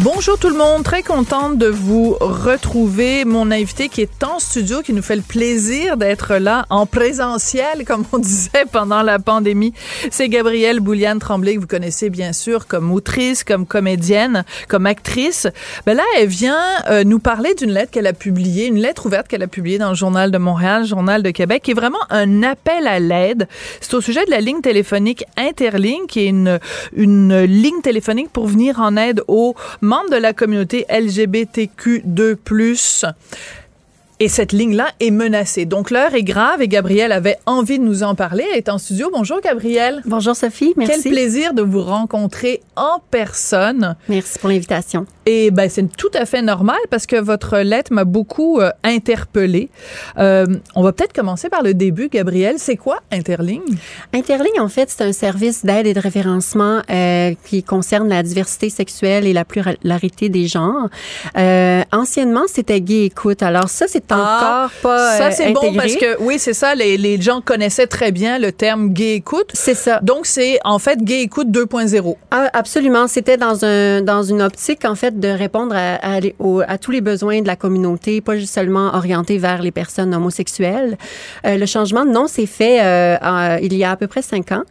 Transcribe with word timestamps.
Bonjour 0.00 0.38
tout 0.38 0.48
le 0.48 0.56
monde, 0.56 0.84
très 0.84 1.02
contente 1.02 1.58
de 1.58 1.66
vous 1.66 2.16
retrouver. 2.20 3.24
Mon 3.24 3.50
invité 3.50 3.88
qui 3.88 4.00
est 4.00 4.22
en 4.22 4.38
studio, 4.38 4.80
qui 4.80 4.92
nous 4.92 5.02
fait 5.02 5.16
le 5.16 5.22
plaisir 5.22 5.96
d'être 5.96 6.36
là 6.36 6.66
en 6.70 6.86
présentiel, 6.86 7.84
comme 7.84 8.04
on 8.12 8.18
disait 8.20 8.64
pendant 8.70 9.02
la 9.02 9.18
pandémie, 9.18 9.74
c'est 10.12 10.28
Gabrielle 10.28 10.78
Bouliane 10.78 11.18
Tremblay, 11.18 11.56
que 11.56 11.60
vous 11.60 11.66
connaissez 11.66 12.10
bien 12.10 12.32
sûr 12.32 12.68
comme 12.68 12.92
autrice, 12.92 13.42
comme 13.42 13.66
comédienne, 13.66 14.44
comme 14.68 14.86
actrice. 14.86 15.48
Ben 15.84 15.96
là, 15.96 16.04
elle 16.16 16.28
vient 16.28 16.62
euh, 16.88 17.02
nous 17.02 17.18
parler 17.18 17.54
d'une 17.54 17.72
lettre 17.72 17.90
qu'elle 17.90 18.06
a 18.06 18.12
publiée, 18.12 18.66
une 18.66 18.78
lettre 18.78 19.06
ouverte 19.06 19.26
qu'elle 19.26 19.42
a 19.42 19.48
publiée 19.48 19.78
dans 19.78 19.88
le 19.88 19.96
Journal 19.96 20.30
de 20.30 20.38
Montréal, 20.38 20.86
Journal 20.86 21.24
de 21.24 21.30
Québec, 21.32 21.64
qui 21.64 21.72
est 21.72 21.74
vraiment 21.74 21.98
un 22.10 22.44
appel 22.44 22.86
à 22.86 23.00
l'aide. 23.00 23.48
C'est 23.80 23.94
au 23.94 24.00
sujet 24.00 24.24
de 24.26 24.30
la 24.30 24.40
ligne 24.40 24.60
téléphonique 24.60 25.24
Interligne, 25.36 26.06
qui 26.06 26.20
est 26.20 26.28
une, 26.28 26.60
une 26.92 27.42
ligne 27.42 27.80
téléphonique 27.82 28.30
pour 28.30 28.46
venir 28.46 28.78
en 28.78 28.96
aide 28.96 29.24
aux 29.26 29.56
membres 29.88 30.10
de 30.10 30.18
la 30.18 30.34
communauté 30.34 30.84
LGBTQ2+. 30.90 33.14
Et 34.20 34.26
cette 34.26 34.50
ligne-là 34.50 34.88
est 34.98 35.12
menacée. 35.12 35.64
Donc 35.64 35.92
l'heure 35.92 36.12
est 36.12 36.24
grave 36.24 36.60
et 36.60 36.66
Gabrielle 36.66 37.12
avait 37.12 37.36
envie 37.46 37.78
de 37.78 37.84
nous 37.84 38.02
en 38.02 38.16
parler. 38.16 38.44
Elle 38.50 38.58
est 38.58 38.68
en 38.68 38.78
studio. 38.78 39.10
Bonjour 39.12 39.40
Gabrielle. 39.40 40.02
Bonjour 40.06 40.34
Sophie, 40.34 40.74
merci. 40.76 41.04
Quel 41.04 41.12
plaisir 41.12 41.54
de 41.54 41.62
vous 41.62 41.82
rencontrer 41.82 42.60
en 42.74 43.00
personne. 43.12 43.94
Merci 44.08 44.40
pour 44.40 44.48
l'invitation. 44.48 45.06
Et 45.24 45.52
ben 45.52 45.68
c'est 45.68 45.84
tout 45.96 46.10
à 46.14 46.24
fait 46.24 46.42
normal 46.42 46.78
parce 46.90 47.06
que 47.06 47.14
votre 47.14 47.58
lettre 47.58 47.92
m'a 47.92 48.04
beaucoup 48.04 48.60
euh, 48.60 48.70
interpellée. 48.82 49.68
Euh, 50.18 50.46
on 50.74 50.82
va 50.82 50.92
peut-être 50.92 51.12
commencer 51.12 51.48
par 51.48 51.62
le 51.62 51.74
début, 51.74 52.08
Gabrielle. 52.08 52.56
C'est 52.58 52.76
quoi 52.76 53.00
Interligne? 53.12 53.76
Interligne, 54.12 54.58
en 54.58 54.68
fait, 54.68 54.90
c'est 54.90 55.04
un 55.04 55.12
service 55.12 55.64
d'aide 55.64 55.86
et 55.86 55.94
de 55.94 56.00
référencement 56.00 56.80
euh, 56.90 57.34
qui 57.44 57.62
concerne 57.62 58.08
la 58.08 58.24
diversité 58.24 58.68
sexuelle 58.70 59.26
et 59.26 59.32
la 59.32 59.44
pluralité 59.44 60.28
des 60.28 60.48
genres. 60.48 60.88
Anciennement, 61.92 62.44
c'était 62.48 62.80
Gay 62.80 63.04
Écoute. 63.04 63.42
Alors 63.42 63.68
ça, 63.68 63.86
c'est 63.86 64.07
encore 64.14 64.70
pas 64.82 65.10
Ah, 65.12 65.18
Ça 65.18 65.30
c'est 65.30 65.52
bon 65.52 65.72
parce 65.74 65.96
que 65.96 66.20
oui, 66.20 66.38
c'est 66.38 66.52
ça. 66.54 66.74
Les, 66.74 66.96
les 66.96 67.20
gens 67.20 67.40
connaissaient 67.40 67.86
très 67.86 68.12
bien 68.12 68.38
le 68.38 68.52
terme 68.52 68.90
gay 68.90 69.14
écoute. 69.14 69.50
C'est 69.54 69.74
ça. 69.74 70.00
Donc 70.02 70.26
c'est 70.26 70.58
en 70.64 70.78
fait 70.78 71.02
gay 71.02 71.22
écoute 71.22 71.48
2.0. 71.48 72.16
Ah, 72.30 72.48
absolument. 72.52 73.06
C'était 73.08 73.36
dans 73.36 73.64
un 73.64 74.02
dans 74.02 74.22
une 74.22 74.42
optique 74.42 74.84
en 74.84 74.94
fait 74.94 75.18
de 75.18 75.28
répondre 75.28 75.74
à, 75.76 75.94
à, 76.16 76.20
aux- 76.38 76.62
à 76.66 76.78
tous 76.78 76.90
les 76.90 77.00
besoins 77.00 77.40
de 77.42 77.46
la 77.46 77.56
communauté, 77.56 78.20
pas 78.20 78.36
juste 78.36 78.54
seulement 78.54 78.94
orienté 78.94 79.38
vers 79.38 79.62
les 79.62 79.70
personnes 79.70 80.14
homosexuelles. 80.14 80.96
Euh, 81.46 81.56
le 81.56 81.66
changement 81.66 82.04
de 82.04 82.10
nom 82.10 82.26
s'est 82.26 82.46
fait 82.46 82.80
euh, 82.82 83.58
il 83.62 83.74
y 83.74 83.84
a 83.84 83.90
à 83.92 83.96
peu 83.96 84.06
près 84.06 84.22
cinq 84.22 84.52
ans 84.52 84.62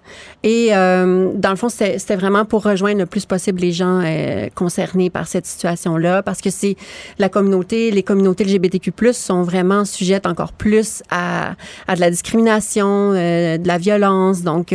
et 0.47 0.69
euh, 0.71 1.33
dans 1.35 1.49
le 1.49 1.57
fond 1.57 1.67
c'était 1.67 2.15
vraiment 2.15 2.45
pour 2.45 2.63
rejoindre 2.63 2.99
le 2.99 3.05
plus 3.05 3.25
possible 3.25 3.59
les 3.59 3.73
gens 3.73 4.01
euh, 4.01 4.47
concernés 4.55 5.09
par 5.09 5.27
cette 5.27 5.45
situation-là 5.45 6.23
parce 6.23 6.39
que 6.39 6.49
c'est 6.49 6.77
la 7.19 7.27
communauté, 7.27 7.91
les 7.91 8.01
communautés 8.01 8.45
LGBTQ+ 8.45 8.93
sont 9.11 9.43
vraiment 9.43 9.83
sujettes 9.83 10.25
encore 10.25 10.53
plus 10.53 11.03
à, 11.09 11.55
de 11.93 11.99
la 11.99 12.09
discrimination, 12.09 13.11
euh, 13.13 13.57
de 13.57 13.67
la 13.67 13.77
violence. 13.77 14.41
Donc 14.43 14.73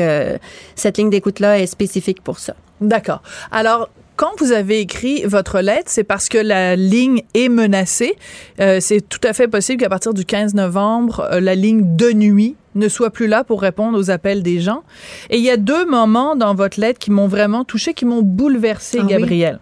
cette 0.75 0.99
ligne 0.99 1.09
d'écoute-là 1.09 1.59
est 1.59 1.67
spécifique 1.67 2.23
pour 2.23 2.39
ça. 2.39 2.55
D'accord. 2.83 3.23
Alors 3.51 3.89
quand 4.23 4.39
vous 4.39 4.53
avez 4.53 4.79
écrit 4.79 5.25
votre 5.25 5.59
lettre, 5.59 5.87
c'est 5.91 6.05
parce 6.05 6.29
que 6.29 6.39
la 6.39 6.77
ligne 6.77 7.23
est 7.35 7.49
menacée. 7.49 8.15
Euh, 8.61 8.79
c'est 8.81 9.01
tout 9.01 9.19
à 9.25 9.33
fait 9.33 9.49
possible 9.49 9.83
qu'à 9.83 9.89
partir 9.89 10.15
du 10.15 10.25
15 10.25 10.55
novembre, 10.55 11.29
euh, 11.33 11.41
la 11.41 11.57
ligne 11.57 11.97
de 11.97 12.13
nuit 12.13 12.55
ne 12.77 12.87
soit 12.87 13.11
plus 13.11 13.27
là 13.27 13.43
pour 13.43 13.61
répondre 13.61 13.99
aux 13.99 14.11
appels 14.13 14.45
des 14.45 14.61
gens. 14.61 14.85
Et 15.29 15.39
il 15.39 15.43
y 15.43 15.51
a 15.51 15.57
deux 15.57 15.85
moments 15.87 16.37
dans 16.37 16.55
votre 16.55 16.79
lettre 16.79 17.01
qui 17.01 17.11
m'ont 17.11 17.27
vraiment 17.27 17.65
touché, 17.65 17.95
qui 17.95 18.05
m'ont 18.05 18.23
bouleversée, 18.23 18.99
Ah 19.01 19.07
oui? 19.07 19.11
Gabrielle. 19.11 19.59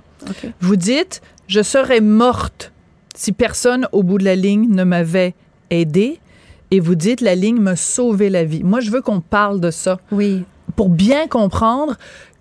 Vous 0.61 0.77
dites, 0.77 1.23
je 1.49 1.63
serais 1.63 2.03
morte 2.03 2.71
si 3.15 3.33
personne 3.33 3.89
au 3.93 4.03
bout 4.03 4.19
de 4.19 4.25
la 4.25 4.37
ligne 4.37 4.69
ne 4.69 4.85
m'avait 4.85 5.35
aidée. 5.71 6.21
Et 6.71 6.81
vous 6.81 6.97
dites, 6.97 7.23
la 7.23 7.35
ligne 7.35 7.61
m'a 7.61 7.77
sauvé 7.77 8.29
la 8.29 8.45
vie. 8.45 8.63
Moi, 8.63 8.81
je 8.81 8.91
veux 8.91 9.01
qu'on 9.01 9.23
parle 9.23 9.59
de 9.59 9.71
ça. 9.71 10.01
Oui. 10.13 10.45
Pour 10.77 10.91
bien 10.91 11.29
comprendre, 11.29 11.97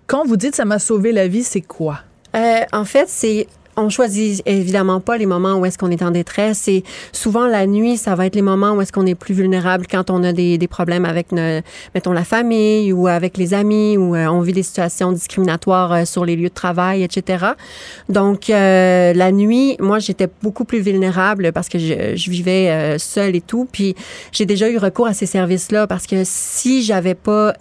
quand 0.06 0.26
vous 0.26 0.36
dites 0.36 0.56
ça 0.56 0.66
m'a 0.66 0.80
sauvé 0.80 1.14
la 1.14 1.30
vie, 1.30 1.44
c'est 1.44 1.62
quoi? 1.62 2.00
Euh, 2.36 2.62
en 2.72 2.86
fait, 2.86 3.06
c'est 3.08 3.48
on 3.80 3.90
choisit 3.90 4.42
évidemment 4.46 5.00
pas 5.00 5.18
les 5.18 5.26
moments 5.26 5.56
où 5.56 5.66
est-ce 5.66 5.78
qu'on 5.78 5.90
est 5.92 6.02
en 6.02 6.12
détresse. 6.12 6.60
C'est 6.64 6.84
souvent 7.12 7.48
la 7.48 7.66
nuit, 7.66 7.98
ça 7.98 8.14
va 8.16 8.26
être 8.26 8.36
les 8.36 8.42
moments 8.42 8.74
où 8.74 8.82
est-ce 8.82 8.92
qu'on 8.92 9.06
est 9.06 9.16
plus 9.16 9.34
vulnérable 9.34 9.86
quand 9.90 10.10
on 10.10 10.24
a 10.24 10.34
des, 10.34 10.58
des 10.58 10.68
problèmes 10.68 11.06
avec, 11.06 11.32
ne- 11.32 11.62
mettons, 11.96 12.12
la 12.12 12.26
famille 12.26 12.92
ou 12.92 13.08
avec 13.08 13.38
les 13.38 13.54
amis 13.54 13.98
ou 13.98 14.16
euh, 14.16 14.28
on 14.28 14.42
vit 14.42 14.54
des 14.54 14.64
situations 14.64 15.12
discriminatoires 15.12 15.94
euh, 15.94 16.06
sur 16.06 16.26
les 16.26 16.36
lieux 16.36 16.50
de 16.50 16.54
travail, 16.54 17.04
etc. 17.04 17.46
Donc, 18.10 18.50
euh, 18.50 19.14
la 19.14 19.32
nuit, 19.32 19.78
moi, 19.80 20.00
j'étais 20.00 20.28
beaucoup 20.42 20.66
plus 20.66 20.80
vulnérable 20.80 21.52
parce 21.54 21.70
que 21.70 21.80
je, 21.80 22.16
je 22.16 22.30
vivais 22.30 22.70
euh, 22.70 22.98
seule 22.98 23.36
et 23.36 23.42
tout. 23.42 23.68
Puis, 23.72 23.96
j'ai 24.32 24.46
déjà 24.46 24.70
eu 24.70 24.78
recours 24.78 25.08
à 25.08 25.14
ces 25.14 25.26
services-là 25.26 25.88
parce 25.88 26.06
que 26.06 26.24
si 26.26 26.84
j'avais 26.84 27.16
pas 27.16 27.54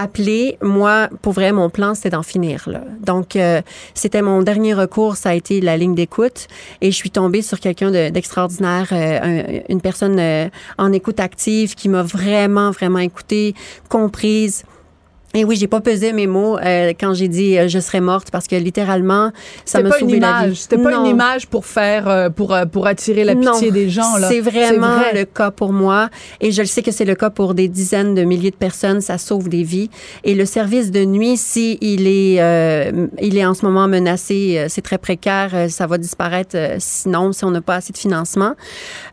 appelé, 0.00 0.56
moi, 0.62 1.08
pour 1.22 1.32
vrai, 1.32 1.52
mon 1.52 1.68
plan, 1.70 1.94
c'était 1.94 2.10
d'en 2.10 2.22
finir. 2.22 2.64
Là. 2.66 2.82
Donc, 3.04 3.36
euh, 3.36 3.60
c'était 3.94 4.22
mon 4.22 4.42
dernier 4.42 4.74
recours, 4.74 5.16
ça 5.16 5.30
a 5.30 5.34
été 5.34 5.60
la 5.60 5.76
ligne 5.76 5.94
d'écoute. 5.94 6.46
Et 6.80 6.90
je 6.90 6.96
suis 6.96 7.10
tombée 7.10 7.42
sur 7.42 7.60
quelqu'un 7.60 7.90
de- 7.90 8.08
d'extraordinaire, 8.10 8.88
euh, 8.92 9.18
un- 9.22 9.60
une 9.68 9.80
personne 9.80 10.18
euh, 10.18 10.48
en 10.78 10.92
écoute 10.92 11.20
active 11.20 11.74
qui 11.74 11.88
m'a 11.88 12.02
vraiment, 12.02 12.70
vraiment 12.70 12.98
écoutée, 13.00 13.54
comprise 13.88 14.64
Et 15.32 15.44
oui, 15.44 15.54
j'ai 15.54 15.68
pas 15.68 15.80
pesé 15.80 16.12
mes 16.12 16.26
mots 16.26 16.58
euh, 16.58 16.92
quand 16.98 17.14
j'ai 17.14 17.28
dit 17.28 17.56
euh, 17.56 17.68
je 17.68 17.78
serais 17.78 18.00
morte 18.00 18.32
parce 18.32 18.48
que 18.48 18.56
littéralement 18.56 19.30
ça 19.64 19.80
m'a 19.80 19.90
pas 19.90 19.98
une 20.00 20.08
sauvé 20.08 20.18
la 20.18 20.32
vie. 20.40 20.44
image. 20.46 20.56
C'était 20.56 20.76
pas 20.76 20.90
Non. 20.90 21.04
une 21.04 21.10
image 21.10 21.46
pour 21.46 21.66
faire, 21.66 22.08
euh, 22.08 22.30
pour, 22.30 22.52
euh, 22.52 22.64
pour 22.64 22.88
attirer 22.88 23.22
la 23.22 23.36
pitié 23.36 23.68
Non, 23.68 23.72
des 23.72 23.88
gens, 23.88 24.16
là. 24.16 24.28
C'est 24.28 24.40
vraiment 24.40 24.96
vrai. 24.96 25.14
le 25.14 25.24
cas 25.26 25.52
pour 25.52 25.72
moi 25.72 26.08
et 26.40 26.50
je 26.50 26.62
le 26.62 26.66
sais 26.66 26.82
que 26.82 26.90
c'est 26.90 27.04
le 27.04 27.14
cas 27.14 27.30
pour 27.30 27.54
des 27.54 27.68
dizaines 27.68 28.16
de 28.16 28.24
milliers 28.24 28.50
de 28.50 28.56
personnes. 28.56 29.00
Ça 29.00 29.18
sauve 29.18 29.48
des 29.48 29.62
vies. 29.62 29.88
Et 30.24 30.34
le 30.34 30.44
service 30.46 30.90
de 30.90 31.04
nuit, 31.04 31.36
si 31.36 31.78
il 31.80 32.08
est, 32.08 32.40
euh, 32.40 33.06
il 33.22 33.38
est 33.38 33.46
en 33.46 33.54
ce 33.54 33.64
moment 33.64 33.86
menacé, 33.86 34.56
euh, 34.58 34.66
c'est 34.68 34.82
très 34.82 34.98
précaire, 34.98 35.66
ça 35.68 35.86
va 35.86 35.96
disparaître 35.98 36.56
sinon 36.78 37.30
si 37.32 37.44
on 37.44 37.52
n'a 37.52 37.60
pas 37.60 37.76
assez 37.76 37.92
de 37.92 37.98
financement. 37.98 38.54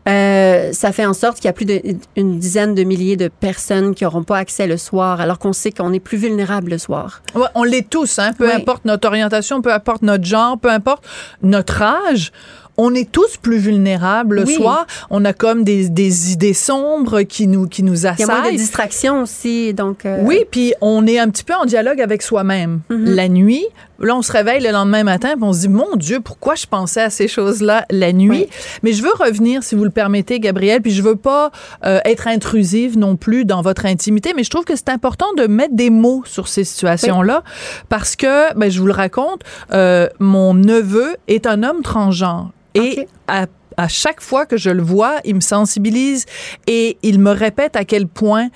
Euh, 0.08 0.72
ça 0.72 0.90
fait 0.90 1.06
en 1.06 1.12
sorte 1.14 1.36
qu'il 1.36 1.44
y 1.46 1.48
a 1.48 1.52
plus 1.52 1.64
d'une 1.66 2.38
dizaine 2.38 2.74
de 2.74 2.82
milliers 2.82 3.16
de 3.16 3.28
personnes 3.28 3.94
qui 3.94 4.02
n'auront 4.04 4.24
pas 4.24 4.38
accès 4.38 4.66
le 4.66 4.76
soir, 4.76 5.20
alors 5.20 5.38
qu'on 5.38 5.52
sait 5.52 5.70
qu'on 5.70 5.92
est 5.92 6.00
plus 6.08 6.18
vulnérable 6.18 6.70
le 6.72 6.78
soir. 6.78 7.22
Ouais, 7.34 7.46
on 7.54 7.64
l'est 7.64 7.88
tous, 7.88 8.18
hein, 8.18 8.32
peu 8.36 8.50
importe 8.52 8.84
notre 8.86 9.06
orientation, 9.06 9.60
peu 9.62 9.72
importe 9.72 10.02
notre 10.02 10.24
genre, 10.24 10.58
peu 10.58 10.70
importe 10.70 11.04
notre 11.42 11.82
âge. 11.82 12.32
On 12.80 12.94
est 12.94 13.10
tous 13.10 13.36
plus 13.42 13.58
vulnérables 13.58 14.36
le 14.36 14.44
Oui. 14.46 14.54
soir. 14.54 14.86
On 15.10 15.24
a 15.24 15.32
comme 15.32 15.64
des, 15.64 15.88
des 15.88 16.32
idées 16.32 16.54
sombres 16.54 17.22
qui 17.22 17.48
nous, 17.48 17.66
qui 17.66 17.82
nous 17.82 17.96
Il 17.96 18.04
y 18.04 18.06
a 18.06 18.26
moins 18.26 18.36
de 18.36 18.40
assaillent. 18.42 18.56
distractions 18.56 19.22
aussi, 19.22 19.74
donc. 19.74 20.06
euh, 20.06 20.18
Oui, 20.22 20.44
puis 20.50 20.74
on 20.80 21.04
est 21.06 21.18
un 21.18 21.28
petit 21.28 21.42
peu 21.44 21.54
en 21.54 21.64
dialogue 21.64 22.00
avec 22.00 22.22
soi-même. 22.22 22.80
Mhm. 22.88 23.04
La 23.16 23.28
nuit, 23.28 23.66
là, 24.00 24.16
on 24.16 24.22
se 24.22 24.32
réveille 24.32 24.62
le 24.62 24.70
lendemain 24.70 25.04
matin, 25.04 25.34
puis 25.34 25.44
on 25.44 25.52
se 25.52 25.60
dit, 25.60 25.68
mon 25.68 25.96
Dieu, 25.96 26.20
pourquoi 26.20 26.54
je 26.54 26.66
pensais 26.66 27.02
à 27.02 27.10
ces 27.10 27.28
choses-là 27.28 27.84
la 27.90 28.12
nuit? 28.12 28.30
Oui. 28.30 28.48
Mais 28.82 28.92
je 28.92 29.02
veux 29.02 29.12
revenir, 29.12 29.62
si 29.62 29.74
vous 29.74 29.84
le 29.84 29.90
permettez, 29.90 30.40
Gabrielle, 30.40 30.82
puis 30.82 30.92
je 30.92 31.02
veux 31.02 31.16
pas 31.16 31.50
euh, 31.84 32.00
être 32.04 32.28
intrusive 32.28 32.98
non 32.98 33.16
plus 33.16 33.44
dans 33.44 33.62
votre 33.62 33.86
intimité, 33.86 34.32
mais 34.34 34.44
je 34.44 34.50
trouve 34.50 34.64
que 34.64 34.76
c'est 34.76 34.90
important 34.90 35.26
de 35.36 35.46
mettre 35.46 35.74
des 35.74 35.90
mots 35.90 36.22
sur 36.24 36.48
ces 36.48 36.64
situations-là, 36.64 37.42
parce 37.88 38.16
que, 38.16 38.54
ben, 38.54 38.70
je 38.70 38.80
vous 38.80 38.86
le 38.86 38.92
raconte, 38.92 39.42
euh, 39.72 40.08
mon 40.18 40.54
neveu 40.54 41.16
est 41.26 41.46
un 41.46 41.62
homme 41.62 41.82
transgenre. 41.82 42.52
Et 42.74 43.08
à 43.26 43.88
chaque 43.88 44.20
fois 44.20 44.44
que 44.44 44.56
je 44.56 44.70
le 44.70 44.82
vois, 44.82 45.16
il 45.24 45.36
me 45.36 45.40
sensibilise 45.40 46.26
et 46.66 46.98
il 47.02 47.18
me 47.20 47.30
répète 47.30 47.76
à 47.76 47.84
quel 47.84 48.06
point 48.08 48.48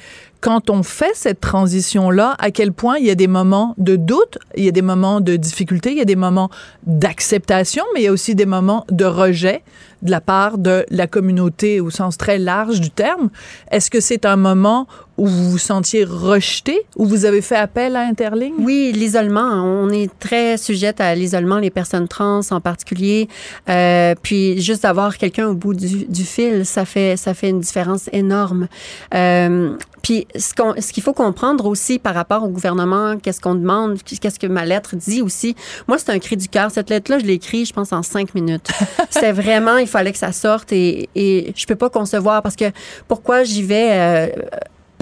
quand 0.42 0.70
on 0.70 0.82
fait 0.82 1.14
cette 1.14 1.40
transition-là, 1.40 2.34
à 2.40 2.50
quel 2.50 2.72
point 2.72 2.98
il 2.98 3.06
y 3.06 3.10
a 3.10 3.14
des 3.14 3.28
moments 3.28 3.76
de 3.78 3.94
doute, 3.94 4.38
il 4.56 4.64
y 4.64 4.68
a 4.68 4.72
des 4.72 4.82
moments 4.82 5.20
de 5.20 5.36
difficulté, 5.36 5.92
il 5.92 5.98
y 5.98 6.02
a 6.02 6.04
des 6.04 6.16
moments 6.16 6.50
d'acceptation, 6.84 7.84
mais 7.94 8.00
il 8.00 8.04
y 8.04 8.08
a 8.08 8.12
aussi 8.12 8.34
des 8.34 8.44
moments 8.44 8.84
de 8.90 9.04
rejet 9.04 9.62
de 10.02 10.10
la 10.10 10.20
part 10.20 10.58
de 10.58 10.84
la 10.90 11.06
communauté 11.06 11.80
au 11.80 11.90
sens 11.90 12.18
très 12.18 12.40
large 12.40 12.80
du 12.80 12.90
terme. 12.90 13.30
Est-ce 13.70 13.88
que 13.88 14.00
c'est 14.00 14.26
un 14.26 14.34
moment 14.34 14.88
où 15.18 15.26
vous 15.26 15.50
vous 15.50 15.58
sentiez 15.58 16.04
rejeté, 16.04 16.86
où 16.96 17.04
vous 17.06 17.24
avez 17.24 17.42
fait 17.42 17.56
appel 17.56 17.96
à 17.96 18.00
Interligne? 18.00 18.54
Oui, 18.58 18.92
l'isolement. 18.94 19.62
On 19.64 19.90
est 19.90 20.10
très 20.18 20.56
sujette 20.56 21.00
à 21.00 21.14
l'isolement, 21.14 21.58
les 21.58 21.70
personnes 21.70 22.08
trans 22.08 22.40
en 22.50 22.60
particulier. 22.60 23.28
Euh, 23.68 24.14
puis 24.22 24.60
juste 24.60 24.82
d'avoir 24.84 25.18
quelqu'un 25.18 25.48
au 25.48 25.54
bout 25.54 25.74
du, 25.74 26.06
du 26.06 26.24
fil, 26.24 26.64
ça 26.66 26.84
fait 26.84 27.16
ça 27.16 27.34
fait 27.34 27.50
une 27.50 27.60
différence 27.60 28.08
énorme. 28.12 28.68
Euh, 29.14 29.76
puis 30.02 30.26
ce 30.36 30.52
qu'on 30.54 30.74
ce 30.80 30.92
qu'il 30.92 31.02
faut 31.02 31.12
comprendre 31.12 31.66
aussi 31.66 31.98
par 31.98 32.14
rapport 32.14 32.42
au 32.42 32.48
gouvernement, 32.48 33.16
qu'est-ce 33.22 33.40
qu'on 33.40 33.54
demande, 33.54 34.02
qu'est-ce 34.02 34.38
que 34.38 34.46
ma 34.48 34.64
lettre 34.64 34.96
dit 34.96 35.22
aussi. 35.22 35.54
Moi, 35.86 35.98
c'est 35.98 36.10
un 36.10 36.18
cri 36.18 36.36
du 36.36 36.48
cœur. 36.48 36.70
Cette 36.70 36.90
lettre-là, 36.90 37.18
je 37.20 37.24
l'ai 37.24 37.34
écrite, 37.34 37.68
je 37.68 37.72
pense, 37.72 37.92
en 37.92 38.02
cinq 38.02 38.34
minutes. 38.34 38.68
C'était 39.10 39.32
vraiment, 39.32 39.76
il 39.76 39.86
fallait 39.86 40.12
que 40.12 40.18
ça 40.18 40.32
sorte 40.32 40.72
et, 40.72 41.08
et 41.14 41.52
je 41.54 41.66
peux 41.66 41.76
pas 41.76 41.90
concevoir 41.90 42.42
parce 42.42 42.56
que 42.56 42.64
pourquoi 43.06 43.44
j'y 43.44 43.62
vais. 43.62 43.90
euh, 43.92 44.26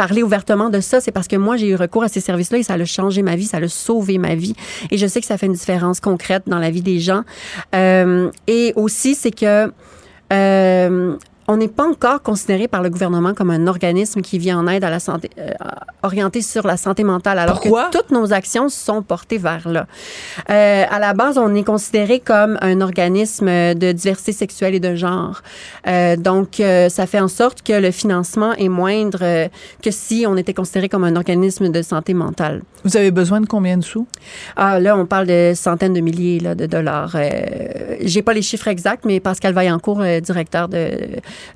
parler 0.01 0.23
ouvertement 0.23 0.71
de 0.71 0.81
ça, 0.81 0.99
c'est 1.03 1.13
parce 1.13 1.29
que 1.29 1.37
moi, 1.37 1.59
j'ai 1.59 1.69
eu 1.69 1.75
recours 1.75 2.03
à 2.03 2.09
ces 2.09 2.21
services-là 2.21 2.57
et 2.57 2.63
ça 2.63 2.73
a 2.73 2.85
changé 2.87 3.21
ma 3.21 3.37
vie, 3.37 3.45
ça 3.45 3.59
a 3.59 3.69
sauvé 3.69 4.17
ma 4.17 4.35
vie. 4.35 4.55
Et 4.91 4.97
je 4.97 5.07
sais 5.07 5.21
que 5.21 5.27
ça 5.27 5.37
fait 5.37 5.45
une 5.45 5.53
différence 5.53 6.01
concrète 6.01 6.45
dans 6.47 6.59
la 6.59 6.71
vie 6.71 6.81
des 6.81 7.01
gens. 7.01 7.23
Euh, 7.75 8.31
et 8.47 8.73
aussi, 8.77 9.15
c'est 9.15 9.31
que 9.31 9.71
euh, 10.33 11.17
on 11.51 11.57
n'est 11.57 11.67
pas 11.67 11.89
encore 11.89 12.23
considéré 12.23 12.69
par 12.69 12.81
le 12.81 12.91
gouvernement 12.91 13.35
comme 13.35 13.51
un 13.51 13.67
organisme 13.67 14.21
qui 14.21 14.39
vient 14.39 14.61
en 14.61 14.69
aide 14.69 14.85
à 14.85 14.91
la 14.91 15.01
santé, 15.01 15.31
euh, 15.37 15.51
orienté 16.05 16.43
sur 16.43 16.65
la 16.65 16.77
santé 16.77 17.03
mentale, 17.03 17.41
alors 17.41 17.61
Pourquoi? 17.61 17.87
que 17.91 17.99
toutes 17.99 18.13
nos 18.13 18.33
actions 18.33 18.69
sont 18.69 19.03
portées 19.03 19.39
vers 19.39 19.69
là. 19.69 19.87
Euh, 20.49 20.85
à 20.89 21.01
la 21.01 21.13
base, 21.13 21.39
on 21.39 21.53
est 21.57 21.65
considéré 21.65 22.21
comme 22.21 22.57
un 22.61 22.81
organisme 22.81 23.47
de 23.75 23.91
diversité 23.91 24.31
sexuelle 24.31 24.77
et 24.77 24.81
de 24.81 24.95
genre. 24.95 25.43
Euh, 25.89 26.15
donc, 26.15 26.61
euh, 26.61 26.89
ça 26.89 27.09
fait 27.09 27.19
en 27.19 27.27
sorte 27.27 27.63
que 27.63 27.73
le 27.73 27.91
financement 27.91 28.53
est 28.53 28.69
moindre 28.69 29.19
euh, 29.23 29.49
que 29.83 29.91
si 29.91 30.27
on 30.29 30.37
était 30.37 30.55
considéré 30.55 30.89
comme 30.89 31.03
un 31.03 31.17
organisme 31.17 31.69
de 31.71 31.83
santé 31.83 32.15
mentale. 32.15 32.63
Vous 32.85 32.97
avez 32.97 33.11
besoin 33.11 33.41
de 33.41 33.47
combien 33.47 33.77
de 33.77 33.85
sous? 33.85 34.07
Ah, 34.55 34.79
là, 34.79 34.97
on 34.97 35.05
parle 35.05 35.27
de 35.27 35.53
centaines 35.57 35.95
de 35.95 36.01
milliers 36.01 36.39
là, 36.39 36.55
de 36.55 36.67
dollars. 36.67 37.17
Euh, 37.17 37.97
J'ai 38.03 38.23
pas 38.23 38.35
les 38.35 38.43
chiffres 38.43 38.69
exacts, 38.69 39.05
mais 39.05 39.19
Pascal 39.19 39.53
Vaillancourt, 39.53 40.03
directeur 40.23 40.69
de, 40.69 40.91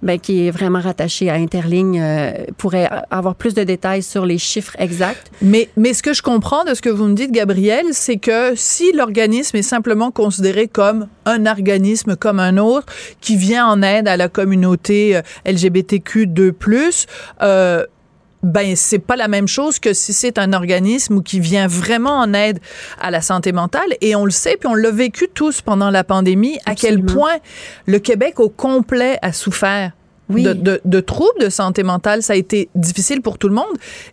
ben, 0.02 0.18
qui 0.18 0.46
est 0.46 0.50
vraiment 0.50 0.80
rattaché 0.80 1.30
à 1.30 1.34
Interligne, 1.34 2.00
euh, 2.00 2.32
pourrait 2.58 2.88
avoir 3.10 3.34
plus 3.34 3.54
de 3.54 3.62
détails 3.62 4.02
sur 4.02 4.26
les 4.26 4.38
chiffres 4.38 4.74
exacts. 4.78 5.30
Mais, 5.42 5.68
mais 5.76 5.94
ce 5.94 6.02
que 6.02 6.12
je 6.12 6.22
comprends 6.22 6.64
de 6.64 6.74
ce 6.74 6.82
que 6.82 6.90
vous 6.90 7.06
me 7.06 7.14
dites, 7.14 7.32
Gabriel, 7.32 7.86
c'est 7.92 8.16
que 8.16 8.52
si 8.54 8.92
l'organisme 8.92 9.56
est 9.56 9.62
simplement 9.62 10.10
considéré 10.10 10.68
comme 10.68 11.08
un 11.26 11.46
organisme 11.46 12.16
comme 12.16 12.40
un 12.40 12.58
autre 12.58 12.86
qui 13.20 13.36
vient 13.36 13.66
en 13.66 13.82
aide 13.82 14.08
à 14.08 14.16
la 14.16 14.28
communauté 14.28 15.16
euh, 15.16 15.22
LGBTQ2+, 15.46 17.06
euh, 17.42 17.84
ben 18.44 18.76
c'est 18.76 18.98
pas 18.98 19.16
la 19.16 19.28
même 19.28 19.48
chose 19.48 19.78
que 19.78 19.92
si 19.92 20.12
c'est 20.12 20.38
un 20.38 20.52
organisme 20.52 21.22
qui 21.22 21.40
vient 21.40 21.66
vraiment 21.66 22.18
en 22.18 22.32
aide 22.34 22.58
à 23.00 23.10
la 23.10 23.20
santé 23.20 23.52
mentale. 23.52 23.96
Et 24.00 24.14
on 24.14 24.24
le 24.24 24.30
sait 24.30 24.56
puis 24.58 24.68
on 24.68 24.74
l'a 24.74 24.90
vécu 24.90 25.28
tous 25.32 25.62
pendant 25.62 25.90
la 25.90 26.04
pandémie 26.04 26.58
à 26.66 26.74
quel 26.74 27.02
point 27.04 27.36
le 27.86 27.98
Québec 27.98 28.40
au 28.40 28.48
complet 28.48 29.18
a 29.22 29.32
souffert 29.32 29.92
Oui. 30.30 30.42
de, 30.42 30.52
de, 30.54 30.80
de 30.84 31.00
troubles 31.00 31.38
de 31.40 31.48
santé 31.50 31.82
mentale. 31.82 32.22
Ça 32.22 32.32
a 32.32 32.36
été 32.36 32.68
difficile 32.74 33.20
pour 33.22 33.36
tout 33.38 33.48
le 33.48 33.54
monde. 33.54 33.64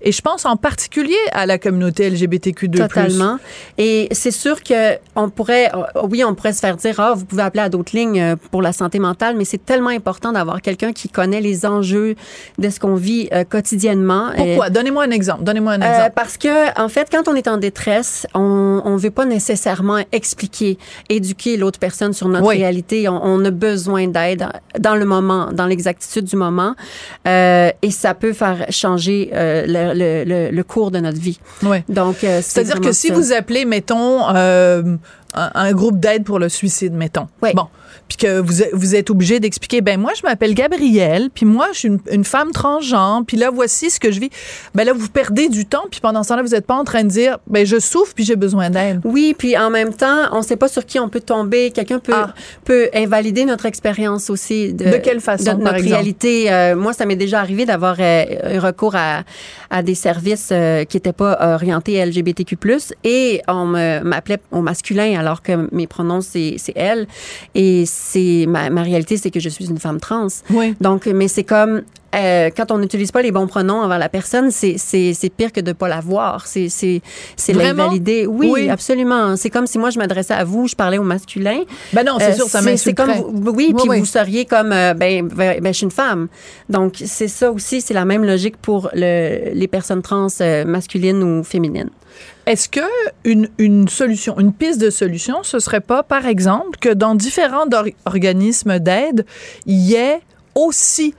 Et 0.01 0.11
je 0.11 0.21
pense 0.21 0.45
en 0.45 0.57
particulier 0.57 1.15
à 1.31 1.45
la 1.45 1.57
communauté 1.57 2.09
LGBTQ2+. 2.09 2.77
Totalement. 2.77 3.37
Et 3.77 4.07
c'est 4.11 4.31
sûr 4.31 4.61
que 4.63 4.97
on 5.15 5.29
pourrait, 5.29 5.71
euh, 5.73 6.01
oui, 6.09 6.23
on 6.23 6.35
pourrait 6.35 6.53
se 6.53 6.59
faire 6.59 6.75
dire, 6.77 6.99
ah, 6.99 7.13
vous 7.15 7.25
pouvez 7.25 7.43
appeler 7.43 7.63
à 7.63 7.69
d'autres 7.69 7.95
lignes 7.95 8.19
euh, 8.21 8.35
pour 8.51 8.61
la 8.61 8.73
santé 8.73 8.99
mentale, 8.99 9.35
mais 9.37 9.45
c'est 9.45 9.63
tellement 9.65 9.89
important 9.89 10.31
d'avoir 10.31 10.61
quelqu'un 10.61 10.91
qui 10.93 11.09
connaît 11.09 11.41
les 11.41 11.65
enjeux 11.65 12.15
de 12.57 12.69
ce 12.69 12.79
qu'on 12.79 12.95
vit 12.95 13.29
euh, 13.33 13.43
quotidiennement. 13.43 14.29
Pourquoi? 14.35 14.65
Euh, 14.67 14.69
Donnez-moi 14.69 15.03
un 15.03 15.11
exemple. 15.11 15.43
Donnez-moi 15.43 15.73
un 15.73 15.81
Euh, 15.81 15.85
exemple. 15.93 16.11
parce 16.15 16.37
que, 16.37 16.81
en 16.81 16.89
fait, 16.89 17.07
quand 17.11 17.27
on 17.27 17.35
est 17.35 17.47
en 17.47 17.57
détresse, 17.57 18.27
on 18.33 18.81
ne 18.85 18.97
veut 18.97 19.11
pas 19.11 19.25
nécessairement 19.25 19.99
expliquer, 20.11 20.77
éduquer 21.09 21.57
l'autre 21.57 21.79
personne 21.79 22.13
sur 22.13 22.27
notre 22.27 22.45
Oui. 22.47 22.57
réalité. 22.57 23.07
On, 23.07 23.21
on 23.23 23.45
a 23.45 23.51
besoin 23.51 24.07
d'aide 24.07 24.47
dans 24.79 24.95
le 24.95 25.05
moment, 25.05 25.49
dans 25.51 25.65
du 26.21 26.35
moment. 26.35 26.75
Euh, 27.27 27.69
et 27.81 27.91
ça 27.91 28.13
peut 28.13 28.33
faire 28.33 28.65
changer 28.69 29.31
euh, 29.33 29.65
le, 29.67 29.93
le- 29.93 30.23
le- 30.25 30.51
le 30.55 30.63
cours 30.63 30.91
de 30.91 30.99
notre 30.99 31.19
vie. 31.19 31.39
Ouais. 31.63 31.83
Donc, 31.89 32.23
euh, 32.23 32.39
c'est 32.41 32.63
C'est-à-dire 32.63 32.81
que 32.81 32.91
si 32.91 33.07
ça. 33.09 33.13
vous 33.13 33.31
appelez, 33.33 33.65
mettons, 33.65 34.21
euh, 34.35 34.95
un, 35.33 35.51
un 35.53 35.71
groupe 35.73 35.99
d'aide 35.99 36.23
pour 36.23 36.39
le 36.39 36.49
suicide, 36.49 36.93
mettons. 36.93 37.27
Oui. 37.41 37.49
Bon. 37.53 37.67
Puis 38.07 38.17
que 38.17 38.39
vous, 38.39 38.61
êtes- 38.61 38.71
vous 38.73 38.95
êtes 38.95 39.09
obligé 39.09 39.39
d'expliquer, 39.39 39.79
ben 39.81 39.99
moi, 39.99 40.11
je 40.17 40.21
m'appelle 40.25 40.53
Gabrielle, 40.53 41.29
puis 41.33 41.45
moi, 41.45 41.67
je 41.73 41.77
suis 41.79 41.87
une, 41.87 41.99
une 42.11 42.23
femme 42.25 42.51
transgenre, 42.51 43.23
puis 43.25 43.37
là, 43.37 43.49
voici 43.53 43.89
ce 43.89 43.99
que 43.99 44.11
je 44.11 44.19
vis. 44.19 44.29
Ben 44.75 44.83
là, 44.85 44.91
vous 44.93 45.07
perdez 45.07 45.47
du 45.49 45.65
temps, 45.65 45.83
puis 45.89 46.01
pendant 46.01 46.23
ce 46.23 46.29
temps-là, 46.29 46.41
vous 46.41 46.49
n'êtes 46.49 46.65
pas 46.65 46.75
en 46.75 46.83
train 46.83 47.03
de 47.03 47.09
dire, 47.09 47.37
ben 47.47 47.65
je 47.65 47.79
souffre, 47.79 48.13
puis 48.13 48.23
j'ai 48.25 48.35
besoin 48.35 48.69
d'aide. 48.69 49.01
Oui, 49.05 49.33
puis 49.37 49.57
en 49.57 49.69
même 49.69 49.93
temps, 49.93 50.23
on 50.33 50.39
ne 50.39 50.43
sait 50.43 50.55
pas 50.57 50.67
sur 50.67 50.85
qui 50.85 50.99
on 50.99 51.09
peut 51.09 51.19
tomber. 51.21 51.71
Quelqu'un 51.71 51.99
peut, 51.99 52.11
Ah. 52.15 52.33
peut 52.65 52.89
invalider 52.93 53.45
notre 53.45 53.65
expérience 53.65 54.29
aussi. 54.29 54.73
De, 54.73 54.85
De 54.91 54.97
quelle 54.97 55.21
façon, 55.21 55.53
de 55.53 55.63
notre 55.63 55.81
réalité? 55.81 56.51
Euh, 56.51 56.75
moi, 56.75 56.93
ça 56.93 57.05
m'est 57.05 57.15
déjà 57.15 57.39
arrivé 57.39 57.65
d'avoir 57.65 57.95
euh, 57.99 58.25
eu 58.55 58.59
recours 58.59 58.95
à, 58.95 59.23
à 59.69 59.83
des 59.83 59.95
services 59.95 60.49
euh, 60.51 60.83
qui 60.85 60.97
n'étaient 60.97 61.13
pas 61.13 61.53
orientés 61.55 62.03
LGBTQ+, 62.05 62.57
et 63.05 63.41
on 63.47 63.65
m'appelait 63.65 64.39
au 64.51 64.61
masculin 64.61 65.20
alors 65.21 65.41
que 65.41 65.67
mes 65.71 65.87
pronoms, 65.87 66.21
c'est 66.21 66.57
elle. 66.75 67.07
Et 67.55 67.85
c'est 67.87 68.45
ma, 68.47 68.69
ma 68.69 68.81
réalité, 68.83 69.17
c'est 69.17 69.31
que 69.31 69.39
je 69.39 69.49
suis 69.49 69.65
une 69.69 69.79
femme 69.79 69.99
trans. 69.99 70.27
Oui. 70.49 70.75
Donc, 70.81 71.05
mais 71.05 71.27
c'est 71.27 71.43
comme 71.45 71.83
euh, 72.13 72.49
quand 72.55 72.71
on 72.71 72.77
n'utilise 72.79 73.09
pas 73.13 73.21
les 73.21 73.31
bons 73.31 73.47
pronoms 73.47 73.79
envers 73.85 73.97
la 73.99 74.09
personne, 74.09 74.51
c'est 74.51 74.75
pire 75.37 75.53
que 75.53 75.61
de 75.61 75.71
pas 75.71 75.87
la 75.87 76.01
voir. 76.01 76.45
C'est 76.45 76.99
l'invalider. 77.53 78.25
Oui, 78.27 78.49
Oui. 78.51 78.69
absolument. 78.69 79.35
C'est 79.37 79.49
comme 79.49 79.65
si 79.67 79.77
moi 79.79 79.89
je 79.91 79.97
m'adressais 79.99 80.33
à 80.33 80.43
vous, 80.43 80.67
je 80.67 80.75
parlais 80.75 80.97
au 80.97 81.03
masculin. 81.03 81.61
Ben 81.93 82.03
non, 82.03 82.17
c'est 82.19 82.31
Euh, 82.31 82.35
sûr, 82.35 82.47
ça 82.47 82.61
c'est- 82.61 82.75
C'est 82.77 82.93
comme 82.93 83.07
m'insulterait. 83.07 83.31
vous- 83.41 83.51
oui, 83.51 83.73
puis 83.77 83.89
oui. 83.89 83.99
vous 83.99 84.05
seriez 84.05 84.43
comme 84.45 84.71
euh, 84.73 84.93
ben, 84.93 85.27
ben, 85.27 85.59
ben, 85.61 85.71
je 85.71 85.77
suis 85.77 85.85
une 85.85 85.91
femme. 85.91 86.27
Donc 86.69 86.95
c'est 87.05 87.27
ça 87.29 87.51
aussi, 87.51 87.79
c'est 87.81 87.93
la 87.93 88.05
même 88.05 88.25
logique 88.25 88.57
pour 88.57 88.89
le, 88.93 89.53
les 89.53 89.67
personnes 89.69 90.01
trans 90.01 90.27
euh, 90.41 90.65
masculines 90.65 91.23
ou 91.23 91.43
féminines. 91.43 91.89
Est-ce 92.45 92.67
que 92.69 92.81
une, 93.23 93.87
solution, 93.87 94.39
une 94.39 94.53
piste 94.53 94.81
de 94.81 94.89
solution, 94.89 95.43
ce 95.43 95.59
serait 95.59 95.81
pas, 95.81 96.03
par 96.03 96.25
exemple, 96.25 96.77
que 96.79 96.89
dans 96.89 97.15
différents 97.15 97.67
or- 97.73 97.85
organismes 98.05 98.79
d'aide, 98.79 99.25
il 99.65 99.77
y 99.79 99.95
ait 99.95 100.21
aussi 100.55 101.13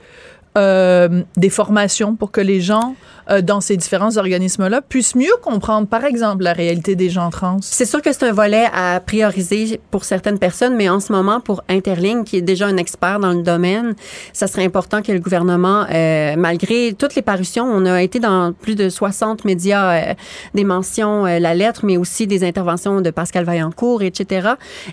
euh, 0.57 1.23
des 1.37 1.49
formations 1.49 2.15
pour 2.15 2.31
que 2.31 2.41
les 2.41 2.61
gens 2.61 2.95
euh, 3.29 3.41
dans 3.41 3.61
ces 3.61 3.77
différents 3.77 4.17
organismes-là 4.17 4.81
puissent 4.81 5.15
mieux 5.15 5.35
comprendre, 5.41 5.87
par 5.87 6.05
exemple, 6.05 6.43
la 6.43 6.53
réalité 6.53 6.95
des 6.95 7.09
gens 7.09 7.29
trans. 7.29 7.57
C'est 7.61 7.85
sûr 7.85 8.01
que 8.01 8.11
c'est 8.11 8.23
un 8.23 8.31
volet 8.33 8.65
à 8.73 8.99
prioriser 8.99 9.79
pour 9.91 10.05
certaines 10.05 10.39
personnes, 10.39 10.75
mais 10.75 10.89
en 10.89 10.99
ce 10.99 11.11
moment, 11.11 11.39
pour 11.39 11.63
Interling, 11.69 12.23
qui 12.23 12.37
est 12.37 12.41
déjà 12.41 12.67
un 12.67 12.77
expert 12.77 13.19
dans 13.19 13.31
le 13.33 13.43
domaine, 13.43 13.95
ça 14.33 14.47
serait 14.47 14.65
important 14.65 15.01
que 15.01 15.11
le 15.11 15.19
gouvernement, 15.19 15.85
euh, 15.91 16.35
malgré 16.37 16.93
toutes 16.93 17.15
les 17.15 17.21
parutions, 17.21 17.65
on 17.65 17.85
a 17.85 18.01
été 18.01 18.19
dans 18.19 18.53
plus 18.53 18.75
de 18.75 18.89
60 18.89 19.45
médias, 19.45 19.93
euh, 19.93 20.13
des 20.53 20.63
mentions, 20.63 21.25
euh, 21.25 21.39
la 21.39 21.53
lettre, 21.53 21.81
mais 21.85 21.97
aussi 21.97 22.27
des 22.27 22.43
interventions 22.43 23.01
de 23.01 23.09
Pascal 23.09 23.45
Vaillancourt, 23.45 24.01
etc. 24.03 24.49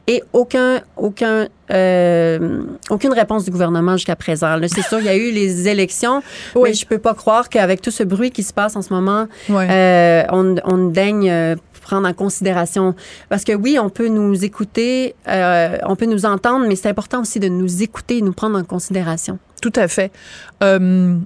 Et 0.07 0.23
aucun, 0.33 0.81
aucun 0.97 1.47
euh, 1.73 2.63
aucune 2.89 3.13
réponse 3.13 3.45
du 3.45 3.51
gouvernement 3.51 3.93
jusqu'à 3.97 4.17
présent. 4.17 4.57
C'est 4.67 4.83
sûr, 4.83 4.99
il 4.99 5.07
y 5.07 5.09
a 5.09 5.17
eu 5.17 5.31
les 5.31 5.69
élections, 5.69 6.21
Oui. 6.57 6.71
mais 6.71 6.75
je 6.75 6.85
peux 6.85 6.99
pas 6.99 7.15
croire 7.15 7.49
qu'avec 7.49 7.81
tout 7.81 7.93
ce 7.93 8.03
bruit 8.03 8.20
qui 8.29 8.43
se 8.43 8.53
passe 8.53 8.77
en 8.77 8.83
ce 8.83 8.93
moment, 8.93 9.27
Ouais. 9.49 9.67
euh, 9.71 10.23
on, 10.31 10.57
on 10.65 10.89
daigne 10.91 11.31
euh, 11.31 11.57
prendre 11.81 12.07
en 12.07 12.13
considération. 12.13 12.95
Parce 13.31 13.43
que 13.45 13.53
oui, 13.53 13.79
on 13.81 13.89
peut 13.89 14.09
nous 14.09 14.45
écouter, 14.45 15.15
euh, 15.27 15.79
on 15.87 15.97
peut 15.97 16.07
nous 16.07 16.27
entendre, 16.27 16.67
mais 16.69 16.77
c'est 16.77 16.89
important 16.91 17.23
aussi 17.23 17.41
de 17.41 17.49
nous 17.49 17.83
écouter 17.83 18.19
et 18.19 18.23
nous 18.23 18.33
prendre 18.35 18.59
en 18.59 18.65
considération. 18.65 19.39
Tout 19.63 19.73
à 19.75 19.89
fait. 19.89 20.13
Euh, 20.63 21.17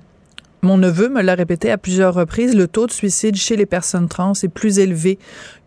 mon 0.63 0.79
neveu 0.79 1.11
me 1.11 1.21
l'a 1.21 1.35
répété 1.35 1.71
à 1.71 1.77
plusieurs 1.77 2.15
reprises, 2.15 2.55
le 2.57 2.67
taux 2.67 2.87
de 2.87 2.93
suicide 2.93 3.37
chez 3.37 3.55
les 3.57 3.67
personnes 3.67 4.09
trans 4.09 4.33
est 4.43 4.49
plus 4.49 4.79
élevé 4.79 5.19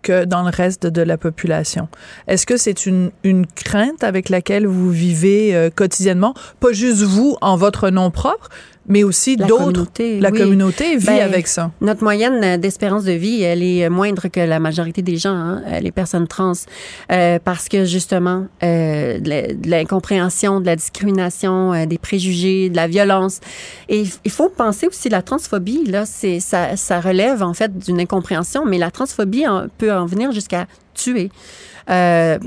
que 0.02 0.26
dans 0.26 0.42
le 0.42 0.50
reste 0.50 0.88
de 0.88 1.04
la 1.04 1.18
population. 1.18 1.88
Est-ce 2.28 2.48
que 2.48 2.58
c'est 2.58 2.88
une, 2.88 3.12
une 3.24 3.46
crainte 3.46 4.04
avec 4.04 4.30
laquelle 4.30 4.66
vous 4.66 4.90
vivez 4.90 5.56
euh, 5.56 5.70
quotidiennement? 5.70 6.34
Pas 6.60 6.72
juste 6.72 7.04
vous 7.04 7.38
en 7.42 7.58
votre 7.58 7.92
nom 7.92 8.10
propre, 8.10 8.50
mais 8.88 9.04
aussi 9.04 9.36
d'autres. 9.38 9.86
La 10.20 10.30
oui. 10.32 10.40
communauté 10.40 10.98
vit 10.98 11.06
Ben, 11.08 11.20
avec 11.22 11.48
ça. 11.48 11.72
Notre 11.82 12.04
moyenne 12.04 12.42
euh, 12.44 12.58
d'espérance 12.58 13.04
de 13.04 13.12
vie, 13.12 13.42
elle 13.42 13.62
est 13.64 13.90
moindre 13.90 14.28
que 14.30 14.40
la 14.40 14.60
majorité 14.60 15.02
des 15.02 15.18
gens, 15.18 15.34
hein, 15.36 15.62
euh, 15.68 15.80
les 15.80 15.92
personnes 15.92 16.28
trans, 16.28 16.54
euh, 17.12 17.40
parce 17.44 17.68
que 17.70 17.86
justement, 17.86 18.48
euh, 18.64 19.20
de 19.20 19.70
l'incompréhension, 19.70 20.62
de 20.62 20.66
la 20.66 20.76
discrimination, 20.76 21.74
euh, 21.74 21.86
des 21.86 21.98
préjugés, 21.98 22.70
de 22.70 22.76
la 22.76 22.88
violence. 22.88 23.40
Et 23.90 24.04
il- 24.26 24.32
faut 24.32 24.50
penser 24.50 24.88
aussi 24.88 25.10
la 25.10 25.22
transphobie. 25.22 25.84
Là, 25.86 26.06
c'est 26.06 26.40
ça, 26.40 26.76
ça 26.78 27.00
relève 27.02 27.42
en 27.42 27.54
fait 27.54 27.78
d'une 27.78 28.00
incompréhension, 28.00 28.66
mais 28.66 28.78
la 28.78 28.92
transphobie 28.92 29.48
en- 29.48 29.68
peut 29.78 29.92
en 29.92 30.06
venir 30.06 30.32
jusqu'à 30.32 30.68
tuer. 30.94 31.32
Euh, 31.90 32.38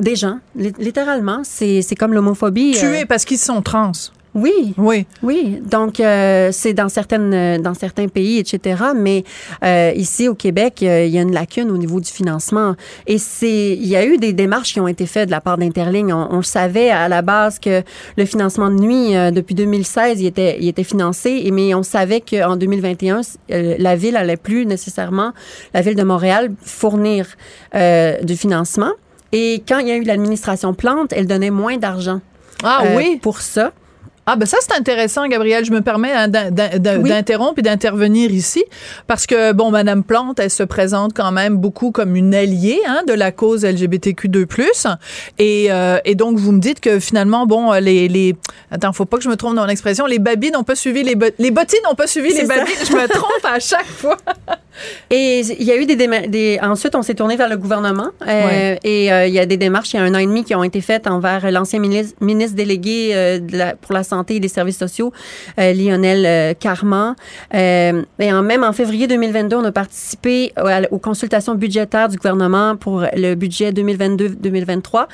des 0.00 0.16
gens, 0.16 0.38
Li- 0.56 0.72
littéralement, 0.78 1.42
c'est 1.44 1.82
comme 1.98 2.12
l'homophobie. 2.14 2.74
euh, 2.76 2.80
Tués 2.80 3.04
parce 3.06 3.24
qu'ils 3.24 3.38
sont 3.38 3.62
trans. 3.62 3.92
Oui, 4.34 4.74
Oui. 4.76 5.06
oui, 5.22 5.60
donc 5.64 6.00
euh, 6.00 6.50
c'est 6.52 6.74
dans 6.74 6.88
certaines 6.88 7.32
euh, 7.34 7.58
dans 7.58 7.74
certains 7.74 8.08
pays, 8.08 8.38
etc. 8.38 8.82
Mais 8.94 9.24
euh, 9.64 9.92
ici 9.96 10.28
au 10.28 10.34
Québec, 10.34 10.80
euh, 10.82 11.04
il 11.04 11.12
y 11.12 11.18
a 11.18 11.22
une 11.22 11.32
lacune 11.32 11.70
au 11.70 11.76
niveau 11.76 12.00
du 12.00 12.10
financement. 12.10 12.74
Et 13.06 13.18
c'est 13.18 13.72
il 13.72 13.86
y 13.86 13.96
a 13.96 14.04
eu 14.04 14.18
des 14.18 14.32
démarches 14.32 14.74
qui 14.74 14.80
ont 14.80 14.88
été 14.88 15.06
faites 15.06 15.26
de 15.26 15.30
la 15.30 15.40
part 15.40 15.58
d'Interling. 15.58 16.12
On, 16.12 16.42
savait 16.42 16.90
à 16.90 17.08
la 17.08 17.20
base 17.20 17.58
que 17.58 17.82
le 18.16 18.24
financement 18.24 18.70
de 18.70 18.76
nuit 18.76 19.16
euh, 19.16 19.30
depuis 19.30 19.54
2016, 19.54 20.20
il 20.20 20.26
était 20.26 20.58
il 20.60 20.68
était 20.68 20.84
financé. 20.84 21.42
Et 21.44 21.50
mais 21.50 21.74
on 21.74 21.82
savait 21.82 22.20
qu'en 22.20 22.56
2021, 22.56 23.20
euh, 23.50 23.74
la 23.78 23.96
ville 23.96 24.16
allait 24.16 24.36
plus 24.36 24.66
nécessairement 24.66 25.32
la 25.74 25.80
ville 25.80 25.96
de 25.96 26.04
Montréal 26.04 26.50
fournir 26.62 27.26
euh, 27.74 28.20
du 28.22 28.36
financement. 28.36 28.92
Et 29.32 29.62
quand 29.68 29.78
il 29.78 29.88
y 29.88 29.90
a 29.90 29.96
eu 29.96 30.04
l'administration 30.04 30.72
Plante, 30.74 31.12
elle 31.12 31.26
donnait 31.26 31.50
moins 31.50 31.76
d'argent. 31.76 32.20
Ah 32.62 32.82
euh, 32.84 32.96
oui? 32.96 33.18
Pour 33.20 33.40
ça. 33.40 33.72
Ah 34.30 34.36
ben 34.36 34.44
ça 34.44 34.58
c'est 34.60 34.74
intéressant 34.76 35.26
Gabriel, 35.26 35.64
je 35.64 35.70
me 35.72 35.80
permets 35.80 36.12
hein, 36.12 36.26
Oui. 36.30 37.08
d'interrompre 37.08 37.58
et 37.60 37.62
d'intervenir 37.62 38.30
ici 38.30 38.62
parce 39.06 39.26
que 39.26 39.52
bon 39.52 39.70
madame 39.70 40.04
Plante, 40.04 40.38
elle 40.38 40.50
se 40.50 40.62
présente 40.64 41.12
quand 41.14 41.32
même 41.32 41.56
beaucoup 41.56 41.92
comme 41.92 42.14
une 42.14 42.34
alliée 42.34 42.78
hein, 42.86 43.04
de 43.08 43.14
la 43.14 43.32
cause 43.32 43.64
LGBTQ2+ 43.64 44.96
et 45.38 45.68
euh, 45.72 45.98
et 46.04 46.14
donc 46.14 46.36
vous 46.36 46.52
me 46.52 46.60
dites 46.60 46.80
que 46.80 47.00
finalement 47.00 47.46
bon 47.46 47.72
les 47.72 48.08
les 48.08 48.36
attends, 48.70 48.92
faut 48.92 49.06
pas 49.06 49.16
que 49.16 49.22
je 49.22 49.30
me 49.30 49.36
trompe 49.36 49.54
dans 49.56 49.64
l'expression, 49.64 50.04
les 50.04 50.18
babines 50.18 50.52
n'ont 50.52 50.62
pas 50.62 50.74
suivi 50.76 51.02
les 51.04 51.14
bo- 51.14 51.26
les 51.38 51.50
bottines 51.50 51.80
n'ont 51.88 51.94
pas 51.94 52.06
suivi 52.06 52.28
les 52.28 52.44
ça. 52.44 52.54
babines, 52.54 52.74
je 52.86 52.92
me 52.92 53.08
trompe 53.08 53.44
à 53.50 53.58
chaque 53.60 53.86
fois. 53.86 54.16
Et 55.10 55.40
il 55.40 55.64
y 55.64 55.72
a 55.72 55.76
eu 55.76 55.86
des, 55.86 55.96
déma- 55.96 56.28
des 56.30 56.60
ensuite 56.62 56.94
on 56.94 57.02
s'est 57.02 57.14
tourné 57.16 57.34
vers 57.36 57.48
le 57.48 57.56
gouvernement 57.56 58.10
euh, 58.22 58.26
Ouais. 58.46 58.78
et 58.84 59.12
euh, 59.12 59.26
il 59.26 59.34
y 59.34 59.40
a 59.40 59.46
des 59.46 59.56
démarches 59.56 59.92
il 59.92 59.96
y 59.96 59.98
a 59.98 60.04
un 60.04 60.14
an 60.14 60.18
et 60.18 60.26
demi 60.26 60.44
qui 60.44 60.54
ont 60.54 60.62
été 60.62 60.80
faites 60.80 61.08
envers 61.08 61.50
l'ancien 61.50 61.80
ministre, 61.80 62.14
ministre 62.20 62.54
délégué 62.54 63.40
de 63.40 63.56
la- 63.56 63.74
pour 63.74 63.92
la 63.92 64.04
santé 64.04 64.17
et 64.28 64.40
des 64.40 64.48
services 64.48 64.78
sociaux 64.78 65.12
euh, 65.58 65.72
Lionel 65.72 66.24
euh, 66.26 66.54
Carman 66.58 67.14
Euh, 67.54 68.02
et 68.18 68.32
en, 68.32 68.42
même 68.42 68.64
en 68.64 68.72
février 68.72 69.06
2022 69.06 69.56
on 69.56 69.64
a 69.64 69.72
participé 69.72 70.52
aux 70.90 70.98
consultations 70.98 71.54
budgétaires 71.54 72.08
du 72.08 72.16
gouvernement 72.16 72.76
pour 72.76 73.04
le 73.14 73.34
budget 73.34 73.70
2022-2023 73.72 75.06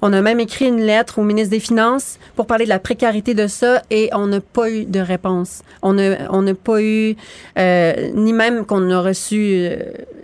on 0.00 0.12
a 0.12 0.22
même 0.22 0.40
écrit 0.40 0.66
une 0.66 0.80
lettre 0.80 1.18
au 1.18 1.22
ministre 1.22 1.50
des 1.50 1.60
Finances 1.60 2.18
pour 2.36 2.46
parler 2.46 2.64
de 2.64 2.70
la 2.70 2.78
précarité 2.78 3.34
de 3.34 3.46
ça 3.46 3.82
et 3.90 4.08
on 4.12 4.26
n'a 4.26 4.40
pas 4.40 4.70
eu 4.70 4.84
de 4.84 5.00
réponse 5.00 5.62
on 5.82 5.94
n'a 5.94 6.30
on 6.30 6.42
pas 6.54 6.80
eu 6.80 7.16
ni 8.14 8.32
même 8.32 8.64
qu'on 8.64 8.90
a 8.90 9.00
reçu 9.00 9.68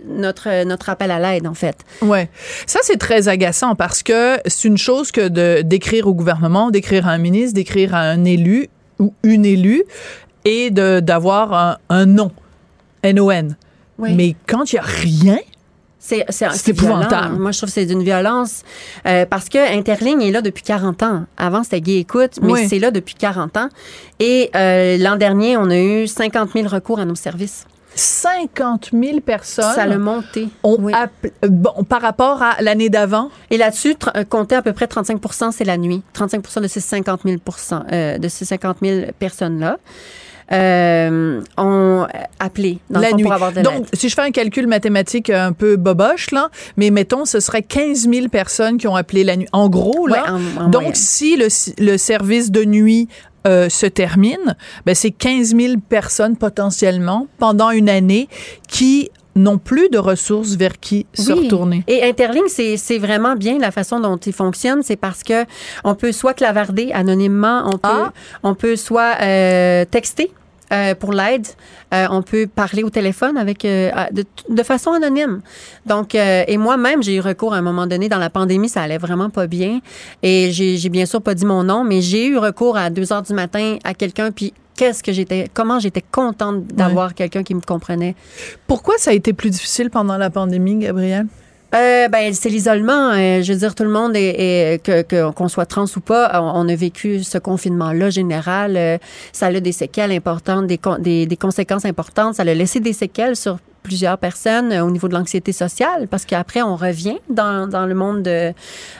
notre, 0.09 0.63
notre 0.65 0.89
appel 0.89 1.11
à 1.11 1.19
l'aide, 1.19 1.47
en 1.47 1.53
fait. 1.53 1.77
Ouais. 2.01 2.29
Ça, 2.65 2.79
c'est 2.83 2.97
très 2.97 3.27
agaçant 3.27 3.75
parce 3.75 4.03
que 4.03 4.37
c'est 4.45 4.67
une 4.67 4.77
chose 4.77 5.11
que 5.11 5.61
d'écrire 5.61 6.07
au 6.07 6.13
gouvernement, 6.13 6.71
d'écrire 6.71 7.07
à 7.07 7.11
un 7.11 7.17
ministre, 7.17 7.55
d'écrire 7.55 7.95
à 7.95 8.01
un 8.01 8.25
élu 8.29 8.69
ou 8.99 9.13
une 9.23 9.45
élue 9.45 9.83
et 10.45 10.71
d'avoir 10.71 11.53
un, 11.53 11.77
un 11.89 12.05
nom, 12.05 12.31
N-O-N. 13.03 13.55
Oui. 13.97 14.13
Mais 14.15 14.35
quand 14.47 14.71
il 14.71 14.75
n'y 14.75 14.79
a 14.79 14.83
rien, 14.83 15.37
C'est, 15.99 16.25
épouvantable. 16.67 17.37
Moi, 17.37 17.51
je 17.51 17.57
trouve 17.57 17.67
que 17.69 17.73
c'est 17.73 17.85
d'une 17.85 18.03
violence 18.03 18.63
euh, 19.05 19.25
parce 19.25 19.49
que 19.49 19.57
Interling 19.77 20.21
est 20.21 20.31
là 20.31 20.41
depuis 20.41 20.63
40 20.63 21.03
ans. 21.03 21.25
Avant, 21.37 21.63
c'était 21.63 21.81
Gay 21.81 21.97
Écoute, 21.99 22.39
mais 22.41 22.53
Oui. 22.53 22.67
c'est 22.69 22.79
là 22.79 22.89
depuis 22.91 23.15
40 23.15 23.57
ans. 23.57 23.69
Et 24.19 24.49
euh, 24.55 24.97
l'an 24.97 25.17
dernier, 25.17 25.57
on 25.57 25.69
a 25.69 25.77
eu 25.77 26.07
50 26.07 26.51
000 26.53 26.67
recours 26.67 26.99
à 26.99 27.05
nos 27.05 27.15
services. 27.15 27.65
50 27.99 28.89
000 28.93 29.19
personnes 29.21 29.73
Ça 29.75 29.85
l'a 29.85 29.97
monté. 29.97 30.49
ont 30.63 30.77
Oui. 30.79 30.93
bon, 31.47 31.83
par 31.83 32.01
rapport 32.01 32.41
à 32.41 32.61
l'année 32.61 32.89
d'avant. 32.89 33.29
Et 33.51 33.57
là-dessus, 33.57 33.95
euh, 34.15 34.23
compter 34.23 34.55
à 34.55 34.61
peu 34.61 34.73
près 34.73 34.87
35 34.87 35.19
c'est 35.51 35.65
la 35.65 35.77
nuit. 35.77 36.01
35 36.13 36.61
de 36.61 36.67
ces 36.67 36.79
50 36.79 37.21
000, 37.25 37.37
euh, 37.91 38.17
de 38.17 38.27
ces 38.27 38.45
50 38.45 38.77
000 38.81 39.11
personnes-là 39.19 39.77
euh, 40.51 41.41
ont 41.57 42.07
appelé 42.39 42.79
dans 42.89 42.99
le 42.99 43.03
la 43.03 43.09
fond, 43.11 43.15
nuit. 43.17 43.23
pour 43.23 43.33
avoir 43.33 43.51
de 43.51 43.61
Donc, 43.61 43.85
si 43.93 44.09
je 44.09 44.15
fais 44.15 44.23
un 44.23 44.31
calcul 44.31 44.65
mathématique 44.67 45.29
un 45.29 45.51
peu 45.53 45.75
boboche, 45.75 46.31
là, 46.31 46.49
mais 46.77 46.89
mettons, 46.89 47.25
ce 47.25 47.39
serait 47.39 47.61
15 47.61 48.09
000 48.09 48.29
personnes 48.29 48.77
qui 48.77 48.87
ont 48.87 48.95
appelé 48.95 49.23
la 49.23 49.35
nuit. 49.37 49.47
En 49.51 49.69
gros, 49.69 50.07
là, 50.07 50.23
Ouais, 50.23 50.29
en- 50.57 50.61
en 50.65 50.69
donc 50.69 50.73
moyenne. 50.81 50.95
si 50.95 51.37
le, 51.37 51.47
le 51.77 51.97
service 51.97 52.49
de 52.51 52.63
nuit 52.65 53.07
euh, 53.47 53.69
se 53.69 53.85
termine, 53.85 54.55
ben, 54.85 54.95
c'est 54.95 55.11
15 55.11 55.55
000 55.55 55.73
personnes 55.87 56.35
potentiellement 56.37 57.27
pendant 57.37 57.71
une 57.71 57.89
année 57.89 58.27
qui 58.67 59.09
n'ont 59.35 59.57
plus 59.57 59.89
de 59.89 59.97
ressources 59.97 60.55
vers 60.55 60.79
qui 60.79 61.05
se 61.13 61.31
retourner. 61.31 61.83
Et 61.87 62.03
Interling, 62.03 62.43
c'est 62.47 62.75
c'est 62.77 62.97
vraiment 62.97 63.35
bien 63.35 63.57
la 63.57 63.71
façon 63.71 63.99
dont 63.99 64.17
il 64.17 64.33
fonctionne. 64.33 64.81
C'est 64.83 64.97
parce 64.97 65.23
que 65.23 65.45
on 65.83 65.95
peut 65.95 66.11
soit 66.11 66.33
clavarder 66.33 66.91
anonymement, 66.93 67.63
on 67.67 67.77
peut, 67.77 68.03
Ah. 68.07 68.13
on 68.43 68.55
peut 68.55 68.75
soit 68.75 69.15
euh, 69.21 69.85
texter. 69.85 70.31
Euh, 70.71 70.95
pour 70.95 71.13
l'aide, 71.13 71.47
Euh, 71.91 72.05
on 72.11 72.21
peut 72.21 72.45
parler 72.45 72.83
au 72.83 72.91
téléphone 72.91 73.35
avec 73.35 73.65
euh, 73.65 73.89
de, 74.11 74.23
de 74.47 74.63
façon 74.63 74.91
anonyme. 74.91 75.41
Donc, 75.87 76.13
et 76.13 76.57
moi-même, 76.57 77.01
j'ai 77.01 77.15
eu 77.15 77.19
recours 77.19 77.55
à 77.55 77.57
un 77.57 77.63
moment 77.63 77.87
donné 77.87 78.09
dans 78.09 78.19
la 78.19 78.29
pandémie, 78.29 78.69
ça 78.69 78.83
allait 78.83 78.99
vraiment 78.99 79.31
pas 79.31 79.47
bien. 79.47 79.79
Et 80.21 80.51
j'ai 80.51 80.77
j'ai 80.77 80.89
bien 80.89 81.07
sûr 81.07 81.19
pas 81.19 81.33
dit 81.33 81.45
mon 81.45 81.63
nom, 81.63 81.83
mais 81.83 82.01
j'ai 82.01 82.27
eu 82.27 82.37
recours 82.37 82.77
à 82.77 82.91
2 82.91 83.11
heures 83.11 83.23
du 83.23 83.33
matin 83.33 83.77
à 83.83 83.95
quelqu'un, 83.95 84.31
puis 84.31 84.53
qu'est-ce 84.75 85.01
que 85.01 85.11
j'étais, 85.11 85.49
comment 85.51 85.79
j'étais 85.79 86.03
contente 86.11 86.67
d'avoir 86.67 87.15
quelqu'un 87.15 87.43
qui 87.43 87.55
me 87.55 87.61
comprenait. 87.61 88.15
Pourquoi 88.67 88.95
ça 88.99 89.09
a 89.09 89.13
été 89.13 89.33
plus 89.33 89.49
difficile 89.49 89.89
pendant 89.89 90.17
la 90.17 90.29
pandémie, 90.29 90.77
Gabrielle? 90.77 91.25
Euh, 91.75 92.07
ben, 92.07 92.33
c'est 92.33 92.49
l'isolement. 92.49 93.11
Euh, 93.11 93.41
je 93.43 93.53
veux 93.53 93.59
dire, 93.59 93.75
tout 93.75 93.83
le 93.83 93.91
monde, 93.91 94.15
est, 94.15 94.73
est- 94.73 94.83
que 94.83 95.03
que- 95.03 95.29
qu'on 95.31 95.47
soit 95.47 95.67
trans 95.67 95.85
ou 95.95 95.99
pas, 95.99 96.31
on, 96.41 96.61
on 96.65 96.67
a 96.69 96.75
vécu 96.75 97.23
ce 97.23 97.37
confinement-là 97.37 98.09
général. 98.09 98.75
Euh, 98.75 98.97
ça 99.33 99.47
a 99.47 99.59
des 99.59 99.71
séquelles 99.71 100.11
importantes, 100.11 100.65
des, 100.67 100.79
des, 100.99 101.25
des 101.27 101.37
conséquences 101.37 101.85
importantes. 101.85 102.35
Ça 102.35 102.41
a 102.41 102.45
laissé 102.53 102.79
des 102.79 102.93
séquelles 102.93 103.35
sur 103.35 103.59
plusieurs 103.83 104.17
personnes 104.17 104.71
euh, 104.73 104.83
au 104.83 104.89
niveau 104.89 105.07
de 105.07 105.13
l'anxiété 105.13 105.51
sociale, 105.53 106.07
parce 106.09 106.25
qu'après, 106.25 106.61
on 106.63 106.75
revient 106.75 107.17
dans, 107.29 107.67
dans 107.67 107.85
le 107.85 107.93
monde, 107.93 108.23
de, 108.23 108.51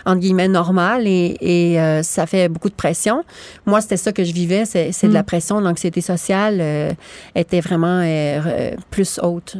entre 0.06 0.20
guillemets, 0.20 0.48
normal 0.48 1.08
et, 1.08 1.38
et 1.42 1.82
euh, 1.82 2.04
ça 2.04 2.28
fait 2.28 2.50
beaucoup 2.50 2.70
de 2.70 2.76
pression. 2.76 3.24
Moi, 3.66 3.82
c'était 3.82 3.98
ça 3.98 4.12
que 4.14 4.24
je 4.24 4.32
vivais, 4.32 4.66
c'est 4.66 4.92
c'est 4.92 5.08
de 5.08 5.14
la 5.14 5.24
pression, 5.24 5.60
l'anxiété 5.60 6.02
sociale 6.02 6.60
euh, 6.62 6.92
était 7.36 7.62
vraiment 7.62 8.02
euh, 8.06 8.72
plus 8.92 9.20
haute 9.24 9.58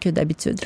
que 0.00 0.10
d'habitude. 0.10 0.60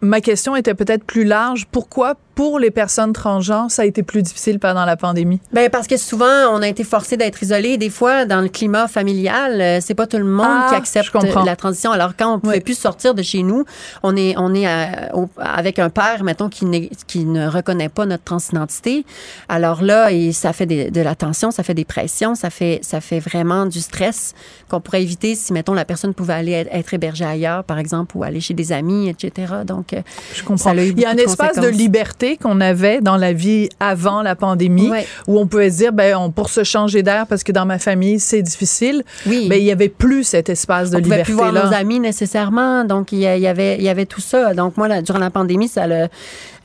Ma 0.00 0.20
question 0.20 0.56
était 0.56 0.74
peut-être 0.74 1.04
plus 1.04 1.24
large. 1.24 1.66
Pourquoi 1.66 2.16
pour 2.36 2.58
les 2.60 2.70
personnes 2.70 3.12
transgenres, 3.14 3.70
ça 3.70 3.82
a 3.82 3.84
été 3.86 4.02
plus 4.04 4.22
difficile 4.22 4.58
pendant 4.60 4.84
la 4.84 4.96
pandémie? 4.96 5.40
Ben 5.52 5.70
parce 5.70 5.86
que 5.88 5.96
souvent, 5.96 6.50
on 6.52 6.60
a 6.62 6.68
été 6.68 6.84
forcé 6.84 7.16
d'être 7.16 7.42
isolé. 7.42 7.78
Des 7.78 7.88
fois, 7.90 8.26
dans 8.26 8.42
le 8.42 8.48
climat 8.48 8.86
familial, 8.88 9.58
euh, 9.60 9.78
c'est 9.80 9.94
pas 9.94 10.06
tout 10.06 10.18
le 10.18 10.24
monde 10.24 10.46
Ah, 10.46 10.66
qui 10.68 10.74
je 10.74 10.78
accepte 11.00 11.14
la 11.46 11.56
transition. 11.56 11.90
Alors 11.92 12.12
quand 12.16 12.34
on 12.34 12.38
pouvait 12.38 12.56
Oui. 12.56 12.60
plus 12.60 12.78
sortir 12.78 13.14
de 13.14 13.22
chez 13.22 13.42
nous, 13.42 13.64
on 14.02 14.14
est 14.16 14.34
on 14.36 14.54
est 14.54 14.68
euh, 14.68 14.84
au- 15.14 15.28
avec 15.40 15.78
un 15.78 15.88
père, 15.88 16.22
mettons, 16.24 16.50
qui, 16.50 16.90
qui 17.06 17.24
ne 17.24 17.48
reconnaît 17.48 17.88
pas 17.88 18.04
notre 18.04 18.24
transidentité. 18.24 19.06
Alors 19.48 19.82
là, 19.82 20.12
et 20.12 20.32
ça 20.32 20.52
fait 20.52 20.66
des- 20.66 20.90
de 20.90 21.00
la 21.00 21.14
tension, 21.14 21.50
ça 21.50 21.62
fait 21.62 21.72
des 21.74 21.86
pressions, 21.86 22.34
ça 22.34 22.50
fait 22.50 22.80
ça 22.82 23.00
fait 23.00 23.18
vraiment 23.18 23.64
du 23.64 23.80
stress 23.80 24.34
qu'on 24.68 24.80
pourrait 24.82 25.02
éviter 25.02 25.34
si 25.36 25.54
mettons 25.54 25.72
la 25.72 25.86
personne 25.86 26.12
pouvait 26.12 26.34
aller 26.34 26.52
être, 26.52 26.68
être 26.70 26.92
hébergée 26.92 27.24
ailleurs, 27.24 27.64
par 27.64 27.78
exemple, 27.78 28.14
ou 28.16 28.24
aller 28.24 28.40
chez 28.40 28.52
des 28.52 28.72
amis, 28.72 29.08
etc. 29.08 29.54
Donc 29.64 29.94
euh, 29.94 30.02
Je 30.34 30.42
comprends. 30.42 30.56
Ça 30.58 30.70
a 30.70 30.74
eu 30.84 30.90
Il 30.90 31.00
y 31.00 31.06
a 31.06 31.10
un 31.10 31.16
espace 31.16 31.56
de 31.56 31.60
conséquences. 31.62 31.78
Liberté 32.26 32.36
qu'on 32.36 32.60
avait 32.60 33.00
dans 33.00 33.16
la 33.16 33.32
vie 33.32 33.68
avant 33.80 34.22
la 34.22 34.34
pandémie 34.34 34.90
où 35.26 35.38
on 35.38 35.46
pouvait 35.46 35.70
se 35.70 35.78
dire, 35.78 35.92
ben, 35.92 36.16
on, 36.16 36.30
pour 36.30 36.50
se 36.50 36.64
changer 36.64 37.02
d'air, 37.02 37.26
parce 37.26 37.44
que 37.44 37.52
dans 37.52 37.66
ma 37.66 37.78
famille, 37.78 38.20
c'est 38.20 38.42
difficile. 38.42 39.02
oui. 39.26 39.48
Ben, 39.48 39.58
il 39.58 39.64
y 39.64 39.70
avait 39.70 39.88
plus 39.88 40.24
cet 40.24 40.48
espace 40.48 40.90
de 40.90 40.96
on 40.96 41.02
pouvait 41.02 41.16
liberté 41.16 41.32
plus 41.32 41.34
voir 41.34 41.52
là. 41.52 41.66
nos 41.66 41.74
amis 41.74 42.00
nécessairement. 42.00 42.84
Donc, 42.84 43.12
il 43.12 43.18
y, 43.18 43.26
avait, 43.46 43.76
il 43.76 43.82
y 43.82 43.88
avait 43.88 44.06
tout 44.06 44.20
ça. 44.20 44.54
Donc, 44.54 44.76
moi, 44.76 44.88
là, 44.88 45.02
durant 45.02 45.18
la 45.18 45.30
pandémie, 45.30 45.68
ça 45.68 45.86
le. 45.86 46.08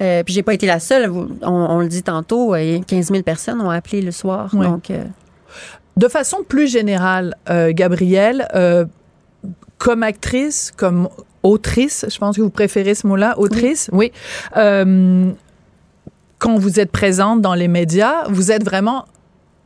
Euh, 0.02 0.24
puis, 0.24 0.34
j'ai 0.34 0.44
pas 0.44 0.54
été 0.54 0.66
la 0.66 0.80
seule. 0.80 1.12
On, 1.12 1.28
on 1.44 1.80
le 1.80 1.88
dit 1.88 2.04
tantôt, 2.04 2.56
euh, 2.56 2.80
15 2.88 3.12
000 3.12 3.24
personnes 3.24 3.62
ont 3.62 3.70
appelé 3.70 4.02
le 4.02 4.12
soir. 4.12 4.50
Oui. 4.54 4.66
Donc, 4.66 4.90
euh, 4.90 5.04
De 5.98 6.08
façon 6.08 6.38
plus 6.48 6.68
générale, 6.72 7.36
euh, 7.50 7.72
Gabrielle, 7.74 8.48
euh, 8.56 8.86
comme 9.78 10.04
actrice, 10.04 10.72
comme 10.76 11.08
autrice, 11.44 12.06
je 12.10 12.18
pense 12.18 12.36
que 12.38 12.42
vous 12.42 12.50
préférez 12.50 12.96
ce 12.96 13.08
mot-là, 13.08 13.38
autrice, 13.38 13.90
oui. 13.92 14.12
Euh, 14.58 15.32
quand 16.42 16.58
vous 16.58 16.80
êtes 16.80 16.92
présente 16.92 17.40
dans 17.40 17.54
les 17.54 17.68
médias, 17.68 18.24
vous 18.28 18.52
êtes 18.52 18.66
vraiment, 18.66 19.06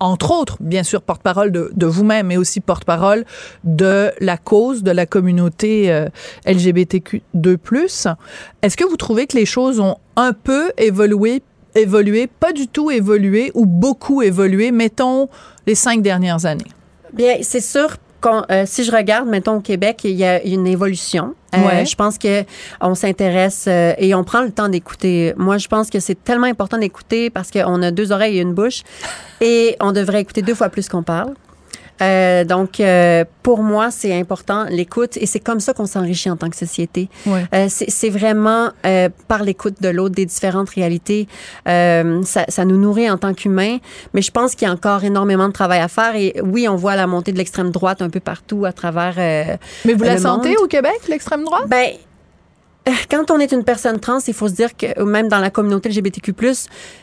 entre 0.02 0.32
autres, 0.32 0.58
bien 0.60 0.84
sûr, 0.84 1.02
porte-parole 1.02 1.50
de, 1.50 1.86
vous-même, 1.86 2.28
mais 2.28 2.36
aussi 2.36 2.60
porte-parole 2.60 3.24
de 3.64 4.12
la 4.20 4.36
cause 4.36 4.84
de 4.84 4.92
la 4.92 5.06
communauté 5.06 5.90
euh, 5.90 6.10
LGBTQ2+. 6.46 8.16
Est-ce 8.62 8.76
que 8.76 8.84
vous 8.84 8.98
trouvez 8.98 9.26
que 9.26 9.38
les 9.38 9.46
choses 9.46 9.80
ont 9.80 9.96
un 10.18 10.34
peu 10.34 10.74
évolué, 10.78 11.42
évolué, 11.76 12.28
pas 12.28 12.52
du 12.52 12.68
tout 12.68 12.92
évolué 12.92 13.52
ou 13.54 13.66
beaucoup 13.66 14.22
évolué, 14.22 14.72
mettons, 14.72 15.30
les 15.66 15.76
cinq 15.76 16.02
dernières 16.02 16.46
années? 16.46 16.72
bien, 17.14 17.38
c'est 17.42 17.62
sûr. 17.62 17.96
Euh, 18.26 18.64
si 18.66 18.84
je 18.84 18.92
regarde, 18.92 19.28
mettons, 19.28 19.58
au 19.58 19.62
Québec, 19.62 20.02
il 20.04 20.12
y 20.12 20.26
a 20.26 20.44
une 20.44 20.68
évolution. 20.68 21.36
Euh. 21.54 21.86
Je 21.86 21.96
pense 21.96 22.18
que 22.18 22.44
on 22.82 22.96
s'intéresse 22.96 23.66
euh, 23.68 23.94
et 23.98 24.14
on 24.14 24.24
prend 24.24 24.42
le 24.42 24.52
temps 24.52 24.68
d'écouter. 24.68 25.34
Moi, 25.38 25.58
je 25.58 25.68
pense 25.68 25.90
que 25.90 26.00
c'est 26.00 26.22
tellement 26.22 26.48
important 26.48 26.78
d'écouter 26.78 27.30
parce 27.30 27.50
qu'on 27.50 27.82
a 27.82 27.92
deux 27.92 28.12
oreilles 28.12 28.40
et 28.40 28.42
une 28.42 28.54
bouche 28.54 28.84
et 29.40 29.78
on 29.80 29.92
devrait 29.92 30.22
écouter 30.22 30.42
deux 30.42 30.56
fois 30.56 30.70
plus 30.70 30.90
qu'on 30.90 31.04
parle. 31.04 31.34
Euh, 32.02 32.44
donc, 32.44 32.80
euh, 32.80 33.24
pour 33.44 33.64
moi, 33.64 33.90
c'est 33.92 34.18
important 34.18 34.66
l'écoute 34.70 35.18
et 35.18 35.26
c'est 35.26 35.40
comme 35.40 35.60
ça 35.60 35.74
qu'on 35.74 35.86
s'enrichit 35.86 36.30
en 36.30 36.36
tant 36.36 36.50
que 36.50 36.56
société. 36.58 37.10
Ouais. 37.26 37.46
Euh, 37.54 37.68
c'est 37.70 38.10
vraiment 38.10 38.70
euh, 38.86 39.10
par 39.28 39.44
l'écoute 39.44 39.82
de 39.82 39.90
l'autre 39.90 40.16
des 40.16 40.26
différentes 40.26 40.70
réalités. 40.72 41.28
Euh, 41.68 42.22
ça, 42.24 42.46
ça 42.50 42.66
nous 42.66 42.78
nourrit 42.78 43.10
en 43.10 43.18
tant 43.18 43.34
qu'humains, 43.34 43.78
mais 44.14 44.22
je 44.22 44.32
pense 44.32 44.56
qu'il 44.56 44.68
y 44.68 44.72
a 44.72 44.74
encore 44.74 45.04
énormément 45.04 45.48
de 45.48 45.54
travail 45.54 45.80
à 45.80 45.88
faire. 45.88 46.16
Et 46.16 46.36
oui, 46.44 46.68
on 46.68 46.76
voit 46.76 46.96
la 46.96 47.08
montée 47.08 47.32
de 47.32 47.38
l'extrême 47.38 47.72
droite 47.72 48.02
un 48.02 48.10
peu 48.10 48.20
partout 48.20 48.66
à 48.66 48.74
travers. 48.74 49.16
euh, 49.18 49.56
Mais 49.86 49.94
vous 49.94 50.04
la 50.04 50.16
le 50.16 50.22
sentez 50.22 50.50
monde. 50.50 50.58
au 50.64 50.68
Québec, 50.68 51.00
l'extrême 51.08 51.44
droite? 51.44 51.64
ben, 51.68 51.90
quand 53.10 53.32
on 53.32 53.40
est 53.40 53.52
une 53.52 53.64
personne 53.64 54.00
trans, 54.00 54.20
il 54.28 54.34
faut 54.34 54.48
se 54.48 54.54
dire 54.54 54.76
que, 54.76 55.02
même 55.04 55.28
dans 55.28 55.40
la 55.40 55.50
communauté 55.50 55.90
LGBTQ+, 55.90 56.34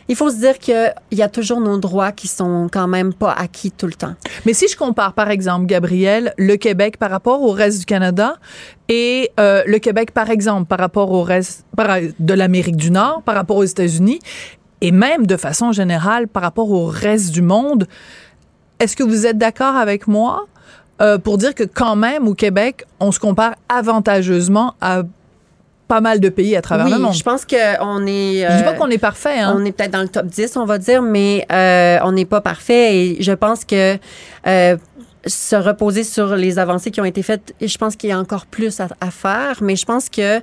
il 0.08 0.16
faut 0.16 0.30
se 0.30 0.36
dire 0.36 0.58
qu'il 0.58 0.92
y 1.12 1.22
a 1.22 1.28
toujours 1.28 1.60
nos 1.60 1.78
droits 1.78 2.12
qui 2.12 2.28
sont 2.28 2.68
quand 2.72 2.86
même 2.86 3.12
pas 3.12 3.32
acquis 3.32 3.72
tout 3.72 3.86
le 3.86 3.94
temps. 3.94 4.14
Mais 4.46 4.52
si 4.52 4.68
je 4.68 4.76
compare, 4.76 5.12
par 5.14 5.30
exemple, 5.30 5.66
Gabriel, 5.66 6.34
le 6.38 6.56
Québec 6.56 6.98
par 6.98 7.10
rapport 7.10 7.42
au 7.42 7.50
reste 7.50 7.80
du 7.80 7.84
Canada 7.84 8.36
et 8.88 9.30
euh, 9.40 9.62
le 9.66 9.78
Québec, 9.78 10.12
par 10.12 10.30
exemple, 10.30 10.66
par 10.66 10.78
rapport 10.78 11.10
au 11.10 11.22
reste 11.22 11.64
de 12.18 12.34
l'Amérique 12.34 12.76
du 12.76 12.90
Nord, 12.90 13.22
par 13.22 13.34
rapport 13.34 13.56
aux 13.56 13.64
États-Unis, 13.64 14.20
et 14.80 14.92
même 14.92 15.26
de 15.26 15.36
façon 15.36 15.72
générale 15.72 16.28
par 16.28 16.42
rapport 16.42 16.70
au 16.70 16.86
reste 16.86 17.32
du 17.32 17.42
monde, 17.42 17.86
est-ce 18.78 18.96
que 18.96 19.04
vous 19.04 19.26
êtes 19.26 19.38
d'accord 19.38 19.76
avec 19.76 20.06
moi 20.06 20.46
euh, 21.00 21.18
pour 21.18 21.38
dire 21.38 21.54
que 21.54 21.64
quand 21.64 21.96
même 21.96 22.28
au 22.28 22.34
Québec, 22.34 22.84
on 23.00 23.12
se 23.12 23.18
compare 23.18 23.54
avantageusement 23.68 24.74
à 24.80 25.02
pas 25.92 26.00
mal 26.00 26.20
de 26.20 26.30
pays 26.30 26.56
à 26.56 26.62
travers 26.62 26.86
oui, 26.86 26.92
le 26.92 26.98
monde? 26.98 27.12
je 27.12 27.22
pense 27.22 27.44
qu'on 27.44 28.06
est... 28.06 28.46
Je 28.48 28.56
dis 28.56 28.62
pas 28.62 28.70
euh, 28.70 28.78
qu'on 28.78 28.88
est 28.88 28.96
parfait, 28.96 29.40
hein? 29.40 29.54
On 29.54 29.62
est 29.66 29.72
peut-être 29.72 29.90
dans 29.90 30.00
le 30.00 30.08
top 30.08 30.24
10, 30.24 30.56
on 30.56 30.64
va 30.64 30.78
dire, 30.78 31.02
mais 31.02 31.44
euh, 31.52 31.98
on 32.02 32.12
n'est 32.12 32.24
pas 32.24 32.40
parfait. 32.40 32.96
Et 32.96 33.22
je 33.22 33.32
pense 33.32 33.66
que 33.66 33.98
euh, 34.46 34.76
se 35.26 35.54
reposer 35.54 36.02
sur 36.02 36.34
les 36.34 36.58
avancées 36.58 36.90
qui 36.90 37.02
ont 37.02 37.04
été 37.04 37.22
faites, 37.22 37.54
je 37.60 37.76
pense 37.76 37.96
qu'il 37.96 38.08
y 38.08 38.12
a 38.14 38.18
encore 38.18 38.46
plus 38.46 38.80
à, 38.80 38.88
à 39.02 39.10
faire. 39.10 39.58
Mais 39.60 39.76
je 39.76 39.84
pense 39.84 40.08
que 40.08 40.38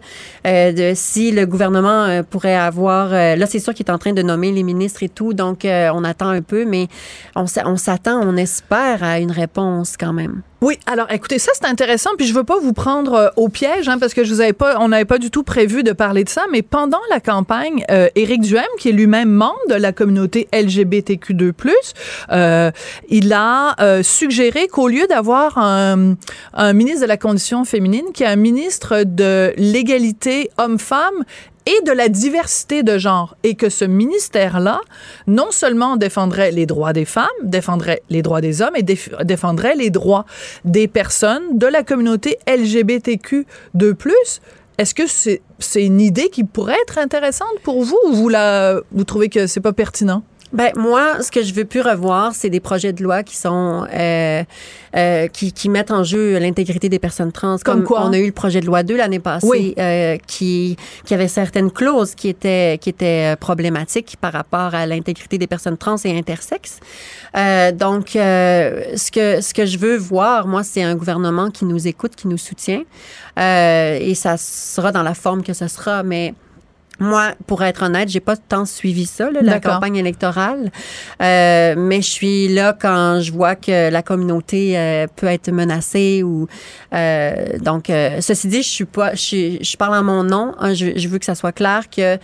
de, 0.46 0.94
si 0.94 1.32
le 1.32 1.48
gouvernement 1.48 2.22
pourrait 2.30 2.56
avoir... 2.56 3.10
là, 3.10 3.46
c'est 3.48 3.58
sûr 3.58 3.74
qu'il 3.74 3.88
est 3.88 3.92
en 3.92 3.98
train 3.98 4.14
de 4.14 4.22
nommer 4.22 4.52
les 4.52 4.62
ministres 4.62 5.02
et 5.02 5.10
tout, 5.10 5.34
donc 5.34 5.66
on 5.66 6.04
attend 6.04 6.30
un 6.30 6.44
peu, 6.44 6.64
mais 6.64 6.90
on, 7.36 7.46
on 7.66 7.76
s'attend, 7.76 8.22
on 8.22 8.38
espère 8.38 9.04
à 9.04 9.18
une 9.18 9.32
réponse 9.32 9.98
quand 9.98 10.14
même. 10.14 10.44
Oui, 10.62 10.78
alors 10.86 11.08
écoutez, 11.10 11.40
ça 11.40 11.54
c'est 11.54 11.68
intéressant, 11.68 12.10
puis 12.18 12.28
je 12.28 12.34
veux 12.34 12.44
pas 12.44 12.60
vous 12.60 12.74
prendre 12.74 13.14
euh, 13.14 13.30
au 13.38 13.48
piège, 13.48 13.88
hein, 13.88 13.98
parce 13.98 14.14
que 14.14 14.26
je 14.26 14.34
vous 14.34 14.42
avais 14.42 14.52
pas, 14.52 14.78
on 14.82 14.90
n'avait 14.90 15.06
pas 15.06 15.18
du 15.18 15.32
tout 15.32 15.44
prévu 15.44 15.84
de 15.84 15.94
parler 15.94 16.26
de 16.26 16.30
ça, 16.30 16.44
mais 16.52 16.64
pendant 16.64 17.00
la 17.10 17.22
campagne, 17.22 17.86
euh, 17.90 18.10
Éric 18.16 18.42
Duhem, 18.42 18.66
qui 18.78 18.90
est 18.90 18.92
lui-même 18.92 19.30
membre 19.30 19.58
de 19.70 19.76
la 19.76 19.94
communauté 19.94 20.50
LGBTQ2+, 20.52 21.54
euh, 22.32 22.72
il 23.08 23.32
a 23.32 23.76
euh, 23.80 24.04
suggéré 24.04 24.68
qu'au 24.68 24.90
lieu 24.90 25.08
d'avoir 25.08 25.58
un, 25.58 26.16
un 26.54 26.74
ministre 26.74 27.04
de 27.04 27.08
la 27.08 27.18
condition 27.18 27.64
féminine, 27.64 28.08
qui 28.14 28.24
est 28.24 28.28
un 28.28 28.36
ministre 28.36 29.04
de 29.06 29.54
l'égalité 29.56 30.52
homme-femme, 30.58 31.24
et 31.70 31.82
de 31.86 31.92
la 31.92 32.10
diversité 32.10 32.82
de 32.84 32.98
genre 32.98 33.36
et 33.44 33.54
que 33.56 33.70
ce 33.70 33.86
ministère-là 33.86 34.82
non 35.28 35.52
seulement 35.52 35.98
défendrait 35.98 36.52
les 36.52 36.66
droits 36.66 36.94
des 36.94 37.06
femmes, 37.06 37.28
défendrait 37.44 38.02
les 38.10 38.22
droits 38.24 38.42
des 38.42 38.62
hommes 38.64 38.76
et 38.76 38.84
déf- 38.84 39.24
défendrait 39.24 39.76
les 39.76 39.92
droits 39.92 40.26
des 40.66 40.88
personnes 40.88 41.58
de 41.58 41.68
la 41.68 41.84
communauté 41.84 42.38
LGBTQ 42.48 43.46
de 43.76 43.92
plus. 43.92 44.42
Est-ce 44.80 44.96
que 44.96 45.04
c'est 45.08 45.86
une 45.86 46.02
idée 46.02 46.30
qui 46.30 46.44
pourrait 46.44 46.78
être 46.84 46.98
intéressante 46.98 47.60
pour 47.64 47.84
vous 47.84 48.00
ou 48.08 48.14
vous 48.14 48.32
vous 48.92 49.04
trouvez 49.04 49.30
que 49.30 49.46
c'est 49.46 49.60
pas 49.60 49.74
pertinent? 49.74 50.24
Ben 50.52 50.72
moi, 50.76 51.22
ce 51.22 51.30
que 51.30 51.44
je 51.44 51.54
veux 51.54 51.66
plus 51.66 51.82
revoir, 51.82 52.34
c'est 52.34 52.50
des 52.50 52.60
projets 52.60 52.92
de 52.92 53.04
loi 53.04 53.22
qui 53.22 53.38
sont 53.38 53.86
euh, 53.94 54.44
euh, 54.96 55.28
qui, 55.28 55.54
qui 55.54 55.70
mettent 55.70 55.92
en 55.92 56.04
jeu 56.04 56.40
l'intégrité 56.40 56.90
des 56.90 56.98
personnes 56.98 57.32
trans. 57.32 57.58
Comme 57.64 57.84
quoi? 57.84 58.02
On 58.04 58.14
a 58.14 58.18
eu 58.18 58.26
le 58.26 58.32
projet 58.32 58.60
de 58.60 58.66
loi 58.66 58.82
2 58.82 58.98
l'année 58.98 59.20
passée, 59.20 59.46
Oui. 59.48 59.76
euh, 59.78 60.18
qui 60.26 60.76
qui 61.06 61.14
avait 61.14 61.28
certaines 61.28 61.70
clauses 61.70 62.16
qui 62.16 62.30
étaient 62.30 62.80
qui 62.82 62.90
étaient 62.90 63.34
euh, 63.34 63.36
problématiques 63.36 64.18
par 64.20 64.34
rapport 64.34 64.74
à 64.74 64.88
l'intégrité 64.88 65.38
des 65.38 65.46
personnes 65.48 65.78
trans 65.78 65.98
et 66.04 66.18
intersexes. 66.18 66.80
Euh, 67.38 67.72
donc, 67.72 68.16
euh, 68.16 68.84
ce 68.96 69.12
que 69.12 69.42
ce 69.42 69.54
que 69.54 69.68
je 69.68 69.78
veux 69.78 69.98
voir, 69.98 70.48
moi, 70.48 70.64
c'est 70.64 70.82
un 70.82 70.96
gouvernement 70.96 71.52
qui 71.52 71.66
nous 71.66 71.88
écoute, 71.88 72.16
qui 72.16 72.28
nous 72.28 72.40
soutient, 72.40 72.82
euh, 73.38 74.00
et 74.02 74.16
ça 74.16 74.36
sera 74.38 74.92
dans 74.92 75.04
la 75.04 75.14
forme 75.14 75.44
que 75.44 75.54
ce 75.54 75.68
sera, 75.68 76.02
mais 76.02 76.34
moi, 77.00 77.32
pour 77.48 77.64
être 77.64 77.84
honnête, 77.84 78.10
j'ai 78.10 78.20
pas 78.20 78.36
tant 78.36 78.66
suivi 78.66 79.06
ça, 79.06 79.32
là, 79.32 79.42
la 79.42 79.60
campagne 79.60 79.96
électorale. 79.96 80.72
Euh, 81.22 81.76
mais 81.78 82.02
je 82.02 82.10
suis 82.10 82.48
là 82.50 82.76
quand 82.80 83.20
je 83.22 83.32
vois 83.32 83.56
que 83.56 83.90
la 83.90 84.02
communauté 84.02 84.78
euh, 84.78 85.08
peut 85.16 85.28
être 85.28 85.52
menacée 85.52 86.24
ou 86.24 86.48
euh, 86.94 87.58
donc. 87.60 87.90
euh, 87.90 88.22
ceci 88.22 88.48
dit, 88.48 88.62
je 88.64 88.70
suis 88.70 88.86
pas, 88.86 89.12
je, 89.16 89.20
suis- 89.22 89.64
je 89.64 89.78
parle 89.78 89.96
en 89.96 90.04
mon 90.04 90.24
nom. 90.24 90.54
hein, 90.60 90.74
je, 90.74 90.88
je 90.98 91.08
veux 91.08 91.20
que 91.20 91.26
ça 91.26 91.36
soit 91.36 91.52
clair 91.52 91.90
que 91.90 92.18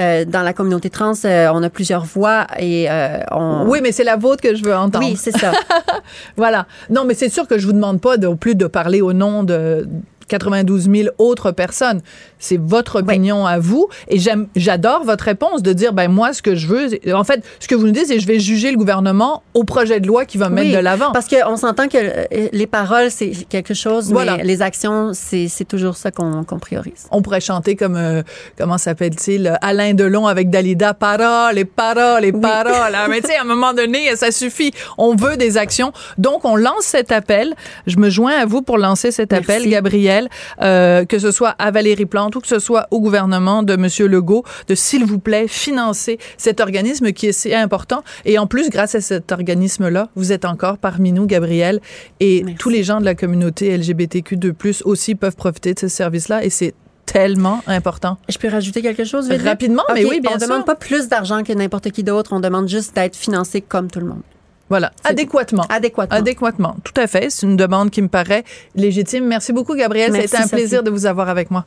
euh, 0.00 0.24
dans 0.24 0.42
la 0.42 0.52
communauté 0.52 0.90
trans, 0.90 1.12
euh, 1.24 1.50
on 1.52 1.62
a 1.62 1.70
plusieurs 1.70 2.04
voix 2.04 2.46
et 2.58 2.90
euh, 2.90 3.18
on. 3.32 3.64
Oui, 3.68 3.80
mais 3.82 3.92
c'est 3.92 4.04
la 4.04 4.16
vôtre 4.16 4.42
que 4.42 4.54
je 4.54 4.62
veux 4.64 4.74
entendre. 4.74 5.06
Oui, 5.06 5.16
c'est 5.16 5.36
ça. 5.36 5.52
Voilà. 6.36 6.66
Non, 6.88 7.04
mais 7.04 7.14
c'est 7.14 7.28
sûr 7.28 7.46
que 7.46 7.58
je 7.58 7.66
vous 7.66 7.72
demande 7.72 8.00
pas 8.00 8.16
non 8.16 8.36
plus 8.36 8.54
de 8.54 8.66
parler 8.66 9.00
au 9.00 9.12
nom 9.12 9.42
de 9.44 9.86
92 10.30 10.88
000 10.90 11.08
autres 11.18 11.50
personnes. 11.50 12.00
C'est 12.38 12.58
votre 12.58 13.00
opinion 13.00 13.44
à 13.46 13.58
vous. 13.58 13.88
Et 14.08 14.18
j'adore 14.56 15.04
votre 15.04 15.24
réponse 15.24 15.62
de 15.62 15.72
dire, 15.72 15.92
ben 15.92 16.08
moi, 16.08 16.32
ce 16.32 16.40
que 16.40 16.54
je 16.54 16.66
veux, 16.66 16.88
en 17.14 17.24
fait, 17.24 17.44
ce 17.58 17.68
que 17.68 17.74
vous 17.74 17.86
nous 17.86 17.92
dites, 17.92 18.06
c'est 18.06 18.20
je 18.20 18.26
vais 18.26 18.38
juger 18.38 18.70
le 18.70 18.78
gouvernement 18.78 19.42
au 19.54 19.64
projet 19.64 20.00
de 20.00 20.06
loi 20.06 20.24
qui 20.24 20.38
va 20.38 20.48
mettre 20.48 20.72
de 20.72 20.78
l'avant. 20.82 21.12
Parce 21.12 21.28
qu'on 21.28 21.56
s'entend 21.56 21.88
que 21.88 21.98
euh, 21.98 22.48
les 22.52 22.66
paroles, 22.66 23.10
c'est 23.10 23.32
quelque 23.48 23.74
chose, 23.74 24.10
Voilà. 24.12 24.36
mais 24.38 24.44
les 24.44 24.62
actions, 24.62 25.10
c'est 25.12 25.48
toujours 25.68 25.96
ça 25.96 26.10
qu'on 26.10 26.44
qu'on 26.44 26.58
priorise. 26.58 27.06
On 27.10 27.20
pourrait 27.22 27.40
chanter 27.40 27.76
comme, 27.76 27.96
euh, 27.96 28.22
comment 28.56 28.78
s'appelle-t-il, 28.78 29.58
Alain 29.60 29.94
Delon 29.94 30.26
avec 30.26 30.48
Dalida, 30.48 30.94
paroles 30.94 31.58
et 31.58 31.64
paroles 31.64 32.24
et 32.24 32.32
paroles. 32.32 32.94
Ah, 32.94 33.06
Mais 33.08 33.20
tu 33.20 33.28
sais, 33.28 33.36
à 33.36 33.42
un 33.42 33.44
moment 33.44 33.72
donné, 33.74 34.14
ça 34.16 34.30
suffit. 34.30 34.70
On 34.96 35.14
veut 35.16 35.36
des 35.36 35.56
actions. 35.56 35.92
Donc, 36.18 36.44
on 36.44 36.56
lance 36.56 36.84
cet 36.84 37.10
appel. 37.12 37.54
Je 37.86 37.96
me 37.98 38.08
joins 38.10 38.32
à 38.32 38.46
vous 38.46 38.62
pour 38.62 38.78
lancer 38.78 39.10
cet 39.10 39.32
appel. 39.32 39.68
Gabriel. 39.68 40.19
Euh, 40.60 41.04
que 41.04 41.18
ce 41.18 41.30
soit 41.30 41.54
à 41.58 41.70
Valérie 41.70 42.06
Plante 42.06 42.36
ou 42.36 42.40
que 42.40 42.48
ce 42.48 42.58
soit 42.58 42.86
au 42.90 43.00
gouvernement 43.00 43.62
de 43.62 43.76
Monsieur 43.76 44.06
Legault, 44.06 44.44
de 44.68 44.74
s'il 44.74 45.04
vous 45.04 45.18
plaît 45.18 45.46
financer 45.48 46.18
cet 46.36 46.60
organisme 46.60 47.12
qui 47.12 47.26
est 47.28 47.32
si 47.32 47.54
important. 47.54 48.02
Et 48.24 48.38
en 48.38 48.46
plus, 48.46 48.70
grâce 48.70 48.94
à 48.94 49.00
cet 49.00 49.32
organisme-là, 49.32 50.08
vous 50.14 50.32
êtes 50.32 50.44
encore 50.44 50.78
parmi 50.78 51.12
nous, 51.12 51.26
Gabriel, 51.26 51.80
et 52.20 52.44
tous 52.58 52.68
les 52.68 52.82
gens 52.82 53.00
de 53.00 53.04
la 53.04 53.14
communauté 53.14 53.76
LGBTQ2+ 53.76 54.82
aussi 54.84 55.14
peuvent 55.14 55.36
profiter 55.36 55.74
de 55.74 55.78
ce 55.78 55.88
service-là. 55.88 56.44
Et 56.44 56.50
c'est 56.50 56.74
tellement 57.06 57.60
important. 57.66 58.18
Je 58.28 58.38
peux 58.38 58.48
rajouter 58.48 58.82
quelque 58.82 59.04
chose 59.04 59.28
vite, 59.28 59.42
Rapidement, 59.42 59.82
mais 59.92 60.04
oui, 60.04 60.20
bien 60.20 60.32
On 60.34 60.38
sûr. 60.38 60.48
demande 60.48 60.64
pas 60.64 60.76
plus 60.76 61.08
d'argent 61.08 61.42
que 61.42 61.52
n'importe 61.52 61.90
qui 61.90 62.04
d'autre. 62.04 62.32
On 62.32 62.40
demande 62.40 62.68
juste 62.68 62.94
d'être 62.94 63.16
financé 63.16 63.60
comme 63.60 63.90
tout 63.90 64.00
le 64.00 64.06
monde. 64.06 64.22
Voilà, 64.70 64.92
adéquatement. 65.02 65.64
Adéquatement. 65.68 66.16
Adéquatement, 66.16 66.76
tout 66.84 66.98
à 66.98 67.08
fait. 67.08 67.28
C'est 67.28 67.44
une 67.44 67.56
demande 67.56 67.90
qui 67.90 68.00
me 68.00 68.08
paraît 68.08 68.44
légitime. 68.76 69.26
Merci 69.26 69.52
beaucoup, 69.52 69.74
Gabriel. 69.74 70.14
C'était 70.14 70.36
un 70.36 70.46
plaisir 70.46 70.84
de 70.84 70.90
vous 70.90 71.06
avoir 71.06 71.28
avec 71.28 71.50
moi. 71.50 71.66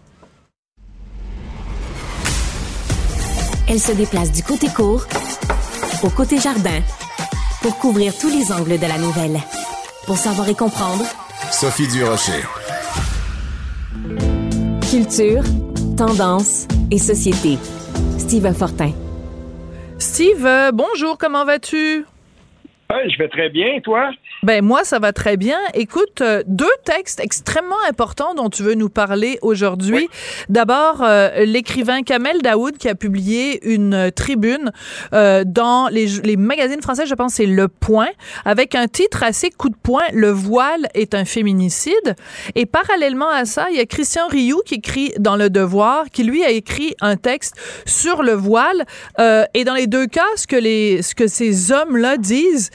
Elle 3.70 3.80
se 3.80 3.92
déplace 3.92 4.32
du 4.32 4.42
côté 4.42 4.68
court 4.68 5.06
au 6.04 6.10
côté 6.10 6.38
jardin 6.40 6.82
pour 7.62 7.78
couvrir 7.78 8.18
tous 8.18 8.30
les 8.30 8.52
angles 8.52 8.78
de 8.80 8.88
la 8.88 8.98
nouvelle. 8.98 9.40
Pour 10.06 10.18
savoir 10.18 10.48
et 10.48 10.56
comprendre, 10.56 11.04
Sophie 11.52 11.88
Durocher. 11.88 12.44
culture, 14.90 15.44
tendance 15.98 16.68
et 16.92 17.00
société. 17.00 17.58
Steve 18.18 18.54
Fortin. 18.54 18.92
Steve, 19.98 20.48
bonjour, 20.74 21.18
comment 21.18 21.46
vas-tu? 21.46 22.06
Je 23.08 23.18
vais 23.18 23.28
très 23.28 23.50
bien, 23.50 23.80
toi? 23.82 24.12
Ben 24.44 24.64
moi, 24.64 24.84
ça 24.84 25.00
va 25.00 25.14
très 25.14 25.38
bien. 25.38 25.58
Écoute, 25.74 26.22
euh, 26.22 26.44
deux 26.48 26.66
textes 26.84 27.20
extrêmement 27.20 27.82
importants 27.90 28.36
dont 28.36 28.50
tu 28.50 28.64
veux 28.64 28.76
nous 28.76 28.90
parler 28.90 29.40
aujourd'hui. 29.42 30.10
D'abord, 30.50 31.02
euh, 31.02 31.46
l'écrivain 31.46 32.04
Kamel 32.04 32.42
Daoud 32.42 32.78
qui 32.78 32.90
a 32.90 32.96
publié 32.96 33.66
une 33.66 34.12
tribune 34.12 34.72
euh, 35.14 35.44
dans 35.46 35.88
les, 35.88 36.08
les 36.24 36.38
magazines 36.38 36.82
français, 36.82 37.06
je 37.06 37.16
pense 37.16 37.34
c'est 37.34 37.46
Le 37.46 37.68
Point, 37.68 38.10
avec 38.46 38.76
un 38.76 38.88
titre 38.88 39.24
assez 39.24 39.50
coup 39.50 39.70
de 39.70 39.76
poing, 39.82 40.04
Le 40.14 40.30
voile 40.30 40.88
est 40.94 41.16
un 41.16 41.26
féminicide. 41.26 42.16
Et 42.56 42.66
parallèlement 42.66 43.30
à 43.30 43.46
ça, 43.46 43.68
il 43.72 43.78
y 43.78 43.80
a 43.80 43.86
Christian 43.86 44.28
Rioux 44.28 44.62
qui 44.66 44.76
écrit 44.76 45.14
dans 45.20 45.36
Le 45.36 45.50
Devoir, 45.50 46.10
qui 46.12 46.24
lui 46.24 46.44
a 46.44 46.50
écrit 46.50 46.96
un 47.02 47.16
texte 47.16 47.56
sur 47.86 48.24
le 48.24 48.34
voile. 48.34 48.86
Euh, 49.20 49.46
et 49.54 49.64
dans 49.64 49.74
les 49.74 49.88
deux 49.88 50.08
cas, 50.08 50.26
ce 50.36 50.48
que, 50.48 50.56
les, 50.56 51.02
ce 51.02 51.16
que 51.16 51.28
ces 51.28 51.72
hommes-là 51.72 52.18
disent, 52.18 52.70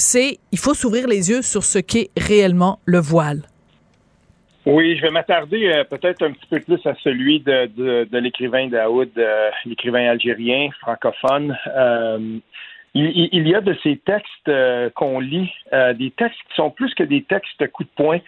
c'est 0.00 0.38
il 0.50 0.58
faut 0.58 0.74
s'ouvrir 0.74 1.06
les 1.06 1.30
yeux 1.30 1.42
sur 1.42 1.62
ce 1.62 1.78
qu'est 1.78 2.08
réellement 2.16 2.80
le 2.86 2.98
voile. 2.98 3.42
Oui, 4.66 4.96
je 4.96 5.02
vais 5.02 5.10
m'attarder 5.10 5.68
euh, 5.68 5.84
peut-être 5.84 6.22
un 6.22 6.32
petit 6.32 6.46
peu 6.50 6.60
plus 6.60 6.86
à 6.86 6.94
celui 7.02 7.40
de, 7.40 8.04
de, 8.04 8.18
l'écrivain 8.18 8.66
Daoud, 8.68 9.10
euh, 9.16 9.50
l'écrivain 9.64 10.10
algérien, 10.10 10.68
francophone. 10.80 11.56
Euh, 11.68 12.38
il, 12.94 13.48
y 13.48 13.54
a 13.54 13.60
de 13.60 13.76
ces 13.82 13.98
textes 13.98 14.50
qu'on 14.96 15.20
lit, 15.20 15.52
des 15.94 16.10
textes 16.10 16.40
qui 16.48 16.54
sont 16.56 16.70
plus 16.70 16.92
que 16.94 17.04
des 17.04 17.22
textes 17.22 17.64
coup 17.68 17.84
de 17.84 17.88
poing. 17.94 18.18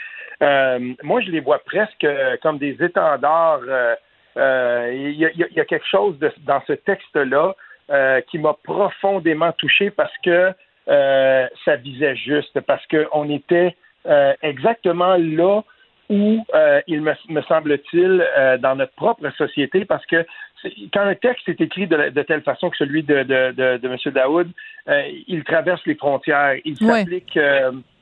Moi, 1.02 1.20
je 1.20 1.32
les 1.32 1.40
vois 1.40 1.58
presque 1.58 2.06
comme 2.42 2.58
des 2.58 2.76
étendards. 2.80 3.62
il, 4.36 5.16
y 5.16 5.60
a, 5.60 5.64
quelque 5.64 5.88
chose 5.90 6.16
dans 6.46 6.62
ce 6.68 6.74
texte-là 6.74 7.56
qui 8.30 8.38
m'a 8.38 8.54
profondément 8.62 9.50
touché 9.50 9.90
parce 9.90 10.16
que 10.24 10.54
euh, 10.88 11.46
ça 11.64 11.76
visait 11.76 12.16
juste, 12.16 12.60
parce 12.60 12.84
qu'on 12.86 13.30
était 13.30 13.76
euh, 14.06 14.34
exactement 14.42 15.16
là 15.16 15.62
où 16.10 16.44
euh, 16.54 16.80
il 16.86 17.00
me, 17.00 17.12
me 17.28 17.42
semble-t-il 17.42 18.24
dans 18.60 18.76
notre 18.76 18.92
propre 18.94 19.30
société, 19.38 19.84
parce 19.84 20.04
que 20.06 20.26
quand 20.92 21.02
un 21.02 21.14
texte 21.14 21.48
est 21.48 21.60
écrit 21.60 21.86
de, 21.86 22.22
telle 22.22 22.42
façon 22.42 22.70
que 22.70 22.76
celui 22.76 23.02
de, 23.02 23.22
de, 23.22 23.52
de, 23.52 23.78
de 23.78 23.88
M. 23.88 23.96
Daoud, 24.12 24.48
il 25.26 25.42
traverse 25.44 25.80
les 25.86 25.94
frontières. 25.94 26.56
Il 26.64 26.76
s'applique, 26.76 27.38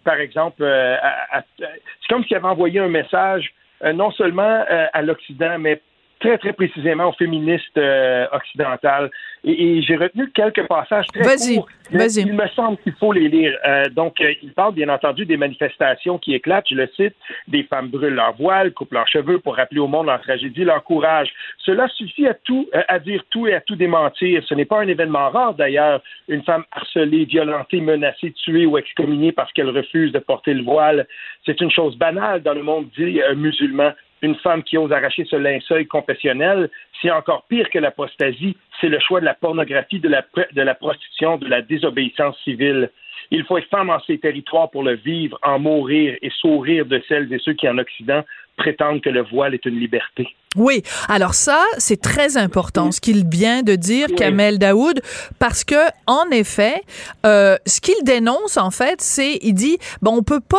par 0.04 0.16
exemple, 0.20 0.64
à, 0.64 1.38
à- 1.38 1.44
c'est 1.60 2.08
comme 2.08 2.24
s'il 2.24 2.36
avait 2.36 2.46
envoyé 2.46 2.80
un 2.80 2.88
message 2.88 3.52
non 3.94 4.10
seulement 4.10 4.64
à 4.68 5.02
l'Occident, 5.02 5.58
mais 5.58 5.80
très, 6.20 6.38
très 6.38 6.52
précisément 6.52 7.08
aux 7.08 7.12
féministes 7.12 7.76
euh, 7.76 8.26
occidentales. 8.32 9.10
Et, 9.42 9.78
et 9.78 9.82
j'ai 9.82 9.96
retenu 9.96 10.30
quelques 10.30 10.66
passages 10.66 11.06
très 11.08 11.36
courts. 11.36 11.68
Il 11.92 12.34
me 12.34 12.46
semble 12.48 12.76
qu'il 12.78 12.92
faut 12.92 13.12
les 13.12 13.28
lire. 13.28 13.56
Euh, 13.66 13.88
donc, 13.88 14.20
euh, 14.20 14.32
il 14.42 14.52
parle 14.52 14.74
bien 14.74 14.88
entendu 14.88 15.26
des 15.26 15.36
manifestations 15.36 16.18
qui 16.18 16.34
éclatent. 16.34 16.66
Je 16.70 16.74
le 16.74 16.88
cite 16.94 17.14
des 17.48 17.64
femmes 17.64 17.88
brûlent 17.88 18.14
leur 18.14 18.34
voile, 18.36 18.72
coupent 18.72 18.92
leurs 18.92 19.08
cheveux 19.08 19.38
pour 19.38 19.56
rappeler 19.56 19.80
au 19.80 19.88
monde 19.88 20.06
leur 20.06 20.20
tragédie, 20.20 20.64
leur 20.64 20.84
courage. 20.84 21.30
Cela 21.58 21.88
suffit 21.88 22.26
à 22.26 22.34
tout, 22.34 22.68
euh, 22.74 22.82
à 22.88 22.98
dire 22.98 23.22
tout 23.30 23.46
et 23.46 23.54
à 23.54 23.60
tout 23.60 23.76
démentir. 23.76 24.42
Ce 24.46 24.54
n'est 24.54 24.66
pas 24.66 24.80
un 24.80 24.88
événement 24.88 25.30
rare 25.30 25.54
d'ailleurs. 25.54 26.00
Une 26.28 26.42
femme 26.42 26.64
harcelée, 26.70 27.24
violentée, 27.24 27.80
menacée, 27.80 28.32
tuée 28.32 28.66
ou 28.66 28.78
excommuniée 28.78 29.32
parce 29.32 29.52
qu'elle 29.52 29.70
refuse 29.70 30.12
de 30.12 30.18
porter 30.18 30.54
le 30.54 30.62
voile. 30.62 31.06
C'est 31.46 31.60
une 31.60 31.70
chose 31.70 31.96
banale 31.96 32.42
dans 32.42 32.54
le 32.54 32.62
monde 32.62 32.88
dit 32.96 33.20
euh, 33.20 33.34
musulman. 33.34 33.92
Une 34.22 34.34
femme 34.36 34.62
qui 34.62 34.76
ose 34.76 34.92
arracher 34.92 35.24
ce 35.28 35.36
linceul 35.36 35.86
confessionnel, 35.86 36.70
c'est 37.00 37.10
encore 37.10 37.44
pire 37.48 37.70
que 37.70 37.78
l'apostasie. 37.78 38.56
C'est 38.80 38.88
le 38.88 38.98
choix 39.00 39.20
de 39.20 39.24
la 39.24 39.34
pornographie, 39.34 40.00
de 40.00 40.08
la, 40.08 40.24
de 40.52 40.62
la 40.62 40.74
prostitution, 40.74 41.38
de 41.38 41.48
la 41.48 41.62
désobéissance 41.62 42.36
civile. 42.44 42.90
Il 43.30 43.44
faut 43.44 43.58
être 43.58 43.68
femme 43.68 43.90
en 43.90 44.00
ces 44.06 44.18
territoires 44.18 44.70
pour 44.70 44.82
le 44.82 44.96
vivre, 44.96 45.38
en 45.42 45.58
mourir 45.58 46.16
et 46.20 46.30
sourire 46.40 46.84
de 46.86 47.00
celles 47.08 47.32
et 47.32 47.38
ceux 47.38 47.52
qui, 47.52 47.68
en 47.68 47.78
Occident, 47.78 48.24
prétendent 48.56 49.00
que 49.00 49.08
le 49.10 49.22
voile 49.22 49.54
est 49.54 49.64
une 49.64 49.78
liberté. 49.78 50.28
Oui, 50.56 50.82
alors 51.08 51.34
ça, 51.34 51.64
c'est 51.78 52.00
très 52.00 52.36
important, 52.36 52.90
ce 52.90 53.00
qu'il 53.00 53.24
vient 53.26 53.62
de 53.62 53.76
dire, 53.76 54.08
Oui. 54.10 54.16
Kamel 54.16 54.58
Daoud, 54.58 55.00
parce 55.38 55.64
que, 55.64 55.80
en 56.06 56.28
effet, 56.32 56.82
euh, 57.24 57.56
ce 57.66 57.80
qu'il 57.80 58.02
dénonce, 58.04 58.56
en 58.56 58.72
fait, 58.72 59.00
c'est, 59.00 59.38
il 59.42 59.54
dit, 59.54 59.78
bon, 60.02 60.16
on 60.18 60.22
peut 60.22 60.40
pas 60.40 60.58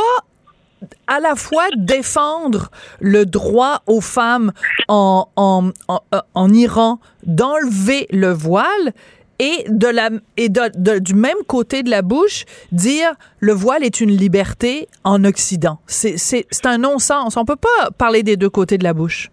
à 1.07 1.19
la 1.19 1.35
fois 1.35 1.65
défendre 1.77 2.69
le 2.99 3.25
droit 3.25 3.81
aux 3.87 4.01
femmes 4.01 4.51
en, 4.87 5.27
en, 5.35 5.69
en, 6.33 6.53
Iran 6.53 6.99
d'enlever 7.25 8.07
le 8.11 8.31
voile 8.31 8.93
et 9.39 9.63
de 9.69 9.87
la 9.87 10.09
et 10.37 10.49
de, 10.49 10.61
de- 10.77 10.99
du 10.99 11.13
même 11.15 11.37
côté 11.47 11.81
de 11.83 11.89
la 11.89 12.01
bouche 12.03 12.45
dire 12.71 13.11
le 13.39 13.53
voile 13.53 13.83
est 13.83 13.99
une 14.01 14.11
liberté 14.11 14.87
en 15.03 15.23
Occident. 15.23 15.79
C'est 15.87 16.45
un 16.65 16.77
non-sens. 16.77 17.37
On 17.37 17.45
peut 17.45 17.55
pas 17.55 17.89
parler 17.97 18.21
des 18.23 18.37
deux 18.37 18.49
côtés 18.49 18.77
de 18.77 18.83
la 18.83 18.93
bouche. 18.93 19.29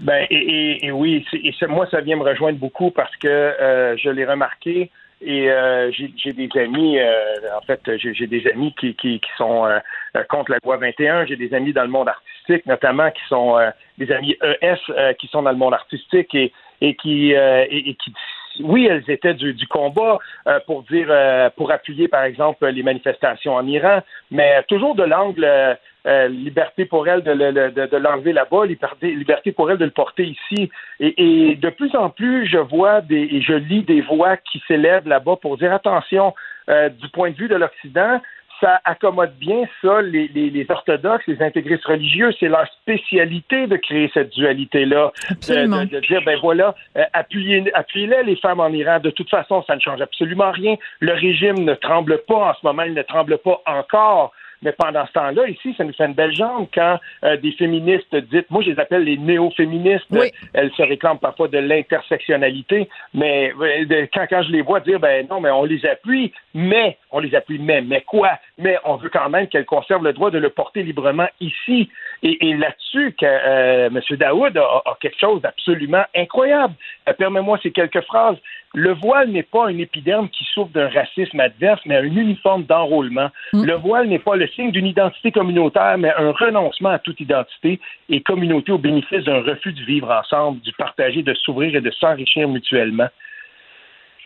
Ben, 0.00 0.26
et, 0.30 0.86
et- 0.86 0.90
oui, 0.90 1.24
et 1.32 1.52
moi, 1.68 1.86
ça 1.90 2.00
vient 2.00 2.16
me 2.16 2.24
rejoindre 2.24 2.58
beaucoup 2.58 2.90
parce 2.90 3.14
que 3.16 3.28
euh, 3.28 3.96
je 4.02 4.08
l'ai 4.10 4.24
remarqué 4.24 4.90
et 5.24 5.50
euh, 5.50 5.90
j'ai 5.92 6.32
des 6.32 6.48
amis, 6.58 6.98
euh, 6.98 7.34
en 7.56 7.60
fait, 7.62 7.80
j'ai 7.96 8.26
des 8.26 8.46
amis 8.48 8.74
qui, 8.78 8.94
qui, 8.94 9.20
qui 9.20 9.30
sont 9.36 9.64
euh, 9.66 9.78
euh, 10.16 10.24
contre 10.28 10.50
la 10.50 10.58
loi 10.64 10.76
21. 10.76 11.26
J'ai 11.26 11.36
des 11.36 11.54
amis 11.54 11.72
dans 11.72 11.82
le 11.82 11.88
monde 11.88 12.08
artistique, 12.08 12.66
notamment, 12.66 13.10
qui 13.10 13.22
sont 13.28 13.58
euh, 13.58 13.70
des 13.98 14.10
amis 14.12 14.36
ES 14.42 14.76
euh, 14.90 15.12
qui 15.14 15.28
sont 15.28 15.42
dans 15.42 15.52
le 15.52 15.56
monde 15.56 15.74
artistique 15.74 16.34
et, 16.34 16.52
et 16.80 16.94
qui, 16.96 17.32
et, 17.32 17.90
et 17.90 17.94
qui 17.94 18.12
oui, 18.60 18.86
elles 18.86 19.08
étaient 19.08 19.34
du, 19.34 19.54
du 19.54 19.66
combat 19.66 20.18
euh, 20.46 20.60
pour 20.66 20.82
dire, 20.84 21.06
euh, 21.08 21.50
pour 21.56 21.70
appuyer, 21.70 22.08
par 22.08 22.24
exemple, 22.24 22.66
les 22.66 22.82
manifestations 22.82 23.54
en 23.54 23.66
Iran, 23.66 24.00
mais 24.30 24.62
toujours 24.68 24.94
de 24.94 25.04
l'angle 25.04 25.44
euh, 25.44 25.74
euh, 26.06 26.28
liberté 26.28 26.84
pour 26.84 27.06
elles 27.08 27.22
de, 27.22 27.30
le- 27.32 27.70
de, 27.70 27.86
de 27.86 27.96
l'enlever 27.96 28.32
là-bas, 28.32 28.66
liberté, 28.66 29.12
liberté 29.14 29.52
pour 29.52 29.70
elles 29.70 29.78
de 29.78 29.84
le 29.84 29.90
porter 29.90 30.24
ici. 30.24 30.70
Et, 31.00 31.50
et 31.50 31.54
de 31.56 31.70
plus 31.70 31.94
en 31.94 32.10
plus, 32.10 32.46
je 32.46 32.58
vois 32.58 33.00
des, 33.00 33.28
et 33.30 33.40
je 33.42 33.54
lis 33.54 33.82
des 33.82 34.00
voix 34.00 34.36
qui 34.36 34.62
s'élèvent 34.66 35.06
là-bas 35.08 35.36
pour 35.36 35.56
dire 35.58 35.72
attention, 35.72 36.34
euh, 36.68 36.88
du 36.88 37.08
point 37.08 37.30
de 37.30 37.36
vue 37.36 37.48
de 37.48 37.56
l'Occident, 37.56 38.20
ça 38.60 38.80
accommode 38.84 39.34
bien 39.40 39.64
ça, 39.80 40.02
les, 40.02 40.28
les, 40.28 40.48
les 40.50 40.66
orthodoxes, 40.70 41.26
les 41.26 41.42
intégristes 41.42 41.84
religieux, 41.84 42.30
c'est 42.38 42.46
leur 42.48 42.64
spécialité 42.80 43.66
de 43.66 43.74
créer 43.76 44.08
cette 44.14 44.30
dualité-là. 44.34 45.10
De, 45.28 45.32
Absolument. 45.34 45.84
de- 45.84 45.90
de 45.90 46.00
dire, 46.00 46.22
ben 46.24 46.38
voilà, 46.40 46.72
euh, 46.96 47.02
appuyez, 47.12 47.64
appuyez-les, 47.74 48.22
les 48.22 48.36
femmes 48.36 48.60
en 48.60 48.68
Iran. 48.68 49.00
De 49.00 49.10
toute 49.10 49.30
façon, 49.30 49.64
ça 49.66 49.74
ne 49.74 49.80
change 49.80 50.00
absolument 50.00 50.52
rien. 50.52 50.76
Le 51.00 51.12
régime 51.12 51.64
ne 51.64 51.74
tremble 51.74 52.18
pas 52.28 52.50
en 52.50 52.54
ce 52.54 52.60
moment, 52.64 52.82
il 52.84 52.94
ne 52.94 53.02
tremble 53.02 53.38
pas 53.38 53.60
encore. 53.66 54.32
Mais 54.62 54.72
pendant 54.72 55.04
ce 55.06 55.12
temps-là, 55.12 55.48
ici, 55.48 55.74
ça 55.76 55.84
nous 55.84 55.92
fait 55.92 56.06
une 56.06 56.14
belle 56.14 56.32
jambe 56.34 56.68
quand 56.72 56.98
euh, 57.24 57.36
des 57.36 57.52
féministes 57.52 58.14
dites, 58.14 58.50
moi 58.50 58.62
je 58.62 58.70
les 58.70 58.78
appelle 58.80 59.04
les 59.04 59.16
néo-féministes, 59.18 60.06
Oui. 60.10 60.30
elles 60.54 60.70
se 60.72 60.82
réclament 60.82 61.18
parfois 61.18 61.48
de 61.48 61.58
l'intersectionnalité, 61.58 62.88
mais 63.14 63.52
euh, 63.60 64.06
quand, 64.12 64.26
quand 64.28 64.42
je 64.42 64.52
les 64.52 64.62
vois 64.62 64.80
dire, 64.80 65.00
ben 65.00 65.26
non, 65.28 65.40
mais 65.40 65.50
on 65.50 65.64
les 65.64 65.84
appuie, 65.86 66.32
mais, 66.54 66.96
on 67.10 67.18
les 67.20 67.34
appuie, 67.34 67.58
mais, 67.58 67.82
mais 67.82 68.02
quoi? 68.02 68.32
Mais 68.58 68.76
on 68.84 68.96
veut 68.96 69.08
quand 69.10 69.28
même 69.28 69.48
qu'elles 69.48 69.64
conservent 69.66 70.04
le 70.04 70.12
droit 70.12 70.30
de 70.30 70.38
le 70.38 70.50
porter 70.50 70.82
librement 70.82 71.28
ici. 71.40 71.90
Et, 72.22 72.48
et 72.48 72.54
là-dessus, 72.54 73.14
que 73.18 73.26
euh, 73.26 73.86
M. 73.88 74.00
Daoud 74.16 74.56
a, 74.56 74.60
a 74.62 74.96
quelque 75.00 75.18
chose 75.18 75.42
d'absolument 75.42 76.04
incroyable. 76.14 76.74
Euh, 77.08 77.12
Permets-moi 77.12 77.58
ces 77.62 77.72
quelques 77.72 78.02
phrases. 78.02 78.36
Le 78.74 78.94
voile 78.94 79.30
n'est 79.30 79.42
pas 79.42 79.66
un 79.66 79.78
épiderme 79.78 80.28
qui 80.30 80.44
souffre 80.54 80.70
d'un 80.72 80.88
racisme 80.88 81.38
adverse, 81.40 81.80
mais 81.84 81.96
un 81.96 82.04
uniforme 82.04 82.64
d'enrôlement. 82.64 83.30
Mm. 83.52 83.64
Le 83.64 83.74
voile 83.74 84.08
n'est 84.08 84.18
pas 84.18 84.36
le 84.36 84.48
signe 84.48 84.70
d'une 84.70 84.86
identité 84.86 85.30
communautaire, 85.30 85.98
mais 85.98 86.12
un 86.16 86.32
renoncement 86.32 86.90
à 86.90 86.98
toute 86.98 87.20
identité 87.20 87.80
et 88.08 88.22
communauté 88.22 88.72
au 88.72 88.78
bénéfice 88.78 89.24
d'un 89.24 89.42
refus 89.42 89.72
de 89.72 89.82
vivre 89.82 90.10
ensemble, 90.10 90.60
du 90.60 90.72
partager, 90.72 91.22
de 91.22 91.34
s'ouvrir 91.34 91.74
et 91.76 91.80
de 91.80 91.90
s'enrichir 91.90 92.48
mutuellement. 92.48 93.08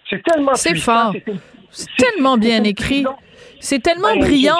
C'est 0.08 0.22
tellement 0.22 0.54
C'est 0.54 0.76
fort. 0.76 1.12
C'est 1.70 1.96
tellement 1.96 2.36
bien 2.36 2.62
écrit. 2.62 3.04
C'est 3.58 3.82
tellement 3.82 4.14
ben, 4.14 4.20
brillant. 4.20 4.54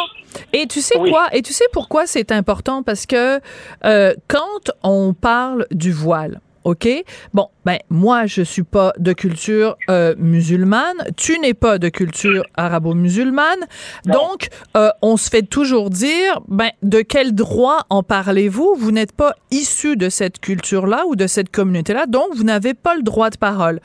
Et 0.53 0.66
tu 0.66 0.81
sais 0.81 0.99
quoi? 0.99 1.29
Et 1.33 1.42
tu 1.42 1.53
sais 1.53 1.64
pourquoi 1.72 2.07
c'est 2.07 2.33
important? 2.33 2.83
Parce 2.83 3.07
que 3.07 3.40
euh, 3.85 4.12
quand 4.29 4.72
on 4.83 5.14
parle 5.14 5.66
du 5.70 5.92
voile, 5.92 6.40
OK? 6.66 6.88
Bon, 7.33 7.48
ben 7.64 7.79
moi, 7.90 8.26
je 8.26 8.42
suis 8.42 8.64
pas 8.64 8.92
de 8.98 9.12
culture 9.12 9.76
euh, 9.88 10.16
musulmane. 10.18 10.96
Tu 11.16 11.38
n'es 11.38 11.55
pas 11.55 11.79
de 11.79 11.88
culture 11.88 12.44
arabo-musulmane. 12.57 13.61
Donc, 14.05 14.48
euh, 14.76 14.90
on 15.00 15.16
se 15.16 15.31
fait 15.31 15.42
toujours 15.42 15.90
dire, 15.90 16.40
ben 16.48 16.70
de 16.83 17.02
quel 17.02 17.37
droit 17.37 17.87
en 17.88 18.02
parlez-vous? 18.02 18.74
Vous, 18.76 18.90
n'êtes 18.90 19.12
pas 19.12 19.35
issu 19.52 19.96
de 19.96 20.09
cette 20.09 20.40
culture-là 20.40 21.05
ou 21.07 21.14
de 21.14 21.29
cette 21.29 21.52
communauté-là, 21.52 22.07
donc 22.07 22.35
vous 22.35 22.42
n'avez 22.42 22.74
pas 22.74 22.96
le 22.96 23.02
droit 23.02 23.31
de 23.31 23.38
parole. 23.38 23.79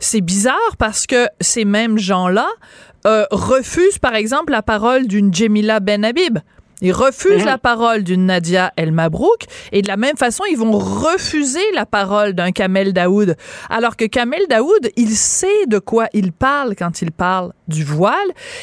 C'est 0.00 0.20
bizarre 0.20 0.76
parce 0.76 1.06
que 1.06 1.28
ces 1.40 1.64
mêmes 1.64 1.98
gens-là 1.98 2.48
euh, 3.06 3.26
refusent, 3.30 4.00
par 4.00 4.16
exemple, 4.16 4.50
la 4.50 4.62
parole 4.62 5.06
d'une 5.06 5.32
Jemila 5.32 5.78
Ben 5.78 6.04
Habib. 6.04 6.40
Ils 6.80 6.92
refusent 6.92 7.40
mhm. 7.40 7.46
la 7.46 7.58
parole 7.58 8.04
d'une 8.04 8.26
Nadia 8.26 8.72
El 8.76 8.92
Mabrouk 8.92 9.44
et 9.72 9.82
de 9.82 9.88
la 9.88 9.96
même 9.96 10.16
façon, 10.16 10.44
ils 10.50 10.56
vont 10.56 10.78
refuser 10.78 11.64
la 11.74 11.86
parole 11.86 12.34
d'un 12.34 12.52
Kamel 12.52 12.92
Daoud. 12.92 13.36
Alors 13.68 13.96
que 13.96 14.04
Kamel 14.04 14.42
Daoud, 14.48 14.90
il 14.96 15.10
sait 15.10 15.66
de 15.66 15.78
quoi 15.78 16.06
il 16.12 16.32
parle 16.32 16.74
quand 16.76 17.02
il 17.02 17.10
parle 17.10 17.52
du 17.66 17.84
voile. 17.84 18.14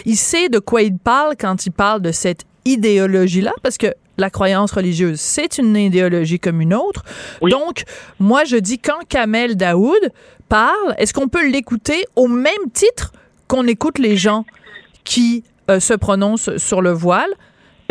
Il 0.05 0.15
sait 0.15 0.49
de 0.49 0.59
quoi 0.59 0.81
il 0.81 0.97
parle 0.97 1.35
quand 1.39 1.65
il 1.65 1.71
parle 1.71 2.01
de 2.01 2.11
cette 2.11 2.43
idéologie-là 2.65 3.53
parce 3.61 3.77
que 3.77 3.93
la 4.17 4.29
croyance 4.29 4.71
religieuse, 4.71 5.19
c'est 5.19 5.57
une 5.57 5.75
idéologie 5.75 6.39
comme 6.39 6.61
une 6.61 6.73
autre. 6.73 7.03
Donc, 7.41 7.83
moi, 8.19 8.45
je 8.45 8.55
dis 8.55 8.79
quand 8.79 9.05
Kamel 9.09 9.57
Daoud 9.57 10.11
parle, 10.47 10.95
est-ce 10.97 11.13
qu'on 11.13 11.27
peut 11.27 11.49
l'écouter 11.49 12.05
au 12.15 12.27
même 12.27 12.53
titre 12.73 13.11
qu'on 13.47 13.67
écoute 13.67 13.99
les 13.99 14.15
gens 14.15 14.45
qui 15.03 15.43
euh, 15.69 15.79
se 15.79 15.93
prononcent 15.93 16.55
sur 16.57 16.81
le 16.81 16.91
voile? 16.91 17.33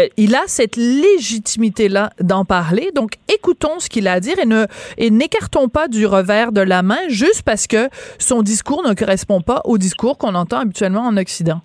Euh, 0.00 0.09
il 0.16 0.35
a 0.35 0.42
cette 0.46 0.76
légitimité-là 0.76 2.11
d'en 2.20 2.44
parler. 2.44 2.90
Donc, 2.94 3.12
écoutons 3.33 3.78
ce 3.78 3.88
qu'il 3.88 4.09
a 4.09 4.12
à 4.12 4.20
dire 4.20 4.38
et 4.38 4.46
ne 4.46 4.66
et 4.98 5.11
n'écartons 5.11 5.68
pas 5.68 5.88
du 5.88 6.07
revers 6.07 6.52
de 6.52 6.61
la 6.61 6.83
main 6.83 7.09
juste 7.09 7.42
parce 7.44 7.66
que 7.66 7.88
son 8.18 8.42
discours 8.42 8.87
ne 8.87 8.94
correspond 8.94 9.40
pas 9.40 9.61
au 9.64 9.78
discours 9.78 10.18
qu'on 10.18 10.35
entend 10.35 10.61
habituellement 10.61 11.02
en 11.02 11.16
Occident. 11.16 11.61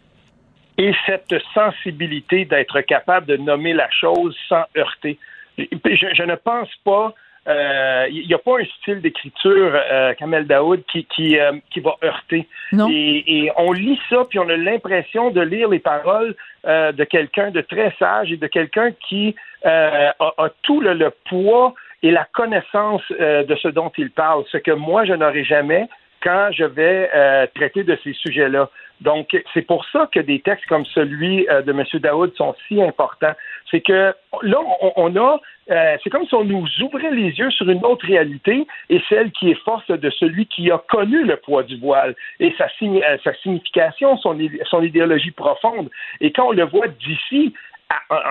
Et 0.78 0.94
cette 1.06 1.36
sensibilité 1.54 2.46
d'être 2.46 2.82
capable 2.82 3.26
de 3.26 3.38
nommer 3.38 3.74
la 3.74 3.90
chose 3.90 4.36
sans 4.48 4.64
heurter. 4.78 5.18
je 5.58 6.24
ne 6.24 6.36
pense 6.36 6.70
pas 6.86 7.14
il 7.50 7.52
euh, 7.52 8.10
n'y 8.28 8.34
a 8.34 8.38
pas 8.38 8.60
un 8.60 8.66
style 8.80 9.02
d'écriture, 9.02 9.72
euh, 9.74 10.14
Kamel 10.14 10.46
Daoud, 10.46 10.84
qui, 10.92 11.06
qui, 11.06 11.40
euh, 11.40 11.54
qui 11.72 11.80
va 11.80 11.96
heurter. 12.04 12.48
Et, 12.74 13.46
et, 13.46 13.52
on 13.58 13.72
lit 13.72 14.00
ça, 14.10 14.24
puis 14.30 14.38
on 14.38 14.48
a 14.50 14.56
l'impression 14.56 15.32
de 15.32 15.42
lire 15.42 15.70
les 15.70 15.80
paroles 15.80 16.36
euh, 16.66 16.92
de 16.92 17.04
quelqu'un 17.04 17.52
de 17.52 17.62
très 17.62 17.94
sage 18.00 18.32
et 18.32 18.38
de 18.38 18.48
quelqu'un 18.48 18.92
qui 19.08 19.36
a, 19.64 20.16
a, 20.20 20.50
tout 20.64 20.82
le, 20.82 21.12
poids 21.30 21.74
et 22.02 22.12
la 22.12 22.26
connaissance 22.34 23.02
de 23.10 23.56
ce 23.62 23.68
dont 23.68 23.92
il 23.98 24.10
parle, 24.12 24.44
ce 24.52 24.58
que 24.58 24.72
moi, 24.72 25.06
je 25.06 25.14
n'aurais 25.14 25.44
jamais 25.44 25.90
quand 26.22 26.50
je 26.54 26.64
vais 26.64 27.10
traiter 27.56 27.84
de 27.84 27.98
ces 28.04 28.14
sujets-là. 28.14 28.70
Donc, 29.02 29.36
c'est 29.54 29.62
pour 29.62 29.86
ça 29.92 30.08
que 30.14 30.20
des 30.22 30.40
textes 30.40 30.66
comme 30.68 30.86
celui 30.86 31.46
de 31.46 31.72
M. 31.72 31.84
Daoud 32.02 32.34
sont 32.36 32.56
si 32.68 32.82
importants. 32.82 33.34
C'est 33.70 33.82
que 33.82 34.14
là, 34.44 34.58
on 34.96 35.16
a 35.18 35.40
euh, 35.70 35.98
c'est 36.04 36.10
comme 36.10 36.26
si 36.26 36.34
on 36.34 36.44
nous 36.44 36.66
ouvrait 36.82 37.12
les 37.12 37.32
yeux 37.32 37.52
sur 37.52 37.70
une 37.70 37.84
autre 37.86 38.06
réalité 38.06 38.66
et 38.90 39.02
celle 39.08 39.32
qui 39.32 39.52
est 39.52 39.64
force 39.64 39.88
de 39.88 40.10
celui 40.10 40.46
qui 40.48 40.72
a 40.72 40.78
connu 40.90 41.24
le 41.24 41.38
poids 41.38 41.64
du 41.64 41.78
voile 41.78 42.16
et 42.40 42.54
sa, 42.58 42.68
euh, 42.82 43.18
sa 43.24 43.34
signification, 43.36 44.18
son, 44.18 44.38
son 44.70 44.82
idéologie 44.82 45.32
profonde. 45.32 45.90
Et 46.22 46.32
quand 46.32 46.48
on 46.48 46.52
le 46.52 46.66
voit 46.66 46.88
d'ici, 46.88 47.54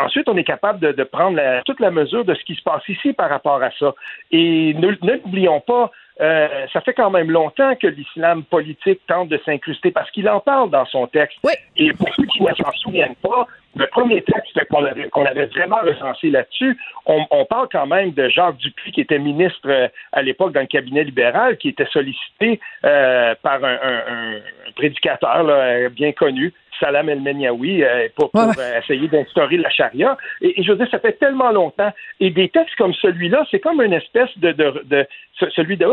Ensuite, 0.05 0.29
on 0.29 0.37
est 0.37 0.45
capable 0.45 0.95
de, 0.95 1.03
prendre 1.03 1.41
toute 1.65 1.81
la 1.81 1.91
mesure 1.91 2.25
de 2.25 2.33
ce 2.35 2.45
qui 2.45 2.55
se 2.55 2.63
passe 2.63 2.83
ici 2.89 3.13
par 3.13 3.29
rapport 3.29 3.61
à 3.61 3.71
ça. 3.73 3.93
Et 4.31 4.73
ne, 4.75 4.93
n'oublions 5.03 5.61
pas, 5.61 5.91
euh, 6.21 6.67
ça 6.73 6.81
fait 6.81 6.95
quand 6.95 7.11
même 7.11 7.31
longtemps 7.31 7.75
que 7.75 7.89
l'islam 7.89 8.45
politique 8.45 9.01
tente 9.09 9.29
de 9.29 9.41
s'incruster 9.45 9.91
parce 9.91 10.11
qu'il 10.13 10.29
en 10.29 10.39
parle 10.39 10.71
dans 10.71 10.87
son 10.87 11.09
texte. 11.09 11.39
Et 11.77 11.93
pour 11.93 12.09
ceux 12.15 12.25
qui 12.27 12.43
ne 12.43 12.55
s'en 12.55 12.73
souviennent 12.73 13.17
pas, 13.17 13.49
le 13.77 13.87
premier 13.87 14.23
texte 14.23 14.59
qu'on 14.71 14.85
avait, 14.85 15.47
vraiment 15.47 15.79
recensé 15.83 16.31
là-dessus, 16.31 16.77
on, 17.07 17.45
parle 17.45 17.69
quand 17.71 17.87
même 17.87 18.13
de 18.13 18.29
Jacques 18.29 18.59
Dupuis, 18.59 18.93
qui 18.93 19.01
était 19.01 19.19
ministre 19.19 19.67
euh, 19.67 19.89
à 20.13 20.23
l'époque 20.23 20.53
dans 20.53 20.61
le 20.61 20.67
cabinet 20.67 21.05
libéral, 21.05 21.57
qui 21.57 21.69
était 21.69 21.87
sollicité 21.87 22.61
euh, 22.85 23.35
par 23.43 23.65
un, 23.65 23.79
prédicateur 24.75 25.91
bien 25.91 26.13
connu, 26.13 26.53
Salam 26.81 27.09
El-Menyaoui 27.09 27.83
euh, 27.83 28.09
pour, 28.15 28.31
essayer 28.79 29.09
d'instaurer 29.09 29.57
la 29.57 29.71
charia. 29.71 30.17
Et, 30.41 30.63
je 30.63 30.71
veux 30.71 30.79
dire, 30.79 30.89
ça 30.91 31.01
fait 31.01 31.19
tellement 31.19 31.51
longtemps. 31.51 31.93
Et 32.21 32.31
des 32.31 32.49
textes 32.49 32.77
comme 32.77 32.95
celui-là, 32.95 33.45
c'est 33.51 33.59
comme 33.59 33.83
une 33.83 33.95
espèce 33.95 34.31
de, 34.37 34.53
de, 34.53 35.07
celui 35.57 35.77
de 35.77 35.87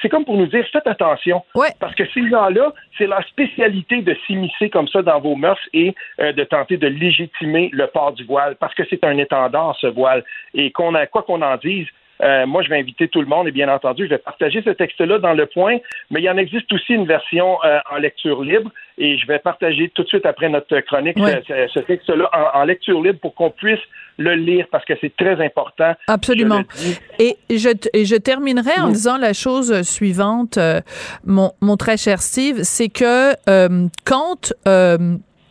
c'est 0.00 0.08
comme, 0.08 0.24
pour 0.24 0.36
nous 0.36 0.46
dire 0.46 0.64
faites 0.72 0.86
attention. 0.86 1.42
Parce 1.80 1.94
que 1.94 2.04
ces 2.12 2.28
gens-là, 2.28 2.72
c'est 2.96 3.06
leur 3.06 3.24
spécialité 3.26 4.02
de 4.02 4.16
s'immiscer 4.26 4.70
comme 4.70 4.86
ça 4.88 5.02
dans 5.02 5.18
vos 5.18 5.34
mœurs 5.34 5.58
et 5.72 5.94
de 6.18 6.44
tenter 6.44 6.76
de 6.76 6.86
légitimer 6.86 7.17
le 7.18 7.86
port 7.86 8.12
du 8.12 8.24
voile, 8.24 8.56
parce 8.56 8.74
que 8.74 8.82
c'est 8.88 9.04
un 9.04 9.16
étendard, 9.18 9.76
ce 9.80 9.86
voile. 9.86 10.24
Et 10.54 10.70
qu'on 10.70 10.94
a, 10.94 11.06
quoi 11.06 11.22
qu'on 11.22 11.42
en 11.42 11.56
dise, 11.56 11.86
euh, 12.22 12.46
moi, 12.46 12.62
je 12.62 12.68
vais 12.68 12.78
inviter 12.78 13.08
tout 13.08 13.20
le 13.20 13.26
monde 13.26 13.46
et 13.46 13.52
bien 13.52 13.72
entendu, 13.72 14.04
je 14.04 14.10
vais 14.10 14.18
partager 14.18 14.62
ce 14.62 14.70
texte-là 14.70 15.18
dans 15.18 15.34
le 15.34 15.46
point, 15.46 15.78
mais 16.10 16.20
il 16.20 16.24
y 16.24 16.30
en 16.30 16.36
existe 16.36 16.72
aussi 16.72 16.94
une 16.94 17.06
version 17.06 17.58
euh, 17.64 17.78
en 17.90 17.96
lecture 17.98 18.42
libre 18.42 18.70
et 18.96 19.16
je 19.16 19.26
vais 19.26 19.38
partager 19.38 19.90
tout 19.94 20.02
de 20.02 20.08
suite 20.08 20.26
après 20.26 20.48
notre 20.48 20.80
chronique 20.80 21.16
ce, 21.18 21.78
texte-là 21.78 22.28
en, 22.54 22.64
lecture 22.64 23.00
libre 23.00 23.20
pour 23.20 23.34
qu'on 23.34 23.50
puisse 23.50 23.78
le 24.16 24.34
lire 24.34 24.66
parce 24.72 24.84
que 24.84 24.94
c'est 25.00 25.14
très 25.16 25.40
important. 25.44 25.94
Absolument. 26.08 26.62
Et 27.20 27.36
je, 27.50 27.68
et 27.92 28.04
je 28.04 28.16
terminerai 28.16 28.80
en 28.80 28.88
disant 28.88 29.16
la 29.16 29.32
chose 29.32 29.82
suivante, 29.82 30.58
euh, 30.58 30.80
mon, 31.24 31.52
mon, 31.60 31.76
très 31.76 31.96
cher 31.96 32.20
Steve, 32.20 32.62
c'est 32.62 32.88
que 32.88 33.34
quand 34.04 34.52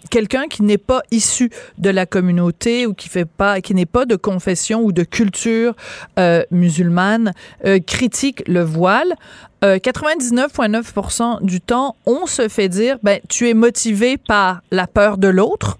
quelqu'un 0.10 0.48
qui 0.48 0.63
n'est 0.63 0.78
pas 0.78 1.02
issu 1.12 1.50
de 1.78 1.89
la 1.89 2.06
communauté 2.06 2.86
ou 2.86 2.93
qui 2.93 3.10
fait 3.10 3.26
pas, 3.26 3.62
qui 3.62 3.74
n'est 3.74 3.86
pas 3.86 4.06
de 4.06 4.15
confession 4.15 4.82
ou 4.82 4.91
de 4.91 5.04
culture 5.04 5.76
euh, 6.20 6.43
musulmane, 6.52 7.34
euh, 7.65 7.80
critique 7.80 8.43
le 8.48 8.62
voile. 8.62 9.15
99,9% 9.63 11.22
euh, 11.22 11.46
du 11.46 11.62
temps, 11.62 11.96
on 12.06 12.28
se 12.28 12.48
fait 12.48 12.70
dire, 12.70 12.98
ben, 13.02 13.20
tu 13.28 13.50
es 13.50 13.56
motivé 13.56 14.17
par 14.17 14.62
la 14.70 14.86
peur 14.86 15.17
de 15.17 15.28
l'autre, 15.28 15.80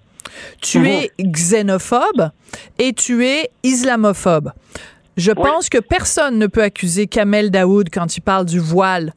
tu 0.62 0.80
mhm. 0.80 0.86
es 0.86 1.12
xénophobe 1.20 2.32
et 2.80 2.94
tu 2.94 3.26
es 3.26 3.52
islamophobe. 3.64 4.52
Je 5.16 5.32
pense 5.32 5.70
que 5.70 5.80
personne 5.80 6.38
ne 6.38 6.48
peut 6.48 6.62
accuser 6.62 7.08
Kamel 7.08 7.50
Daoud 7.50 7.90
quand 7.92 8.18
il 8.18 8.22
parle 8.22 8.46
du 8.46 8.60
voile 8.60 9.14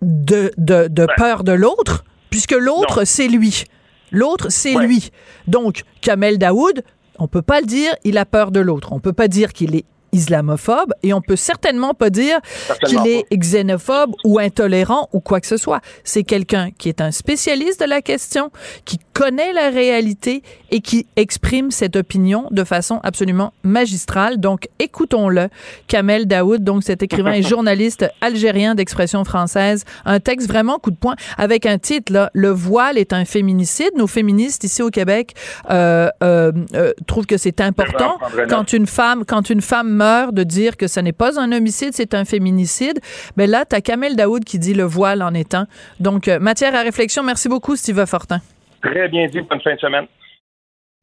de, 0.00 0.50
de, 0.56 0.88
de 0.88 1.06
ben. 1.06 1.14
peur 1.16 1.44
de 1.44 1.52
l'autre, 1.52 2.04
puisque 2.30 2.52
l'autre, 2.52 3.04
c'est 3.04 3.28
lui. 3.28 3.64
L'autre, 4.10 4.46
c'est 4.50 4.74
lui. 4.74 5.10
Donc, 5.46 5.82
Kamel 6.00 6.38
Daoud, 6.38 6.82
on 7.18 7.28
peut 7.28 7.42
pas 7.42 7.60
le 7.60 7.66
dire, 7.66 7.94
il 8.04 8.18
a 8.18 8.24
peur 8.24 8.50
de 8.50 8.60
l'autre. 8.60 8.92
On 8.92 9.00
peut 9.00 9.12
pas 9.12 9.28
dire 9.28 9.52
qu'il 9.52 9.74
est 9.74 9.84
islamophobe 10.12 10.92
et 11.02 11.12
on 11.12 11.20
peut 11.20 11.36
certainement 11.36 11.94
pas 11.94 12.10
dire 12.10 12.38
qu'il 12.86 13.06
est 13.06 13.24
xénophobe 13.32 14.14
ou 14.24 14.38
intolérant 14.38 15.08
ou 15.12 15.20
quoi 15.20 15.40
que 15.40 15.46
ce 15.46 15.56
soit. 15.56 15.80
C'est 16.04 16.24
quelqu'un 16.24 16.70
qui 16.76 16.88
est 16.88 17.00
un 17.00 17.10
spécialiste 17.10 17.80
de 17.80 17.86
la 17.86 18.02
question, 18.02 18.50
qui 18.84 18.98
connaît 19.12 19.52
la 19.52 19.70
réalité 19.70 20.42
et 20.70 20.80
qui 20.80 21.06
exprime 21.16 21.70
cette 21.70 21.96
opinion 21.96 22.46
de 22.50 22.64
façon 22.64 23.00
absolument 23.02 23.52
magistrale. 23.62 24.38
Donc, 24.38 24.68
écoutons-le. 24.78 25.48
Kamel 25.88 26.26
Daoud, 26.26 26.62
donc 26.62 26.84
cet 26.84 27.02
écrivain 27.02 27.32
et 27.32 27.42
journaliste 27.54 28.08
algérien 28.20 28.74
d'expression 28.74 29.24
française, 29.24 29.84
un 30.04 30.20
texte 30.20 30.48
vraiment 30.48 30.78
coup 30.78 30.90
de 30.90 30.96
poing 30.96 31.16
avec 31.36 31.66
un 31.66 31.78
titre 31.78 32.12
là, 32.12 32.30
Le 32.32 32.50
voile 32.50 32.98
est 32.98 33.12
un 33.12 33.24
féminicide. 33.24 33.90
Nos 33.96 34.06
féministes 34.06 34.64
ici 34.64 34.82
au 34.82 34.90
Québec 34.90 35.34
euh, 35.70 36.08
euh, 36.22 36.52
euh 36.74 36.92
trouvent 37.06 37.26
que 37.26 37.36
c'est 37.36 37.60
important 37.60 38.18
quand 38.48 38.72
une 38.72 38.86
femme, 38.86 39.24
quand 39.24 39.50
une 39.50 39.60
femme 39.60 39.88
meurt 39.98 40.32
de 40.34 40.44
dire 40.44 40.76
que 40.76 40.86
ce 40.86 41.00
n'est 41.00 41.12
pas 41.12 41.38
un 41.40 41.52
homicide, 41.52 41.90
c'est 41.92 42.14
un 42.14 42.24
féminicide. 42.24 43.00
Mais 43.36 43.46
ben 43.46 43.50
là, 43.50 43.64
tu 43.68 43.76
as 43.76 43.80
Kamel 43.80 44.16
Daoud 44.16 44.44
qui 44.44 44.58
dit 44.58 44.74
le 44.74 44.84
voile 44.84 45.22
en 45.22 45.34
étant. 45.34 45.66
Donc, 46.00 46.28
euh, 46.28 46.38
matière 46.38 46.74
à 46.74 46.82
réflexion. 46.82 47.22
Merci 47.22 47.48
beaucoup, 47.48 47.76
Steve 47.76 48.06
Fortin. 48.06 48.40
Très 48.82 49.08
bien 49.08 49.26
dit. 49.28 49.40
Bonne 49.42 49.60
fin 49.60 49.74
de 49.74 49.80
semaine. 49.80 50.06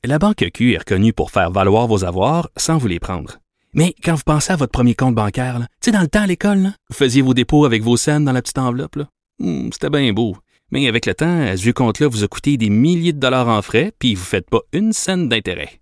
La 0.04 0.20
Banque 0.20 0.46
Q 0.54 0.74
est 0.74 0.78
reconnue 0.78 1.14
pour 1.14 1.32
faire 1.32 1.52
valoir 1.52 1.88
vos 1.88 2.06
avoirs 2.06 2.50
sans 2.58 2.78
vous 2.78 2.88
les 2.88 3.00
prendre. 3.00 3.40
Mais 3.74 3.94
quand 4.04 4.16
vous 4.16 4.24
pensez 4.26 4.54
à 4.54 4.56
votre 4.56 4.72
premier 4.72 4.96
compte 4.96 5.16
bancaire, 5.16 5.58
tu 5.60 5.66
sais, 5.82 5.92
dans 5.92 6.02
le 6.02 6.08
temps 6.08 6.22
à 6.22 6.28
l'école, 6.28 6.70
vous 6.90 6.96
faisiez 6.96 7.22
vos 7.22 7.34
dépôts 7.34 7.66
avec 7.66 7.82
vos 7.82 7.98
scènes 7.98 8.24
dans 8.24 8.32
la 8.32 8.42
petite 8.42 8.58
enveloppe. 8.58 9.00
Hmm, 9.40 9.70
c'était 9.74 9.90
bien 9.90 10.14
beau. 10.14 10.38
Mais 10.72 10.88
avec 10.88 11.06
le 11.06 11.14
temps, 11.14 11.42
à 11.42 11.58
ce 11.58 11.64
vieux 11.64 11.74
compte-là 11.74 12.08
vous 12.08 12.24
a 12.24 12.28
coûté 12.28 12.58
des 12.58 12.70
milliers 12.70 13.14
de 13.14 13.20
dollars 13.20 13.50
en 13.50 13.62
frais, 13.62 13.92
puis 14.00 14.16
vous 14.16 14.22
ne 14.22 14.28
faites 14.28 14.50
pas 14.50 14.62
une 14.74 14.94
scène 14.94 15.28
d'intérêt. 15.28 15.82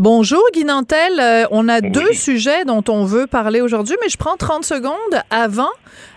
Bonjour 0.00 0.42
Guy 0.54 0.64
Nantel, 0.64 1.20
Euh, 1.20 1.44
on 1.50 1.68
a 1.68 1.82
deux 1.82 2.14
sujets 2.14 2.64
dont 2.64 2.82
on 2.88 3.04
veut 3.04 3.26
parler 3.26 3.60
aujourd'hui, 3.60 3.96
mais 4.00 4.08
je 4.08 4.16
prends 4.16 4.38
30 4.38 4.64
secondes 4.64 4.94
avant. 5.28 5.68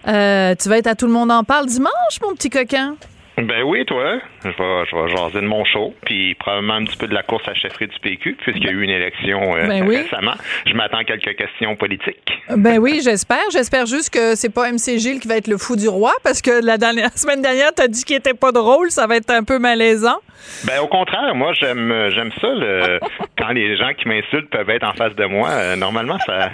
Euh, 0.08 0.56
tu 0.58 0.70
vas 0.70 0.78
être 0.78 0.88
à 0.88 0.96
Tout 0.96 1.06
le 1.06 1.12
monde 1.12 1.30
en 1.30 1.44
parle 1.44 1.66
dimanche, 1.66 2.22
mon 2.22 2.34
petit 2.34 2.50
coquin. 2.50 2.96
Ben 3.38 3.64
oui, 3.64 3.84
toi. 3.86 4.20
Je 4.44 4.50
vais, 4.50 4.86
je 4.90 4.96
vais 4.96 5.10
jaser 5.16 5.42
de 5.42 5.48
mon 5.48 5.66
show, 5.66 5.94
puis 6.06 6.36
probablement 6.36 6.76
un 6.76 6.84
petit 6.86 6.98
peu 6.98 7.08
de 7.08 7.14
la 7.16 7.24
course 7.24 7.48
à 7.48 7.54
chefferie 7.56 7.88
du 7.88 8.00
PQ, 8.00 8.36
puisqu'il 8.36 8.64
y 8.64 8.68
a 8.68 8.72
eu 8.72 8.84
une 8.84 8.90
élection 8.92 9.56
euh, 9.56 9.68
Ben 9.68 9.88
oui. 9.88 9.98
récemment. 9.98 10.34
Je 10.68 10.74
m'attends 10.76 10.98
à 11.00 11.04
quelques 11.04 11.36
questions 11.36 11.76
politiques. 11.76 12.32
Ben 12.56 12.78
oui, 12.78 13.02
j'espère. 13.04 13.44
J'espère 13.52 13.86
juste 13.88 14.12
que 14.14 14.36
c'est 14.36 14.54
pas 14.54 14.72
MC 14.72 14.98
Gilles 15.00 15.20
qui 15.20 15.28
va 15.28 15.38
être 15.38 15.48
le 15.48 15.58
fou 15.58 15.76
du 15.76 15.88
roi, 15.88 16.14
parce 16.24 16.42
que 16.42 16.64
la, 16.64 16.78
dernière, 16.78 17.06
la 17.06 17.18
semaine 17.18 17.42
dernière, 17.42 17.72
t'as 17.76 17.88
dit 17.88 18.04
qu'il 18.04 18.16
était 18.18 18.36
pas 18.36 18.52
drôle, 18.52 18.92
ça 18.92 19.08
va 19.08 19.16
être 19.16 19.32
un 19.32 19.44
peu 19.44 19.58
malaisant. 19.58 20.20
Ben 20.66 20.82
au 20.82 20.88
contraire, 20.88 21.34
moi 21.36 21.54
j'aime 21.54 22.10
j'aime 22.14 22.30
ça 22.42 22.48
le, 22.50 23.00
quand 23.38 23.48
les 23.54 23.78
gens 23.78 23.94
qui 23.98 24.10
m'insultent 24.10 24.50
peuvent 24.50 24.70
être 24.70 24.84
en 24.86 24.92
face 24.92 25.16
de 25.16 25.24
moi. 25.24 25.50
Euh, 25.50 25.76
normalement, 25.78 26.20
ça 26.26 26.50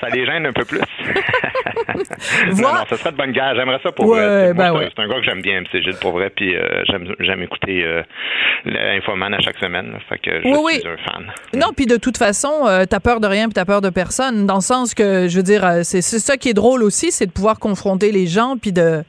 ça 0.00 0.08
les 0.10 0.24
gêne 0.24 0.46
un 0.46 0.52
peu 0.52 0.64
plus. 0.64 0.78
non, 2.62 2.72
non, 2.72 2.84
ça 2.88 2.96
serait 2.96 3.10
de 3.10 3.16
bonne 3.16 3.32
guerre. 3.32 3.54
J'aimerais 3.56 3.80
ça 3.82 3.90
pour 3.92 4.06
Ouais, 4.06 4.52
ben 4.54 4.56
c'est 4.56 4.62
un- 4.62 4.72
ouais. 4.78 4.88
c'est 4.94 5.02
un 5.02 5.08
gars 5.08 5.16
que 5.16 5.24
j'aime 5.24 5.42
bien, 5.42 5.60
MC 5.60 5.82
Gilles, 5.82 5.96
pour 6.00 6.12
vrai. 6.12 6.21
Puis 6.30 6.56
euh, 6.56 6.82
j'aime 6.88 7.06
j'aime 7.20 7.42
écouter 7.42 7.82
euh, 7.84 8.02
l'Infoman 8.64 9.34
à 9.34 9.40
chaque 9.40 9.58
semaine. 9.58 9.92
là. 9.92 9.98
Fait 10.08 10.18
que 10.18 10.30
je 10.42 10.48
Oui, 10.48 10.74
suis 10.78 10.88
oui. 10.88 10.92
un 10.94 11.10
fan. 11.12 11.32
Non, 11.54 11.68
puis 11.76 11.86
de 11.86 11.96
toute 11.96 12.16
façon, 12.18 12.66
euh, 12.66 12.84
t'as 12.84 13.00
peur 13.00 13.20
de 13.20 13.26
rien 13.26 13.44
puis 13.44 13.54
t'as 13.54 13.64
peur 13.64 13.80
de 13.80 13.90
personne, 13.90 14.46
dans 14.46 14.56
le 14.56 14.60
sens 14.60 14.94
que, 14.94 15.28
je 15.28 15.36
veux 15.36 15.42
dire, 15.42 15.64
euh, 15.64 15.80
c'est 15.82 16.02
c'est 16.02 16.18
ça 16.18 16.36
qui 16.36 16.48
est 16.50 16.54
drôle 16.54 16.82
aussi, 16.82 17.10
c'est 17.12 17.26
de 17.26 17.32
pouvoir 17.32 17.58
confronter 17.58 18.12
les 18.12 18.26
gens 18.26 18.56
puis 18.60 18.72
de 18.72 19.02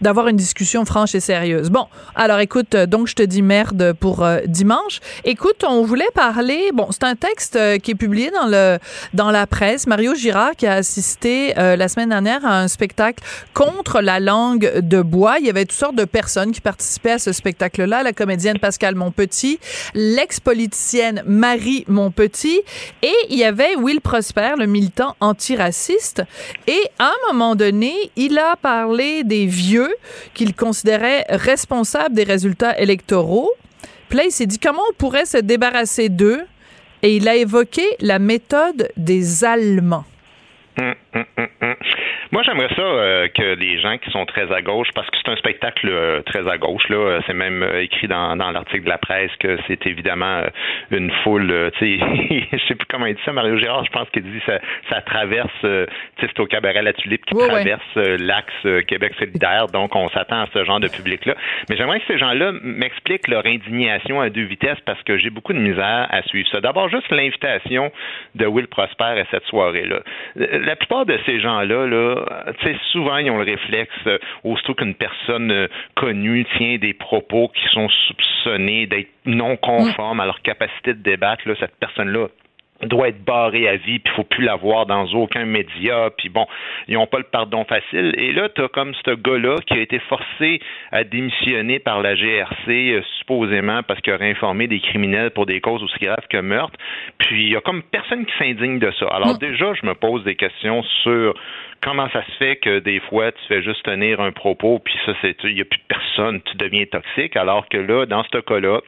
d'avoir 0.00 0.28
une 0.28 0.36
discussion 0.36 0.84
franche 0.84 1.14
et 1.14 1.20
sérieuse. 1.20 1.70
Bon, 1.70 1.86
alors 2.14 2.38
écoute, 2.40 2.74
euh, 2.74 2.86
donc 2.86 3.06
je 3.06 3.14
te 3.14 3.22
dis 3.22 3.42
merde 3.42 3.94
pour 3.98 4.24
euh, 4.24 4.40
dimanche. 4.46 5.00
Écoute, 5.24 5.64
on 5.66 5.82
voulait 5.82 6.04
parler, 6.14 6.70
bon, 6.74 6.88
c'est 6.90 7.04
un 7.04 7.14
texte 7.14 7.56
euh, 7.56 7.78
qui 7.78 7.92
est 7.92 7.96
publié 7.96 8.30
dans 8.30 8.46
le 8.46 8.78
dans 9.14 9.30
la 9.30 9.46
presse. 9.46 9.86
Mario 9.86 10.14
Girard 10.14 10.56
qui 10.56 10.66
a 10.66 10.74
assisté 10.74 11.54
la 11.56 11.88
semaine 11.88 12.10
dernière 12.10 12.44
à 12.44 12.60
un 12.60 12.68
spectacle 12.68 13.22
contre 13.54 14.00
la 14.00 14.20
langue 14.20 14.80
de 14.80 15.02
bois. 15.02 15.38
Il 15.38 15.46
y 15.46 15.50
avait 15.50 15.64
toutes 15.64 15.78
sortes 15.78 15.96
de 15.96 16.04
personnes 16.04 16.52
qui 16.52 16.60
participaient 16.60 17.12
à 17.12 17.18
ce 17.18 17.32
spectacle-là. 17.32 18.02
La 18.02 18.12
comédienne 18.12 18.58
Pascal 18.58 18.94
Monpetit, 18.94 19.58
l'ex-politicienne 19.94 21.22
Marie 21.26 21.84
Monpetit 21.88 22.60
et 23.02 23.14
il 23.30 23.36
y 23.36 23.44
avait 23.44 23.76
Will 23.76 24.00
Prosper, 24.00 24.54
le 24.58 24.66
militant 24.66 25.16
antiraciste. 25.20 26.22
Et 26.66 26.80
à 26.98 27.06
un 27.06 27.32
moment 27.32 27.54
donné, 27.54 27.94
il 28.16 28.38
a 28.38 28.56
parlé 28.56 29.24
des 29.24 29.46
vieux 29.46 29.85
qu'il 30.34 30.54
considérait 30.54 31.24
responsables 31.28 32.14
des 32.14 32.24
résultats 32.24 32.78
électoraux. 32.78 33.50
Puis 34.08 34.30
s'est 34.30 34.46
dit 34.46 34.58
comment 34.58 34.82
on 34.90 34.94
pourrait 34.94 35.26
se 35.26 35.38
débarrasser 35.38 36.08
d'eux? 36.08 36.46
Et 37.02 37.16
il 37.16 37.28
a 37.28 37.36
évoqué 37.36 37.84
la 38.00 38.18
méthode 38.18 38.88
des 38.96 39.44
Allemands. 39.44 40.04
Hum. 40.78 40.94
Moi, 42.32 42.42
j'aimerais 42.42 42.68
ça 42.74 42.82
euh, 42.82 43.28
que 43.28 43.54
les 43.54 43.80
gens 43.80 43.98
qui 43.98 44.10
sont 44.10 44.26
très 44.26 44.52
à 44.52 44.60
gauche, 44.60 44.88
parce 44.94 45.08
que 45.10 45.16
c'est 45.16 45.30
un 45.30 45.36
spectacle 45.36 45.88
euh, 45.88 46.22
très 46.22 46.48
à 46.48 46.58
gauche, 46.58 46.88
là, 46.88 46.96
euh, 46.96 47.20
c'est 47.26 47.34
même 47.34 47.62
euh, 47.62 47.82
écrit 47.82 48.08
dans, 48.08 48.36
dans 48.36 48.50
l'article 48.50 48.84
de 48.84 48.88
la 48.88 48.98
presse 48.98 49.30
que 49.38 49.58
c'est 49.66 49.86
évidemment 49.86 50.42
euh, 50.42 50.48
une 50.90 51.10
foule, 51.22 51.70
tu 51.78 51.98
sais, 51.98 52.48
je 52.52 52.58
sais 52.66 52.74
plus 52.74 52.86
comment 52.90 53.06
il 53.06 53.14
dit 53.14 53.22
ça, 53.24 53.32
Mario 53.32 53.56
Gérard, 53.58 53.84
je 53.84 53.90
pense 53.90 54.08
qu'il 54.10 54.22
dit 54.22 54.42
ça, 54.44 54.58
ça 54.90 55.00
traverse, 55.02 55.48
tu 55.62 55.68
sais, 55.68 55.88
c'est 56.20 56.40
au 56.40 56.46
cabaret 56.46 56.82
La 56.82 56.92
Tulipe 56.92 57.24
qui 57.24 57.34
traverse 57.34 57.94
l'axe 57.94 58.84
Québec 58.86 59.14
solidaire, 59.18 59.68
donc 59.68 59.94
on 59.94 60.08
s'attend 60.10 60.42
à 60.42 60.46
ce 60.52 60.64
genre 60.64 60.80
de 60.80 60.88
public-là. 60.88 61.34
Mais 61.70 61.76
j'aimerais 61.76 62.00
que 62.00 62.06
ces 62.06 62.18
gens-là 62.18 62.52
m'expliquent 62.62 63.28
leur 63.28 63.46
indignation 63.46 64.20
à 64.20 64.30
deux 64.30 64.44
vitesses 64.44 64.80
parce 64.84 65.02
que 65.04 65.16
j'ai 65.16 65.30
beaucoup 65.30 65.52
de 65.52 65.58
misère 65.58 66.06
à 66.10 66.22
suivre 66.22 66.48
ça. 66.50 66.60
D'abord, 66.60 66.88
juste 66.88 67.10
l'invitation 67.10 67.90
de 68.34 68.46
Will 68.46 68.66
Prosper 68.66 69.04
à 69.04 69.24
cette 69.30 69.44
soirée-là. 69.44 70.00
La 70.34 70.76
plupart 70.76 71.05
de 71.06 71.18
ces 71.24 71.40
gens-là, 71.40 71.86
là, 71.86 72.52
tu 72.60 72.66
sais, 72.66 72.76
souvent, 72.92 73.16
ils 73.18 73.30
ont 73.30 73.38
le 73.38 73.44
réflexe, 73.44 73.94
euh, 74.06 74.18
aussitôt 74.44 74.74
qu'une 74.74 74.94
personne 74.94 75.50
euh, 75.50 75.68
connue 75.94 76.44
tient 76.56 76.76
des 76.78 76.94
propos 76.94 77.48
qui 77.48 77.66
sont 77.72 77.88
soupçonnés 77.88 78.86
d'être 78.86 79.10
non 79.24 79.56
conformes 79.56 80.20
à 80.20 80.26
leur 80.26 80.42
capacité 80.42 80.94
de 80.94 81.02
débattre, 81.02 81.48
là, 81.48 81.54
cette 81.58 81.76
personne-là 81.80 82.28
doit 82.82 83.08
être 83.08 83.24
barrée 83.24 83.68
à 83.68 83.76
vie, 83.76 83.98
puis 83.98 84.12
il 84.12 84.16
faut 84.16 84.24
plus 84.24 84.44
la 84.44 84.56
voir 84.56 84.86
dans 84.86 85.06
aucun 85.14 85.44
média, 85.44 86.10
puis 86.16 86.28
bon, 86.28 86.46
ils 86.88 86.94
n'ont 86.94 87.06
pas 87.06 87.18
le 87.18 87.24
pardon 87.24 87.64
facile. 87.64 88.14
Et 88.18 88.32
là, 88.32 88.48
tu 88.48 88.62
as 88.62 88.68
comme 88.68 88.94
ce 89.04 89.14
gars-là 89.14 89.56
qui 89.66 89.74
a 89.74 89.80
été 89.80 89.98
forcé 90.00 90.60
à 90.92 91.04
démissionner 91.04 91.78
par 91.78 92.02
la 92.02 92.14
GRC, 92.14 92.68
euh, 92.68 93.02
supposément 93.18 93.82
parce 93.82 94.00
qu'il 94.00 94.12
aurait 94.12 94.30
informé 94.30 94.66
des 94.66 94.80
criminels 94.80 95.30
pour 95.30 95.46
des 95.46 95.60
causes 95.60 95.82
aussi 95.82 95.98
graves 96.00 96.26
que 96.28 96.38
meurtre. 96.38 96.76
Puis 97.18 97.44
il 97.44 97.52
y 97.52 97.56
a 97.56 97.60
comme 97.60 97.82
personne 97.82 98.26
qui 98.26 98.32
s'indigne 98.38 98.78
de 98.78 98.90
ça. 98.98 99.06
Alors 99.06 99.38
déjà, 99.38 99.72
je 99.74 99.86
me 99.86 99.94
pose 99.94 100.24
des 100.24 100.34
questions 100.34 100.82
sur 101.02 101.34
comment 101.80 102.08
ça 102.10 102.24
se 102.24 102.32
fait 102.32 102.56
que 102.56 102.78
des 102.78 103.00
fois 103.00 103.32
tu 103.32 103.42
fais 103.48 103.62
juste 103.62 103.82
tenir 103.84 104.20
un 104.20 104.32
propos, 104.32 104.78
puis 104.78 104.94
ça, 105.04 105.12
c'est 105.22 105.36
il 105.44 105.54
n'y 105.54 105.60
a 105.60 105.64
plus 105.64 105.80
personne, 105.88 106.40
tu 106.42 106.56
deviens 106.56 106.84
toxique, 106.86 107.36
alors 107.36 107.68
que 107.68 107.78
là, 107.78 108.06
dans 108.06 108.24
ce 108.24 108.38
cas-là, 108.38 108.80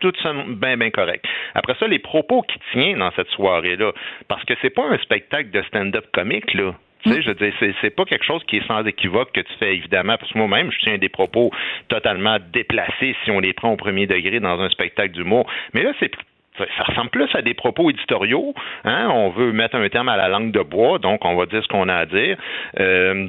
tout 0.00 0.12
ça 0.22 0.32
bien, 0.32 0.76
bien 0.76 0.90
correct. 0.90 1.24
Après 1.54 1.74
ça, 1.78 1.86
les 1.86 1.98
propos 1.98 2.42
qu'il 2.42 2.60
tient 2.72 2.96
dans 2.96 3.10
cette 3.12 3.28
soirée-là, 3.30 3.92
parce 4.28 4.44
que 4.44 4.54
c'est 4.62 4.70
pas 4.70 4.84
un 4.84 4.98
spectacle 4.98 5.50
de 5.50 5.62
stand-up 5.62 6.06
comique, 6.12 6.54
là. 6.54 6.74
Tu 7.02 7.12
sais, 7.12 7.22
je 7.22 7.28
veux 7.28 7.34
dire, 7.34 7.52
c'est, 7.80 7.90
pas 7.90 8.04
quelque 8.04 8.24
chose 8.24 8.42
qui 8.48 8.56
est 8.56 8.66
sans 8.66 8.84
équivoque 8.84 9.30
que 9.32 9.40
tu 9.40 9.52
fais 9.60 9.74
évidemment, 9.74 10.16
parce 10.18 10.32
que 10.32 10.38
moi-même, 10.38 10.72
je 10.72 10.78
tiens 10.78 10.98
des 10.98 11.08
propos 11.08 11.52
totalement 11.88 12.38
déplacés 12.52 13.14
si 13.24 13.30
on 13.30 13.38
les 13.38 13.52
prend 13.52 13.70
au 13.70 13.76
premier 13.76 14.06
degré 14.06 14.40
dans 14.40 14.60
un 14.60 14.68
spectacle 14.70 15.12
d'humour. 15.12 15.48
Mais 15.72 15.82
là, 15.82 15.92
c'est 16.00 16.10
ça 16.58 16.64
ça 16.78 16.84
ressemble 16.84 17.10
plus 17.10 17.28
à 17.34 17.42
des 17.42 17.54
propos 17.54 17.90
éditoriaux. 17.90 18.54
Hein? 18.84 19.08
On 19.10 19.28
veut 19.30 19.52
mettre 19.52 19.76
un 19.76 19.88
terme 19.88 20.08
à 20.08 20.16
la 20.16 20.28
langue 20.28 20.52
de 20.52 20.62
bois, 20.62 20.98
donc 20.98 21.24
on 21.24 21.36
va 21.36 21.46
dire 21.46 21.62
ce 21.62 21.68
qu'on 21.68 21.88
a 21.88 21.94
à 21.94 22.06
dire. 22.06 22.38
Euh, 22.80 23.28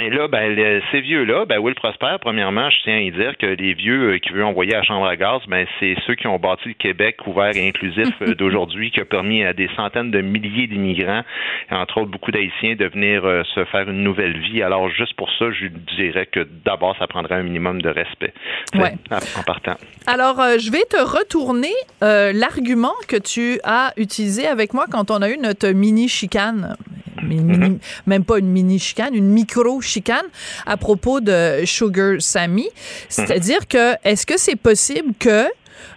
Et 0.00 0.10
là, 0.10 0.26
ben, 0.26 0.82
ces 0.90 1.00
vieux-là, 1.00 1.44
ben, 1.44 1.58
Will 1.58 1.74
Prosper, 1.76 2.16
premièrement, 2.20 2.68
je 2.68 2.76
tiens 2.82 2.96
à 2.96 3.00
y 3.00 3.12
dire 3.12 3.36
que 3.38 3.46
les 3.46 3.74
vieux 3.74 4.14
euh, 4.14 4.18
qui 4.18 4.32
veulent 4.32 4.42
envoyer 4.42 4.74
à 4.74 4.78
la 4.78 4.82
chambre 4.82 5.06
à 5.06 5.14
gaz, 5.14 5.40
ben, 5.46 5.66
c'est 5.78 5.94
ceux 6.04 6.16
qui 6.16 6.26
ont 6.26 6.38
bâti 6.38 6.68
le 6.68 6.74
Québec 6.74 7.18
ouvert 7.26 7.54
et 7.54 7.68
inclusif 7.68 8.08
euh, 8.22 8.34
d'aujourd'hui, 8.38 8.90
qui 8.90 9.00
a 9.00 9.04
permis 9.04 9.44
à 9.44 9.52
des 9.52 9.70
centaines 9.76 10.10
de 10.10 10.20
milliers 10.20 10.66
d'immigrants, 10.66 11.22
entre 11.70 11.98
autres 11.98 12.10
beaucoup 12.10 12.32
d'Haïtiens, 12.32 12.74
de 12.74 12.86
venir 12.86 13.24
euh, 13.24 13.42
se 13.54 13.64
faire 13.66 13.88
une 13.88 14.02
nouvelle 14.02 14.36
vie. 14.40 14.62
Alors, 14.62 14.88
juste 14.90 15.14
pour 15.14 15.30
ça, 15.38 15.46
je 15.52 15.66
dirais 15.96 16.26
que 16.26 16.40
d'abord, 16.64 16.96
ça 16.98 17.06
prendrait 17.06 17.36
un 17.36 17.44
minimum 17.44 17.80
de 17.80 17.88
respect 17.88 18.34
ouais. 18.74 18.94
en 19.10 19.42
partant. 19.44 19.76
Alors, 20.08 20.36
je 20.58 20.72
vais 20.72 20.84
te 20.90 21.00
retourner 21.00 21.72
l'argument 22.00 22.94
que 23.08 23.16
tu 23.16 23.60
as 23.64 23.92
utilisé 23.96 24.46
avec 24.46 24.74
moi 24.74 24.86
quand 24.90 25.10
on 25.10 25.22
a 25.22 25.30
eu 25.30 25.38
notre 25.38 25.68
mini-chicane 25.68 26.76
Mhm. 27.24 27.78
même 28.06 28.24
pas 28.24 28.38
une 28.38 28.48
mini 28.48 28.78
chicane, 28.78 29.14
une 29.14 29.28
micro 29.28 29.80
chicane 29.80 30.26
à 30.66 30.76
propos 30.76 31.20
de 31.20 31.62
Sugar 31.64 32.20
Sammy. 32.20 32.68
C'est-à-dire 33.08 33.66
que 33.68 33.94
est-ce 34.04 34.26
que 34.26 34.38
c'est 34.38 34.56
possible 34.56 35.12
que 35.18 35.46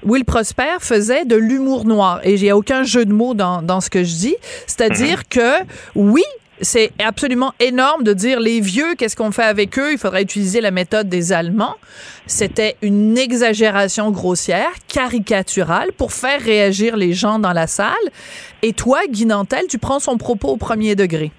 Will 0.03 0.25
Prosper 0.25 0.77
faisait 0.79 1.25
de 1.25 1.35
l'humour 1.35 1.85
noir? 1.85 2.19
Et 2.23 2.37
j'ai 2.37 2.51
aucun 2.51 2.83
jeu 2.83 3.05
de 3.05 3.13
mots 3.13 3.33
dans, 3.33 3.61
dans 3.61 3.81
ce 3.81 3.89
que 3.89 4.03
je 4.03 4.15
dis. 4.15 4.35
C'est-à-dire 4.65 5.19
mhm. 5.19 5.23
que 5.29 5.65
oui, 5.95 6.23
c'est 6.61 6.91
absolument 6.99 7.53
énorme 7.59 8.03
de 8.03 8.13
dire 8.13 8.39
les 8.39 8.59
vieux, 8.59 8.95
qu'est-ce 8.95 9.15
qu'on 9.15 9.31
fait 9.31 9.43
avec 9.43 9.77
eux? 9.77 9.91
Il 9.93 9.97
faudrait 9.97 10.23
utiliser 10.23 10.61
la 10.61 10.71
méthode 10.71 11.09
des 11.09 11.33
Allemands. 11.33 11.75
C'était 12.25 12.75
une 12.81 13.17
exagération 13.17 14.11
grossière, 14.11 14.71
caricaturale, 14.87 15.91
pour 15.97 16.13
faire 16.13 16.41
réagir 16.41 16.97
les 16.97 17.13
gens 17.13 17.39
dans 17.39 17.53
la 17.53 17.67
salle. 17.67 17.93
Et 18.61 18.73
toi, 18.73 18.99
Guy 19.09 19.25
Nantel, 19.25 19.65
tu 19.69 19.77
prends 19.77 19.99
son 19.99 20.17
propos 20.17 20.49
au 20.49 20.57
premier 20.57 20.95
degré. 20.95 21.31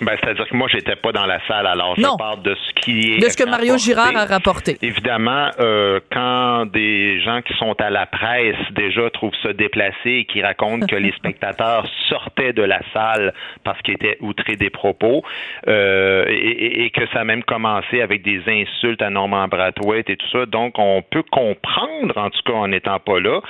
Ben, 0.00 0.16
c'est-à-dire 0.20 0.48
que 0.48 0.56
moi, 0.56 0.68
j'étais 0.72 0.96
pas 0.96 1.12
dans 1.12 1.26
la 1.26 1.38
salle, 1.46 1.66
alors 1.66 1.94
je 1.96 2.16
parle 2.16 2.42
de 2.42 2.54
ce 2.54 2.80
qui 2.80 3.12
est. 3.12 3.18
De 3.18 3.28
ce 3.28 3.36
que 3.36 3.44
Mario 3.44 3.76
Girard 3.78 4.16
a 4.16 4.24
rapporté. 4.24 4.78
Évidemment, 4.82 5.50
euh, 5.60 6.00
quand 6.10 6.41
des 6.66 7.20
gens 7.20 7.42
qui 7.42 7.54
sont 7.54 7.80
à 7.80 7.90
la 7.90 8.06
presse 8.06 8.56
déjà 8.72 9.10
trouvent 9.10 9.34
ça 9.42 9.52
déplacé 9.52 10.10
et 10.10 10.24
qui 10.24 10.42
racontent 10.42 10.86
que 10.86 10.96
les 11.06 11.12
spectateurs 11.12 11.86
sortaient 12.08 12.52
de 12.52 12.62
la 12.62 12.80
salle 12.92 13.32
parce 13.64 13.80
qu'ils 13.82 13.94
étaient 13.94 14.16
outrés 14.20 14.56
des 14.56 14.70
propos, 14.70 15.22
euh, 15.68 16.24
et, 16.28 16.84
et, 16.84 16.90
que 16.90 17.06
ça 17.12 17.20
a 17.20 17.24
même 17.24 17.42
commencé 17.42 18.00
avec 18.00 18.22
des 18.22 18.42
insultes 18.46 19.02
à 19.02 19.10
Norman 19.10 19.48
Brathwaite 19.48 20.10
et 20.10 20.16
tout 20.16 20.28
ça, 20.30 20.46
donc 20.46 20.78
on 20.78 21.02
peut 21.02 21.22
comprendre, 21.22 22.16
en 22.16 22.30
tout 22.30 22.42
cas 22.44 22.52
en 22.52 22.68
n'étant 22.68 22.98
pas 22.98 23.20
là, 23.20 23.40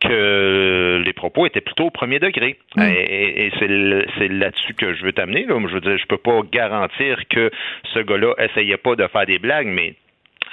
que 0.00 1.02
les 1.04 1.12
propos 1.12 1.46
étaient 1.46 1.60
plutôt 1.60 1.86
au 1.86 1.90
premier 1.90 2.18
degré. 2.18 2.58
Mm. 2.76 2.82
Et, 2.82 3.52
c'est 3.58 4.28
là-dessus 4.28 4.74
que 4.74 4.94
je 4.94 5.04
veux 5.04 5.12
t'amener. 5.12 5.46
Je 5.48 5.74
veux 5.74 5.80
dire, 5.80 5.98
je 5.98 6.06
peux 6.06 6.18
pas 6.18 6.40
garantir 6.50 7.28
que 7.28 7.50
ce 7.94 8.00
gars-là 8.00 8.34
essayait 8.38 8.76
pas 8.76 8.96
de 8.96 9.06
faire 9.06 9.26
des 9.26 9.38
blagues, 9.38 9.68
mais 9.68 9.94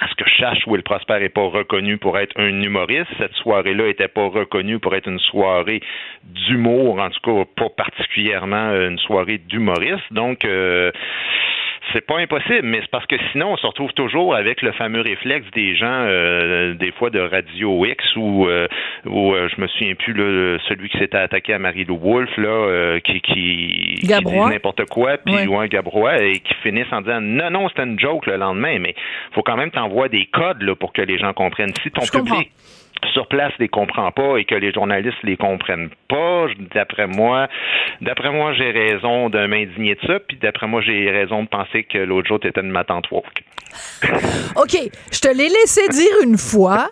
à 0.00 0.08
ce 0.08 0.14
que 0.14 0.28
je 0.28 0.34
sache, 0.36 0.66
Will 0.66 0.82
Prosper 0.82 1.18
n'est 1.20 1.28
pas 1.28 1.46
reconnu 1.46 1.98
pour 1.98 2.18
être 2.18 2.32
un 2.36 2.62
humoriste. 2.62 3.10
Cette 3.18 3.34
soirée-là 3.34 3.84
n'était 3.84 4.08
pas 4.08 4.26
reconnue 4.28 4.78
pour 4.78 4.94
être 4.94 5.08
une 5.08 5.18
soirée 5.18 5.80
d'humour, 6.24 7.00
en 7.00 7.10
tout 7.10 7.20
cas 7.20 7.44
pas 7.56 7.68
particulièrement 7.68 8.72
une 8.74 8.98
soirée 8.98 9.38
d'humoriste. 9.38 10.10
Donc, 10.10 10.44
euh, 10.44 10.90
c'est 11.92 12.06
pas 12.06 12.18
impossible, 12.18 12.62
mais 12.62 12.80
c'est 12.82 12.90
parce 12.90 13.06
que 13.06 13.16
sinon, 13.32 13.52
on 13.52 13.56
se 13.56 13.66
retrouve 13.66 13.92
toujours 13.92 14.34
avec 14.34 14.62
le 14.62 14.72
fameux 14.72 15.00
réflexe 15.00 15.46
des 15.54 15.74
gens, 15.74 15.86
euh, 16.06 16.74
des 16.74 16.92
fois 16.92 17.10
de 17.10 17.18
Radio 17.18 17.84
X, 17.84 18.16
ou 18.16 18.46
euh, 18.46 18.68
où, 19.06 19.32
euh, 19.32 19.48
je 19.54 19.60
me 19.60 19.66
souviens 19.66 19.94
plus, 19.94 20.12
là, 20.12 20.58
celui 20.68 20.88
qui 20.88 20.98
s'était 20.98 21.16
attaqué 21.16 21.54
à 21.54 21.58
Marie-Lou 21.58 21.98
Wolfe, 21.98 22.36
là, 22.36 22.98
qui, 23.00 23.20
qui, 23.20 23.94
qui 24.00 24.06
dit 24.06 24.38
n'importe 24.38 24.84
quoi, 24.86 25.16
puis 25.18 25.34
ouais. 25.34 25.56
un 25.56 25.66
Gabrois, 25.66 26.22
et 26.22 26.40
qui 26.40 26.54
finissent 26.62 26.92
en 26.92 27.00
disant 27.00 27.20
non, 27.20 27.50
non, 27.50 27.68
c'était 27.68 27.84
une 27.84 27.98
joke 27.98 28.26
le 28.26 28.36
lendemain, 28.36 28.78
mais 28.78 28.94
faut 29.32 29.42
quand 29.42 29.56
même 29.56 29.70
t'envoyer 29.70 30.10
des 30.10 30.26
codes 30.26 30.62
là, 30.62 30.74
pour 30.74 30.92
que 30.92 31.02
les 31.02 31.18
gens 31.18 31.32
comprennent. 31.32 31.74
Si 31.82 31.90
ton 31.90 32.02
public 32.02 32.50
sur 33.12 33.26
place 33.26 33.52
les 33.58 33.68
comprend 33.68 34.10
pas 34.12 34.36
et 34.36 34.44
que 34.44 34.54
les 34.54 34.72
journalistes 34.72 35.22
les 35.22 35.36
comprennent 35.36 35.90
pas, 36.08 36.46
d'après 36.74 37.06
moi, 37.06 37.48
d'après 38.00 38.30
moi, 38.30 38.52
j'ai 38.54 38.70
raison 38.70 39.30
de 39.30 39.46
m'indigner 39.46 39.94
de 39.94 40.06
ça, 40.06 40.20
puis 40.20 40.36
d'après 40.40 40.66
moi, 40.66 40.80
j'ai 40.80 41.10
raison 41.10 41.42
de 41.42 41.48
penser 41.48 41.84
que 41.84 41.98
l'autre 41.98 42.28
jour, 42.28 42.40
t'étais 42.40 42.60
une 42.60 42.70
matante 42.70 43.10
woke. 43.10 43.42
OK, 44.56 44.76
je 45.12 45.20
te 45.20 45.28
l'ai 45.28 45.48
laissé 45.48 45.86
dire 45.88 46.22
une 46.24 46.36
fois. 46.36 46.88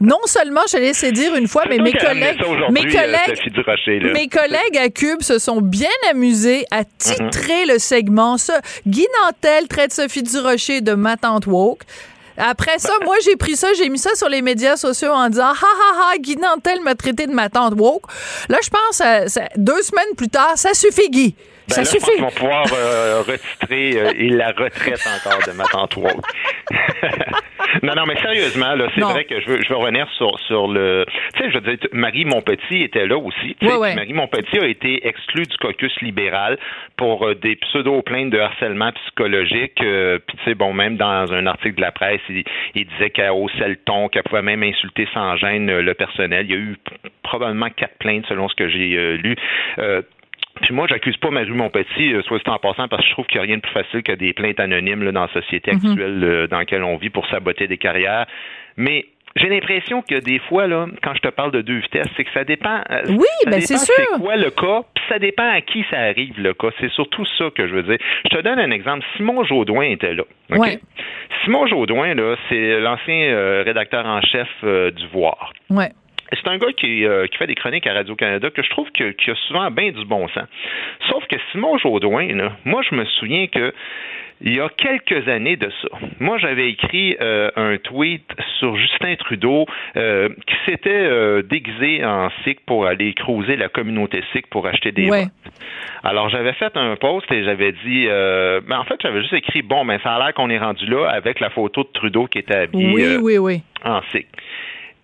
Non 0.00 0.20
seulement 0.24 0.60
je 0.70 0.76
l'ai 0.76 0.84
laissé 0.84 1.10
dire 1.10 1.34
une 1.34 1.48
fois, 1.48 1.64
mais 1.68 1.78
mes 1.78 1.92
collègues, 1.92 2.38
mes 2.70 2.96
euh, 2.96 4.12
mes 4.12 4.28
collègues 4.28 4.78
à 4.78 4.88
Cube 4.88 5.20
se 5.22 5.38
sont 5.38 5.60
bien 5.60 5.88
amusés 6.10 6.64
à 6.70 6.84
titrer 6.84 7.66
le 7.66 7.78
segment. 7.78 8.36
Ça, 8.36 8.60
Guy 8.86 9.06
Nantel 9.20 9.66
traite 9.68 9.92
Sophie 9.92 10.22
Durocher 10.22 10.80
de 10.80 10.94
matante 10.94 11.46
woke. 11.46 11.82
Après 12.36 12.78
ça, 12.78 12.92
moi, 13.04 13.16
j'ai 13.24 13.36
pris 13.36 13.56
ça, 13.56 13.68
j'ai 13.76 13.88
mis 13.88 13.98
ça 13.98 14.14
sur 14.14 14.28
les 14.28 14.42
médias 14.42 14.76
sociaux 14.76 15.12
en 15.12 15.28
disant 15.28 15.50
Ha 15.50 15.52
ha 15.52 16.12
ha, 16.12 16.18
Guy 16.18 16.36
Nantel 16.36 16.80
m'a 16.82 16.94
traité 16.94 17.26
de 17.26 17.32
ma 17.32 17.48
tante 17.48 17.74
woke. 17.76 18.04
Là, 18.48 18.58
je 18.62 18.70
pense, 18.70 19.00
euh, 19.00 19.44
deux 19.56 19.82
semaines 19.82 20.14
plus 20.16 20.28
tard, 20.28 20.52
ça 20.56 20.74
suffit, 20.74 21.10
Guy. 21.10 21.34
Ben 21.68 21.74
ça 21.74 21.80
là, 21.82 21.86
suffit. 21.86 22.10
Je 22.16 22.22
pense 22.22 22.34
pouvoir 22.34 22.66
euh, 22.72 23.22
retitrer 23.26 24.00
euh, 24.00 24.12
et 24.16 24.28
la 24.28 24.48
retraite 24.48 25.00
encore 25.26 25.40
de 25.46 25.52
ma 25.52 25.64
tante 25.64 25.96
woke. 25.96 26.26
non, 27.82 27.94
non, 27.96 28.04
mais 28.06 28.16
sérieusement, 28.16 28.74
là, 28.74 28.88
c'est 28.94 29.00
vrai 29.00 29.24
que 29.24 29.40
je 29.40 29.46
veux, 29.48 29.62
je 29.62 29.68
veux 29.68 29.76
revenir 29.76 30.08
sur, 30.16 30.38
sur 30.40 30.68
le. 30.68 31.04
Tu 31.34 31.42
sais, 31.42 31.50
je 31.50 31.58
veux 31.58 31.76
dire, 31.76 31.88
Marie 31.92 32.24
Montpetit 32.24 32.82
était 32.82 33.06
là 33.06 33.16
aussi. 33.16 33.56
Ouais, 33.62 33.76
ouais. 33.76 33.94
Marie 33.94 34.12
Montpetit 34.12 34.58
a 34.58 34.66
été 34.66 35.06
exclue 35.06 35.44
du 35.44 35.56
caucus 35.58 35.92
libéral 36.00 36.58
pour 36.96 37.26
euh, 37.26 37.34
des 37.34 37.56
pseudo-plaintes 37.56 38.30
de 38.30 38.38
harcèlement 38.38 38.92
psychologique. 38.92 39.80
Euh, 39.82 40.18
Puis, 40.26 40.36
tu 40.36 40.44
sais, 40.44 40.54
bon, 40.54 40.72
même 40.72 40.96
dans 40.96 41.32
un 41.32 41.46
article 41.46 41.76
de 41.76 41.80
la 41.80 41.92
presse, 41.92 42.20
il, 42.28 42.44
il 42.74 42.86
disait 42.86 43.10
qu'elle 43.10 43.30
haussait 43.30 43.68
le 43.68 43.76
ton, 43.76 44.08
qu'elle 44.08 44.24
pouvait 44.24 44.42
même 44.42 44.62
insulter 44.62 45.08
sans 45.14 45.36
gêne 45.36 45.70
euh, 45.70 45.82
le 45.82 45.94
personnel. 45.94 46.46
Il 46.46 46.52
y 46.52 46.54
a 46.54 46.58
eu 46.58 46.76
probablement 47.22 47.70
quatre 47.70 47.96
plaintes 47.98 48.26
selon 48.28 48.48
ce 48.48 48.54
que 48.54 48.68
j'ai 48.68 48.96
euh, 48.96 49.16
lu. 49.16 49.36
Puis 50.60 50.74
moi, 50.74 50.86
j'accuse 50.88 51.16
pas 51.16 51.30
Marie 51.30 51.50
Montpetit, 51.50 52.12
euh, 52.12 52.22
soit 52.22 52.38
c'est 52.44 52.50
en 52.50 52.58
passant, 52.58 52.86
parce 52.88 53.02
que 53.02 53.08
je 53.08 53.12
trouve 53.14 53.26
qu'il 53.26 53.38
n'y 53.40 53.44
a 53.44 53.46
rien 53.46 53.56
de 53.56 53.62
plus 53.62 53.72
facile 53.72 54.02
que 54.02 54.12
des 54.12 54.32
plaintes 54.32 54.60
anonymes 54.60 55.02
là, 55.02 55.12
dans 55.12 55.22
la 55.22 55.32
société 55.32 55.72
Mhm. 55.72 55.78
actuelle 55.90 56.24
euh, 56.24 56.46
dans 56.46 56.58
laquelle 56.58 56.84
on 56.84 56.96
vit 56.96 57.10
pour 57.10 57.26
saboter 57.28 57.66
des 57.66 57.78
carrières. 57.78 58.26
Mais 58.76 59.06
j'ai 59.36 59.48
l'impression 59.48 60.02
que 60.02 60.16
des 60.20 60.38
fois, 60.40 60.66
là, 60.66 60.86
quand 61.02 61.14
je 61.14 61.20
te 61.20 61.28
parle 61.28 61.52
de 61.52 61.62
deux 61.62 61.78
vitesses, 61.78 62.06
c'est 62.18 62.24
que 62.24 62.30
ça 62.34 62.44
dépend. 62.44 62.80
euh, 62.90 63.02
Oui, 63.08 63.24
ça 63.44 63.50
ben, 63.50 63.60
c'est 63.62 63.78
sûr. 63.78 63.94
C'est 63.96 64.20
quoi 64.20 64.36
le 64.36 64.50
cas, 64.50 64.82
puis 64.94 65.04
ça 65.08 65.18
dépend 65.18 65.48
à 65.50 65.62
qui 65.62 65.84
ça 65.90 65.98
arrive, 66.00 66.38
le 66.38 66.52
cas. 66.52 66.68
C'est 66.80 66.90
surtout 66.90 67.24
ça 67.38 67.46
que 67.54 67.66
je 67.66 67.74
veux 67.74 67.82
dire. 67.82 67.98
Je 68.30 68.36
te 68.36 68.42
donne 68.42 68.58
un 68.58 68.70
exemple. 68.70 69.04
Simon 69.16 69.42
Jaudoin 69.44 69.84
était 69.86 70.12
là. 70.14 70.24
OK? 70.50 70.58
Ouais. 70.58 70.78
Simon 71.44 71.66
Jaudoin, 71.66 72.14
là, 72.14 72.36
c'est 72.50 72.78
l'ancien 72.80 73.24
euh, 73.32 73.62
rédacteur 73.64 74.04
en 74.04 74.20
chef 74.20 74.48
du 74.62 75.06
Voir. 75.14 75.52
Ouais. 75.70 75.88
C'est 76.32 76.48
un 76.48 76.56
gars 76.58 76.72
qui, 76.76 77.04
euh, 77.04 77.26
qui 77.26 77.36
fait 77.36 77.46
des 77.46 77.54
chroniques 77.54 77.86
à 77.86 77.92
Radio-Canada 77.94 78.50
que 78.50 78.62
je 78.62 78.70
trouve 78.70 78.90
que- 78.92 79.10
qui 79.12 79.30
a 79.30 79.34
souvent 79.48 79.70
bien 79.70 79.90
du 79.90 80.04
bon 80.04 80.26
sens. 80.28 80.48
Sauf 81.10 81.26
que 81.26 81.36
Simon 81.52 81.76
Jaudoin, 81.78 82.26
là, 82.34 82.52
moi, 82.64 82.82
je 82.88 82.94
me 82.94 83.04
souviens 83.04 83.46
que 83.48 83.72
il 84.44 84.56
y 84.56 84.60
a 84.60 84.68
quelques 84.70 85.28
années 85.28 85.54
de 85.54 85.70
ça, 85.82 85.88
moi, 86.18 86.36
j'avais 86.38 86.68
écrit 86.70 87.16
euh, 87.20 87.48
un 87.54 87.76
tweet 87.76 88.24
sur 88.58 88.74
Justin 88.76 89.14
Trudeau 89.14 89.66
euh, 89.96 90.30
qui 90.48 90.54
s'était 90.66 90.90
euh, 90.90 91.42
déguisé 91.42 92.04
en 92.04 92.28
sikh 92.42 92.58
pour 92.66 92.86
aller 92.86 93.12
creuser 93.14 93.54
la 93.56 93.68
communauté 93.68 94.24
sikh 94.32 94.48
pour 94.48 94.66
acheter 94.66 94.90
des 94.90 95.08
Ouais. 95.08 95.24
votes. 95.24 95.54
Alors, 96.02 96.28
j'avais 96.30 96.54
fait 96.54 96.76
un 96.76 96.96
post 96.96 97.30
et 97.30 97.44
j'avais 97.44 97.70
dit, 97.84 98.06
ben, 98.06 98.78
en 98.80 98.84
fait, 98.84 98.96
j'avais 99.00 99.20
juste 99.20 99.34
écrit, 99.34 99.62
bon, 99.62 99.84
ben, 99.84 100.00
ça 100.02 100.14
a 100.14 100.18
l'air 100.18 100.34
qu'on 100.34 100.50
est 100.50 100.58
rendu 100.58 100.86
là 100.86 101.08
avec 101.10 101.38
la 101.38 101.50
photo 101.50 101.84
de 101.84 101.90
Trudeau 101.92 102.26
qui 102.26 102.38
était 102.38 102.56
habillé 102.56 102.92
Oui, 102.94 103.16
oui, 103.20 103.38
oui. 103.38 103.62
en 103.84 104.00
sikh. 104.10 104.26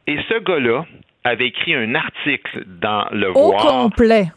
Et 0.08 0.16
ce 0.28 0.38
gars-là 0.40 0.84
avait 1.28 1.48
écrit 1.48 1.74
un 1.74 1.94
article 1.94 2.64
dans 2.80 3.06
Le 3.12 3.30
Au 3.30 3.52
Voir. 3.52 3.66
complet. 3.66 4.32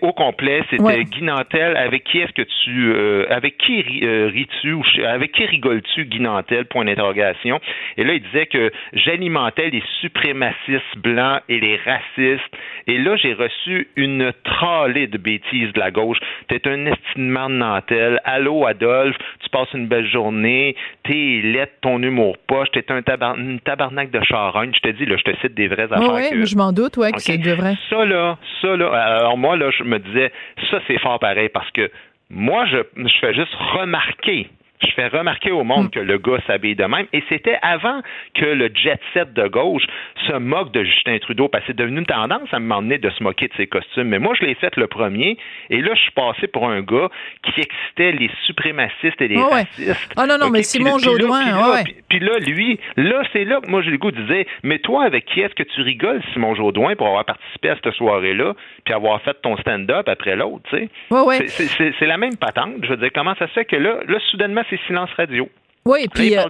Au 0.00 0.12
complet, 0.12 0.62
c'était 0.70 0.82
Ouais. 0.82 1.04
Guy 1.04 1.22
Nantel. 1.22 1.76
Avec 1.76 2.04
qui 2.04 2.18
est-ce 2.18 2.32
que 2.32 2.42
tu, 2.64 2.92
euh, 2.94 3.26
avec 3.30 3.58
qui 3.58 3.80
ri- 3.82 4.00
euh, 4.04 4.30
ris-tu 4.32 4.72
ou 4.72 4.82
avec 5.06 5.32
qui 5.32 5.44
rigoles-tu, 5.46 6.04
Guy 6.06 6.20
Nantel? 6.20 6.64
Point 6.66 6.84
d'interrogation. 6.84 7.60
Et 7.96 8.04
là, 8.04 8.14
il 8.14 8.22
disait 8.22 8.46
que 8.46 8.70
j'alimentais 8.92 9.70
les 9.70 9.82
suprémacistes 10.00 10.96
blancs 10.98 11.40
et 11.48 11.60
les 11.60 11.76
racistes. 11.76 12.54
Et 12.86 12.98
là, 12.98 13.16
j'ai 13.16 13.34
reçu 13.34 13.88
une 13.96 14.32
tralée 14.44 15.06
de 15.06 15.18
bêtises 15.18 15.72
de 15.72 15.78
la 15.80 15.90
gauche. 15.90 16.18
T'es 16.48 16.66
un 16.68 16.86
estimement 16.86 17.48
de 17.48 17.54
Nantel. 17.56 18.20
Allô, 18.24 18.66
Adolphe. 18.66 19.16
Tu 19.42 19.48
passes 19.50 19.72
une 19.74 19.86
belle 19.86 20.08
journée. 20.08 20.76
T'es 21.04 21.40
lettre, 21.42 21.72
ton 21.82 22.02
humour 22.02 22.36
poche. 22.46 22.68
T'es 22.72 22.90
un 22.90 23.02
tabar- 23.02 23.36
une 23.38 23.60
tabarnak 23.60 24.10
de 24.10 24.20
charogne. 24.24 24.72
Je 24.74 24.80
te 24.80 24.96
dis, 24.96 25.06
là, 25.06 25.16
je 25.16 25.24
te 25.30 25.36
cite 25.40 25.54
des 25.54 25.68
vraies 25.68 25.86
Oui, 25.90 25.96
affaires. 25.96 26.12
oui, 26.14 26.30
que- 26.30 26.44
je 26.44 26.56
m'en 26.56 26.72
doute, 26.72 26.96
ouais, 26.96 27.10
que 27.10 27.16
OK. 27.16 27.22
c'est 27.22 27.38
de 27.38 27.52
vrai. 27.52 27.74
Ça, 27.88 28.04
là, 28.04 28.38
ça, 28.62 28.76
là, 28.76 28.88
alors 28.92 29.36
moi, 29.38 29.56
là, 29.56 29.70
je 29.70 29.79
me 29.84 29.98
disais, 29.98 30.32
ça, 30.70 30.80
c'est 30.86 30.98
fort 30.98 31.18
pareil 31.18 31.48
parce 31.48 31.70
que 31.70 31.90
moi, 32.30 32.64
je, 32.66 32.78
je 32.96 33.18
fais 33.20 33.34
juste 33.34 33.54
remarquer 33.54 34.48
Je 34.82 34.92
fais 34.94 35.08
remarquer 35.08 35.50
au 35.50 35.64
monde 35.64 35.86
mm. 35.86 35.90
que 35.90 36.00
le 36.00 36.18
gars 36.18 36.38
s'habille 36.46 36.74
de 36.74 36.84
même. 36.84 37.06
Et 37.12 37.22
c'était 37.28 37.58
avant 37.62 38.00
que 38.34 38.46
le 38.46 38.70
jet 38.74 39.00
set 39.12 39.32
de 39.32 39.46
gauche 39.46 39.84
se 40.26 40.32
moque 40.32 40.72
de 40.72 40.84
Justin 40.84 41.18
Trudeau, 41.18 41.48
parce 41.48 41.64
que 41.64 41.72
c'est 41.72 41.76
devenu 41.76 41.98
une 41.98 42.06
tendance 42.06 42.48
à 42.52 42.58
m'emmener 42.58 42.98
de 42.98 43.10
se 43.10 43.22
moquer 43.22 43.48
de 43.48 43.54
ses 43.56 43.66
costumes. 43.66 44.08
Mais 44.08 44.18
moi, 44.18 44.34
je 44.38 44.44
l'ai 44.44 44.54
fait 44.54 44.74
le 44.76 44.86
premier. 44.86 45.36
Et 45.68 45.80
là, 45.80 45.90
je 45.94 46.00
suis 46.00 46.12
passé 46.12 46.46
pour 46.46 46.68
un 46.68 46.80
gars 46.80 47.08
qui 47.42 47.60
excitait 47.60 48.12
les 48.12 48.30
suprémacistes 48.46 49.20
et 49.20 49.28
les 49.28 49.38
racistes. 49.38 50.14
Ah 50.16 50.26
non, 50.26 50.38
non, 50.38 50.50
mais 50.50 50.62
Simon 50.62 50.98
Jaudoin, 50.98 51.82
puis, 52.08 52.18
là, 52.20 52.38
lui, 52.38 52.78
là, 52.96 53.22
c'est 53.32 53.44
là 53.44 53.60
que 53.60 53.70
moi, 53.70 53.82
j'ai 53.82 53.90
le 53.90 53.98
goût 53.98 54.10
de 54.10 54.22
dire, 54.22 54.44
mais 54.62 54.78
toi, 54.78 55.04
avec 55.04 55.26
qui 55.26 55.40
est-ce 55.40 55.54
que 55.54 55.62
tu 55.62 55.82
rigoles, 55.82 56.20
Simon 56.32 56.54
Jaudoin, 56.54 56.96
pour 56.96 57.06
avoir 57.06 57.24
participé 57.24 57.70
à 57.70 57.76
cette 57.76 57.94
soirée-là, 57.94 58.54
puis 58.84 58.94
avoir 58.94 59.20
fait 59.22 59.36
ton 59.42 59.56
stand-up 59.58 60.08
après 60.08 60.36
l'autre, 60.36 60.64
tu 60.70 60.88
sais? 61.10 61.92
C'est 61.98 62.06
la 62.06 62.16
même 62.16 62.36
patente. 62.36 62.76
Je 62.82 62.88
veux 62.88 62.96
dire, 62.96 63.10
comment 63.14 63.34
ça 63.36 63.46
se 63.48 63.52
fait 63.52 63.64
que 63.64 63.76
là, 63.76 63.98
là 64.06 64.18
soudainement, 64.30 64.62
c'est 64.70 64.80
silence 64.86 65.10
radio. 65.16 65.48
Oui, 65.86 66.08
puis. 66.12 66.36
Euh, 66.36 66.44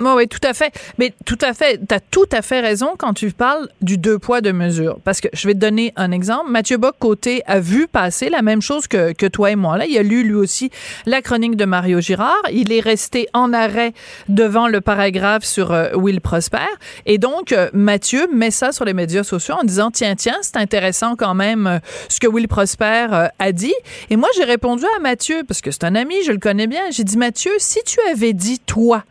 oui, 0.00 0.28
tout 0.28 0.38
à 0.44 0.54
fait. 0.54 0.72
Mais 0.98 1.12
tout 1.24 1.38
à 1.40 1.52
fait, 1.52 1.80
tu 1.86 1.92
as 1.92 1.98
tout 1.98 2.28
à 2.30 2.42
fait 2.42 2.60
raison 2.60 2.94
quand 2.96 3.12
tu 3.12 3.32
parles 3.32 3.68
du 3.82 3.98
deux 3.98 4.20
poids, 4.20 4.40
deux 4.40 4.52
mesures. 4.52 5.00
Parce 5.02 5.20
que 5.20 5.26
je 5.32 5.48
vais 5.48 5.54
te 5.54 5.58
donner 5.58 5.92
un 5.96 6.12
exemple. 6.12 6.48
Mathieu 6.48 6.76
Bock-Côté 6.76 7.42
a 7.46 7.58
vu 7.58 7.88
passer 7.88 8.30
la 8.30 8.40
même 8.40 8.62
chose 8.62 8.86
que, 8.86 9.12
que 9.12 9.26
toi 9.26 9.50
et 9.50 9.56
moi. 9.56 9.78
Là, 9.78 9.86
il 9.86 9.98
a 9.98 10.04
lu 10.04 10.22
lui 10.22 10.34
aussi 10.34 10.70
la 11.06 11.22
chronique 11.22 11.56
de 11.56 11.64
Mario 11.64 12.00
Girard. 12.00 12.40
Il 12.52 12.72
est 12.72 12.78
resté 12.78 13.28
en 13.32 13.52
arrêt 13.52 13.94
devant 14.28 14.68
le 14.68 14.80
paragraphe 14.80 15.42
sur 15.42 15.72
euh, 15.72 15.90
Will 15.94 16.20
Prosper. 16.20 16.58
Et 17.04 17.18
donc, 17.18 17.50
euh, 17.50 17.70
Mathieu 17.72 18.28
met 18.32 18.52
ça 18.52 18.70
sur 18.70 18.84
les 18.84 18.94
médias 18.94 19.24
sociaux 19.24 19.56
en 19.60 19.64
disant 19.64 19.90
Tiens, 19.90 20.14
tiens, 20.14 20.38
c'est 20.42 20.56
intéressant 20.56 21.16
quand 21.16 21.34
même 21.34 21.80
ce 22.08 22.20
que 22.20 22.28
Will 22.28 22.46
Prosper 22.46 23.06
a 23.38 23.52
dit. 23.52 23.74
Et 24.10 24.16
moi, 24.16 24.28
j'ai 24.36 24.44
répondu 24.44 24.84
à 24.96 25.00
Mathieu, 25.00 25.42
parce 25.46 25.60
que 25.60 25.72
c'est 25.72 25.82
un 25.82 25.96
ami, 25.96 26.14
je 26.24 26.30
le 26.30 26.38
connais 26.38 26.68
bien. 26.68 26.82
J'ai 26.90 27.02
dit 27.02 27.16
Mathieu, 27.16 27.50
si 27.58 27.80
tu 27.84 27.98
avais 28.08 28.34
dit 28.34 28.60
toi, 28.68 29.02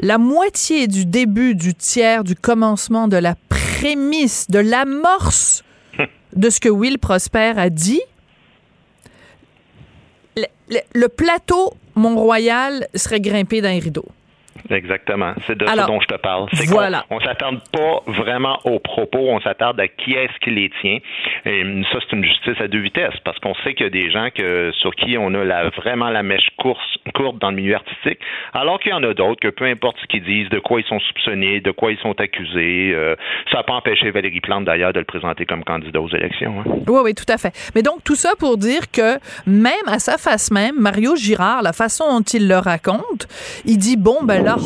la 0.00 0.18
moitié 0.18 0.88
du 0.88 1.06
début, 1.06 1.54
du 1.54 1.74
tiers, 1.74 2.24
du 2.24 2.34
commencement, 2.34 3.06
de 3.06 3.16
la 3.16 3.36
prémisse, 3.48 4.48
de 4.50 4.58
l'amorce 4.58 5.62
de 6.34 6.50
ce 6.50 6.58
que 6.58 6.68
Will 6.68 6.98
Prosper 6.98 7.52
a 7.56 7.70
dit, 7.70 8.02
le, 10.94 11.06
plateau 11.06 11.74
Mont-Royal 11.94 12.88
serait 12.94 13.20
grimpé 13.20 13.60
d'un 13.60 13.78
rideau. 13.78 14.04
Exactement. 14.70 15.34
C'est 15.46 15.56
de 15.56 15.66
ça 15.66 15.86
dont 15.86 16.00
je 16.00 16.06
te 16.06 16.16
parle. 16.16 16.48
C'est 16.52 16.68
voilà. 16.68 17.04
qu'on 17.08 17.16
on 17.16 17.20
s'attarde 17.20 17.60
pas 17.72 18.02
vraiment 18.06 18.58
aux 18.64 18.78
propos, 18.78 19.28
on 19.30 19.40
s'attarde 19.40 19.78
à 19.80 19.88
qui 19.88 20.12
est-ce 20.12 20.38
qui 20.42 20.50
les 20.50 20.70
tient. 20.80 20.98
Et 21.44 21.82
ça, 21.92 21.98
c'est 22.00 22.16
une 22.16 22.24
justice 22.24 22.60
à 22.60 22.68
deux 22.68 22.80
vitesses, 22.80 23.18
parce 23.24 23.38
qu'on 23.38 23.54
sait 23.64 23.74
qu'il 23.74 23.84
y 23.84 23.86
a 23.86 23.90
des 23.90 24.10
gens 24.10 24.28
que, 24.34 24.72
sur 24.80 24.94
qui 24.94 25.16
on 25.18 25.34
a 25.34 25.44
la, 25.44 25.68
vraiment 25.70 26.10
la 26.10 26.22
mèche 26.22 26.48
course, 26.58 26.98
courte 27.14 27.38
dans 27.38 27.50
le 27.50 27.56
milieu 27.56 27.74
artistique, 27.74 28.18
alors 28.52 28.80
qu'il 28.80 28.90
y 28.90 28.94
en 28.94 29.02
a 29.02 29.14
d'autres 29.14 29.40
que 29.40 29.48
peu 29.48 29.64
importe 29.64 29.96
ce 30.00 30.06
qu'ils 30.06 30.24
disent, 30.24 30.48
de 30.48 30.58
quoi 30.58 30.80
ils 30.80 30.86
sont 30.86 31.00
soupçonnés, 31.00 31.60
de 31.60 31.70
quoi 31.70 31.92
ils 31.92 31.98
sont 31.98 32.18
accusés, 32.20 32.92
euh, 32.94 33.14
ça 33.50 33.58
n'a 33.58 33.62
pas 33.62 33.74
empêché 33.74 34.10
Valérie 34.10 34.40
Plante 34.40 34.64
d'ailleurs 34.64 34.92
de 34.92 34.98
le 34.98 35.04
présenter 35.04 35.46
comme 35.46 35.64
candidat 35.64 36.00
aux 36.00 36.08
élections. 36.08 36.60
Hein. 36.60 36.70
Oui, 36.86 37.00
oui, 37.04 37.14
tout 37.14 37.30
à 37.32 37.38
fait. 37.38 37.52
Mais 37.74 37.82
donc, 37.82 38.02
tout 38.04 38.14
ça 38.14 38.32
pour 38.38 38.56
dire 38.56 38.90
que 38.90 39.18
même 39.46 39.74
à 39.86 39.98
sa 39.98 40.18
face 40.18 40.50
même, 40.50 40.76
Mario 40.78 41.16
Girard, 41.16 41.62
la 41.62 41.72
façon 41.72 42.04
dont 42.18 42.24
il 42.24 42.48
le 42.48 42.58
raconte, 42.58 43.26
il 43.64 43.78
dit, 43.78 43.96
bon, 43.96 44.18
ben 44.22 44.42
là, 44.46 44.56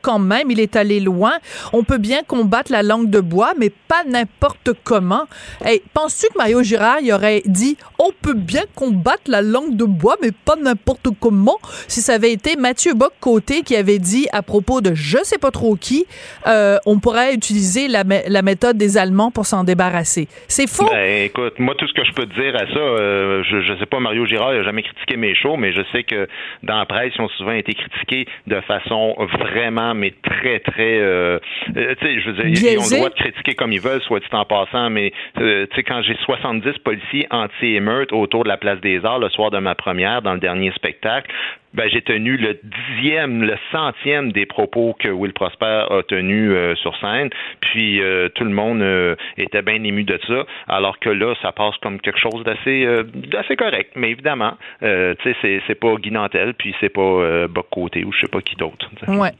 quand 0.00 0.18
même, 0.18 0.50
il 0.50 0.60
est 0.60 0.76
allé 0.76 0.98
loin. 0.98 1.32
On 1.72 1.84
peut 1.84 1.98
bien 1.98 2.22
combattre 2.26 2.72
la 2.72 2.82
langue 2.82 3.10
de 3.10 3.20
bois, 3.20 3.52
mais 3.58 3.70
pas 3.70 4.02
n'importe 4.08 4.70
comment. 4.82 5.24
Hey, 5.64 5.82
penses-tu 5.92 6.28
que 6.32 6.38
Mario 6.38 6.62
Girard 6.62 7.00
y 7.00 7.12
aurait 7.12 7.42
dit 7.44 7.76
on 7.98 8.10
peut 8.12 8.34
bien 8.34 8.62
combattre 8.74 9.24
la 9.28 9.42
langue 9.42 9.76
de 9.76 9.84
bois, 9.84 10.16
mais 10.22 10.30
pas 10.32 10.56
n'importe 10.56 11.08
comment? 11.20 11.58
Si 11.88 12.00
ça 12.00 12.14
avait 12.14 12.32
été 12.32 12.56
Mathieu 12.56 12.94
Bock-Côté 12.94 13.62
qui 13.62 13.76
avait 13.76 13.98
dit 13.98 14.26
à 14.32 14.42
propos 14.42 14.80
de 14.80 14.94
je 14.94 15.18
sais 15.22 15.38
pas 15.38 15.50
trop 15.50 15.76
qui, 15.76 16.06
euh, 16.46 16.78
on 16.86 16.98
pourrait 16.98 17.34
utiliser 17.34 17.88
la, 17.88 18.04
méthode 18.42 18.76
des 18.76 18.96
Allemands 18.96 19.30
pour 19.30 19.46
s'en 19.46 19.64
débarrasser. 19.64 20.28
C'est 20.48 20.68
faux? 20.68 20.88
Ben, 20.90 21.24
écoute, 21.24 21.58
moi, 21.58 21.74
tout 21.76 21.86
ce 21.86 21.92
que 21.92 22.04
je 22.04 22.12
peux 22.12 22.26
te 22.26 22.34
dire 22.40 22.54
à 22.54 22.66
ça, 22.66 22.78
euh, 22.78 23.42
je, 23.44 23.60
je 23.60 23.78
sais 23.78 23.86
pas, 23.86 24.00
Mario 24.00 24.26
Girard 24.26 24.52
n'a 24.52 24.62
jamais 24.62 24.82
critiqué 24.82 25.16
mes 25.16 25.34
shows, 25.34 25.56
mais 25.56 25.72
je 25.72 25.82
sais 25.92 26.04
que 26.04 26.26
dans 26.62 26.78
la 26.78 26.86
presse, 26.86 27.12
ils 27.16 27.22
ont 27.22 27.28
souvent 27.36 27.52
été 27.52 27.74
critiqués 27.74 28.26
de 28.46 28.60
façon 28.62 28.93
vraiment, 29.38 29.94
mais 29.94 30.12
très, 30.22 30.60
très, 30.60 30.98
euh, 30.98 31.38
euh, 31.76 31.94
tu 32.00 32.06
sais, 32.06 32.20
je 32.20 32.30
veux 32.30 32.50
dire, 32.50 32.72
ils 32.72 32.78
ont 32.78 32.82
le 32.82 32.96
droit 32.96 33.10
de 33.10 33.14
critiquer 33.14 33.54
comme 33.54 33.72
ils 33.72 33.80
veulent, 33.80 34.02
soit 34.02 34.20
dit 34.20 34.26
en 34.32 34.44
passant, 34.44 34.90
mais 34.90 35.12
euh, 35.38 35.66
tu 35.70 35.76
sais, 35.76 35.82
quand 35.82 36.02
j'ai 36.02 36.16
70 36.24 36.78
policiers 36.84 37.26
anti-émeute 37.30 38.12
autour 38.12 38.44
de 38.44 38.48
la 38.48 38.56
place 38.56 38.80
des 38.80 39.04
Arts 39.04 39.18
le 39.18 39.28
soir 39.30 39.50
de 39.50 39.58
ma 39.58 39.74
première 39.74 40.22
dans 40.22 40.34
le 40.34 40.40
dernier 40.40 40.72
spectacle, 40.72 41.30
ben, 41.74 41.88
j'ai 41.90 42.02
tenu 42.02 42.36
le 42.36 42.58
dixième, 42.62 43.42
le 43.42 43.56
centième 43.72 44.32
des 44.32 44.46
propos 44.46 44.94
que 44.98 45.08
Will 45.08 45.32
Prosper 45.32 45.86
a 45.90 46.02
tenus 46.06 46.52
euh, 46.52 46.74
sur 46.76 46.96
scène. 47.00 47.30
Puis 47.60 48.00
euh, 48.00 48.28
tout 48.34 48.44
le 48.44 48.50
monde 48.50 48.80
euh, 48.80 49.16
était 49.36 49.62
bien 49.62 49.82
ému 49.82 50.04
de 50.04 50.18
ça, 50.26 50.44
alors 50.68 50.98
que 51.00 51.10
là, 51.10 51.34
ça 51.42 51.50
passe 51.52 51.74
comme 51.82 52.00
quelque 52.00 52.18
chose 52.18 52.44
d'assez 52.44 52.86
d'assez 53.30 53.56
correct. 53.56 53.90
Mais 53.96 54.10
évidemment, 54.10 54.56
tu 54.80 54.86
sais, 54.86 55.36
c'est, 55.42 55.60
c'est 55.66 55.74
pas 55.74 55.94
Guy 55.96 56.12
Nantel, 56.12 56.54
puis 56.54 56.74
c'est 56.80 56.88
pas 56.88 57.48
Boc 57.48 57.66
Côté 57.70 58.04
ou 58.04 58.12
je 58.12 58.20
sais 58.20 58.28
pas 58.28 58.40
qui 58.40 58.54
d'autre. 58.54 58.88
Ouais. 59.08 59.32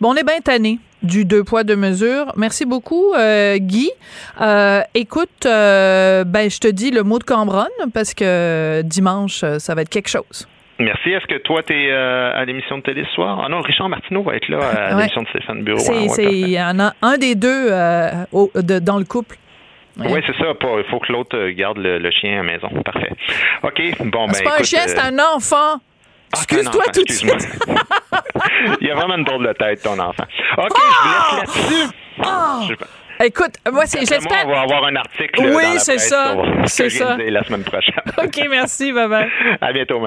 Bon, 0.00 0.10
on 0.10 0.16
est 0.16 0.26
bien 0.26 0.40
tanné 0.40 0.78
du 1.02 1.24
deux 1.24 1.44
poids 1.44 1.64
deux 1.64 1.76
mesures. 1.76 2.32
Merci 2.36 2.66
beaucoup, 2.66 3.14
Guy. 3.56 3.90
écoute, 4.94 5.44
ben 5.44 6.50
je 6.50 6.58
te 6.58 6.68
dis 6.68 6.90
le 6.90 7.02
mot 7.02 7.18
de 7.18 7.24
Cambronne 7.24 7.68
parce 7.94 8.12
que 8.12 8.82
dimanche, 8.82 9.44
ça 9.58 9.74
va 9.74 9.82
être 9.82 9.88
quelque 9.88 10.10
chose. 10.10 10.46
Merci. 10.80 11.10
Est-ce 11.10 11.26
que 11.26 11.38
toi, 11.38 11.62
tu 11.62 11.74
es 11.74 11.90
euh, 11.90 12.32
à 12.34 12.44
l'émission 12.44 12.78
de 12.78 12.82
télé 12.82 13.04
ce 13.04 13.12
soir? 13.12 13.42
Ah 13.44 13.48
non, 13.48 13.60
Richard 13.60 13.88
Martineau 13.88 14.22
va 14.22 14.36
être 14.36 14.48
là 14.48 14.58
à 14.58 14.94
l'émission 14.96 15.22
de 15.22 15.28
Stéphane 15.28 15.62
Bureau. 15.62 15.78
C'est 15.78 16.58
un, 16.58 16.92
un, 17.02 17.18
des 17.18 17.34
deux 17.34 17.68
euh, 17.70 18.24
dans 18.80 18.98
le 18.98 19.04
couple. 19.04 19.36
Oui, 19.98 20.20
c'est 20.26 20.36
ça. 20.36 20.52
Il 20.78 20.84
faut 20.90 20.98
que 21.00 21.12
l'autre 21.12 21.50
garde 21.50 21.78
le, 21.78 22.10
chien 22.10 22.40
à 22.40 22.42
la 22.42 22.52
maison. 22.52 22.68
Parfait. 22.82 23.12
OK. 23.62 23.82
Bon, 24.06 24.26
ben. 24.26 24.34
C'est 24.34 24.44
pas 24.44 24.58
un 24.58 24.62
chien, 24.62 24.80
c'est 24.86 24.98
un 24.98 25.18
enfant. 25.18 25.80
Ah, 26.32 26.36
Excuse-toi 26.36 26.84
tout 26.94 27.02
de 27.02 27.12
suite. 27.12 27.48
Il 28.80 28.86
y 28.86 28.90
a 28.90 28.94
vraiment 28.94 29.16
une 29.16 29.24
drôle 29.24 29.46
de 29.46 29.52
tête, 29.52 29.82
ton 29.82 29.98
enfant. 29.98 30.24
OK, 30.58 30.76
je 30.76 31.02
vous 31.02 31.12
laisse 31.12 31.40
là-dessus. 31.40 31.94
Ah! 32.22 32.60
Écoute, 33.22 33.54
moi, 33.70 33.84
c'est, 33.86 34.06
j'espère. 34.06 34.46
On 34.46 34.50
va 34.50 34.60
avoir 34.60 34.84
un 34.84 34.96
article. 34.96 35.40
Oui, 35.40 35.78
c'est 35.78 35.98
ça. 35.98 36.36
C'est 36.64 36.88
ça. 36.88 37.16
La 37.18 37.42
semaine 37.44 37.64
prochaine. 37.64 37.94
OK, 38.18 38.40
merci. 38.48 38.92
Bye 38.92 39.08
bye. 39.08 39.28
À 39.60 39.72
bientôt. 39.72 40.06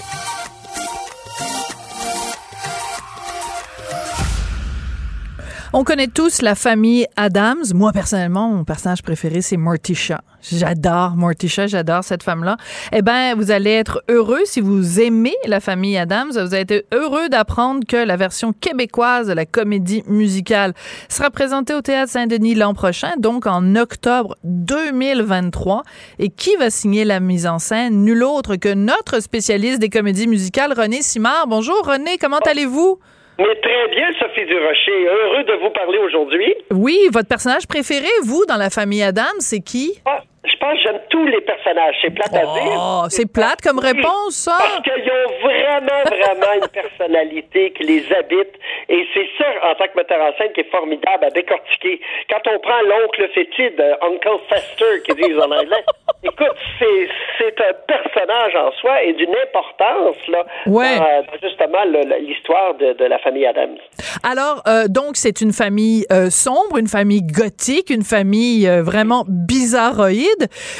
On 5.73 5.85
connaît 5.85 6.07
tous 6.07 6.41
la 6.41 6.53
famille 6.53 7.07
Adams. 7.15 7.63
Moi, 7.73 7.93
personnellement, 7.93 8.49
mon 8.49 8.65
personnage 8.65 9.01
préféré, 9.03 9.41
c'est 9.41 9.55
Morticia. 9.55 10.21
J'adore 10.41 11.15
Morticia, 11.15 11.67
j'adore 11.67 12.03
cette 12.03 12.23
femme-là. 12.23 12.57
Eh 12.91 13.01
ben, 13.01 13.35
vous 13.37 13.51
allez 13.51 13.71
être 13.71 14.03
heureux 14.09 14.41
si 14.43 14.59
vous 14.59 14.99
aimez 14.99 15.33
la 15.47 15.61
famille 15.61 15.97
Adams. 15.97 16.31
Vous 16.31 16.53
allez 16.53 16.65
être 16.69 16.85
heureux 16.93 17.29
d'apprendre 17.29 17.85
que 17.87 17.95
la 17.95 18.17
version 18.17 18.51
québécoise 18.51 19.27
de 19.27 19.33
la 19.33 19.45
comédie 19.45 20.03
musicale 20.07 20.73
sera 21.07 21.29
présentée 21.29 21.73
au 21.73 21.81
Théâtre 21.81 22.11
Saint-Denis 22.11 22.55
l'an 22.55 22.73
prochain, 22.73 23.13
donc 23.17 23.47
en 23.47 23.77
octobre 23.77 24.35
2023. 24.43 25.83
Et 26.19 26.27
qui 26.27 26.53
va 26.57 26.69
signer 26.69 27.05
la 27.05 27.21
mise 27.21 27.47
en 27.47 27.59
scène? 27.59 28.03
Nul 28.03 28.25
autre 28.25 28.57
que 28.57 28.73
notre 28.73 29.21
spécialiste 29.21 29.79
des 29.79 29.89
comédies 29.89 30.27
musicales, 30.27 30.73
René 30.75 31.01
Simard. 31.01 31.47
Bonjour 31.47 31.81
René, 31.85 32.17
comment 32.17 32.39
allez-vous? 32.39 32.99
Mais 33.41 33.55
très 33.55 33.87
bien, 33.95 34.07
Sophie 34.19 34.45
Durocher. 34.45 35.07
Heureux 35.07 35.43
de 35.43 35.53
vous 35.63 35.71
parler 35.71 35.97
aujourd'hui. 35.97 36.53
Oui, 36.69 36.97
votre 37.11 37.27
personnage 37.27 37.67
préféré, 37.67 38.07
vous, 38.23 38.45
dans 38.47 38.57
la 38.57 38.69
famille 38.69 39.01
Adams, 39.01 39.39
c'est 39.39 39.61
qui? 39.61 39.99
Ah, 40.05 40.21
je 40.43 40.55
pense 40.57 40.73
que 40.73 40.79
j'aime 40.83 40.99
tous 41.09 41.25
les 41.27 41.41
personnages. 41.41 41.95
C'est 42.01 42.09
plate 42.09 42.33
à 42.33 42.39
dire. 42.45 42.77
Oh, 42.77 43.03
c'est 43.09 43.31
plate 43.31 43.61
comme 43.61 43.77
réponse, 43.79 44.31
ça. 44.49 44.57
Parce 44.57 44.81
qu'ils 44.81 45.09
ont 45.11 45.39
vraiment, 45.43 46.01
vraiment 46.05 46.53
une 46.63 46.67
personnalité 46.69 47.71
qui 47.73 47.83
les 47.83 48.11
habite. 48.13 48.49
Et 48.89 49.05
c'est 49.13 49.27
ça, 49.37 49.45
en 49.69 49.75
tant 49.75 49.85
que 49.85 49.97
metteur 49.97 50.19
en 50.19 50.35
scène, 50.37 50.51
qui 50.53 50.61
est 50.61 50.71
formidable 50.71 51.25
à 51.25 51.29
décortiquer. 51.29 52.01
Quand 52.29 52.41
on 52.51 52.59
prend 52.59 52.81
l'oncle 52.81 53.29
fétide, 53.33 53.79
Uncle 54.01 54.39
Fester, 54.49 55.01
qui 55.05 55.13
disent 55.21 55.37
en 55.37 55.51
anglais, 55.51 55.83
écoute, 56.23 56.57
c'est, 56.79 57.07
c'est 57.37 57.61
un 57.61 57.73
personnage 57.87 58.55
en 58.55 58.71
soi 58.79 59.03
et 59.03 59.13
d'une 59.13 59.35
importance, 59.47 60.17
là, 60.27 60.45
Ouais. 60.65 60.97
dans, 60.97 61.03
dans 61.31 61.39
justement 61.47 61.83
l'histoire 62.19 62.73
de, 62.75 62.93
de 62.93 63.05
la 63.05 63.19
famille 63.19 63.45
Adams. 63.45 63.77
Alors, 64.23 64.61
euh, 64.67 64.87
donc, 64.87 65.17
c'est 65.17 65.41
une 65.41 65.53
famille 65.53 66.05
euh, 66.11 66.29
sombre, 66.29 66.77
une 66.79 66.87
famille 66.87 67.21
gothique, 67.23 67.89
une 67.89 68.03
famille 68.03 68.67
euh, 68.67 68.81
vraiment 68.83 69.23
bizarroïde, 69.27 70.27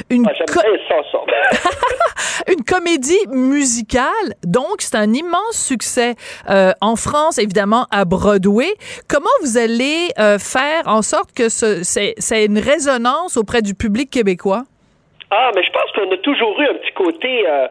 une, 0.09 0.23
Moi, 0.23 0.31
j'aime 0.37 0.47
co- 0.47 0.61
bien 0.61 0.79
ça, 0.89 0.95
ça. 1.11 1.17
une 2.51 2.63
comédie 2.63 3.27
musicale. 3.29 4.35
Donc, 4.43 4.75
c'est 4.79 4.95
un 4.95 5.13
immense 5.13 5.53
succès 5.53 6.15
euh, 6.49 6.71
en 6.81 6.95
France, 6.95 7.37
évidemment, 7.37 7.87
à 7.91 8.05
Broadway. 8.05 8.73
Comment 9.07 9.29
vous 9.41 9.57
allez 9.57 10.09
euh, 10.19 10.39
faire 10.39 10.83
en 10.87 11.01
sorte 11.01 11.31
que 11.33 11.49
ce, 11.49 11.83
c'est, 11.83 12.13
c'est 12.17 12.45
une 12.45 12.59
résonance 12.59 13.37
auprès 13.37 13.61
du 13.61 13.73
public 13.75 14.09
québécois? 14.09 14.63
Ah, 15.31 15.51
mais 15.55 15.63
je 15.63 15.71
pense 15.71 15.89
qu'on 15.93 16.11
a 16.11 16.17
toujours 16.17 16.59
eu 16.61 16.65
un 16.67 16.73
petit 16.75 16.91
côté. 16.91 17.47
Euh, 17.47 17.67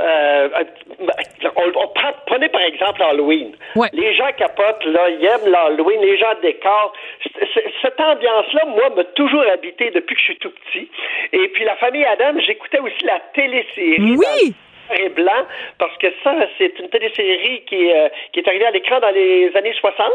euh, 0.00 0.48
un- 0.54 1.48
on, 1.56 1.68
on 1.68 1.88
prend- 1.88 2.14
prenez 2.26 2.48
par 2.48 2.62
exemple 2.62 3.02
Halloween. 3.02 3.52
Ouais. 3.76 3.88
Les 3.92 4.12
gens 4.14 4.28
capotent, 4.36 4.84
là, 4.86 5.08
ils 5.10 5.24
aiment 5.24 5.50
l'Halloween, 5.50 6.00
les 6.00 6.18
gens 6.18 6.34
décorent. 6.42 6.92
Cette 7.82 8.00
ambiance-là, 8.00 8.64
moi, 8.66 8.90
m'a 8.96 9.04
toujours 9.04 9.44
habité 9.52 9.90
depuis 9.90 10.14
que 10.16 10.20
je 10.20 10.24
suis 10.26 10.38
tout 10.38 10.50
petit. 10.50 10.90
Et 11.32 11.48
puis 11.48 11.64
la 11.64 11.76
famille 11.76 12.04
Adam, 12.04 12.38
j'écoutais 12.40 12.80
aussi 12.80 13.04
la 13.04 13.20
télésérie. 13.34 14.16
Oui! 14.16 14.54
Et 14.94 15.08
blanc, 15.10 15.46
parce 15.78 15.96
que 15.98 16.08
ça, 16.22 16.34
c'est 16.58 16.78
une 16.78 16.88
télésérie 16.88 17.62
qui, 17.66 17.88
est, 17.88 17.96
euh, 17.96 18.08
qui 18.32 18.40
est 18.40 18.48
arrivée 18.48 18.66
à 18.66 18.70
l'écran 18.70 19.00
dans 19.00 19.10
les 19.10 19.50
années 19.56 19.74
60. 19.74 20.06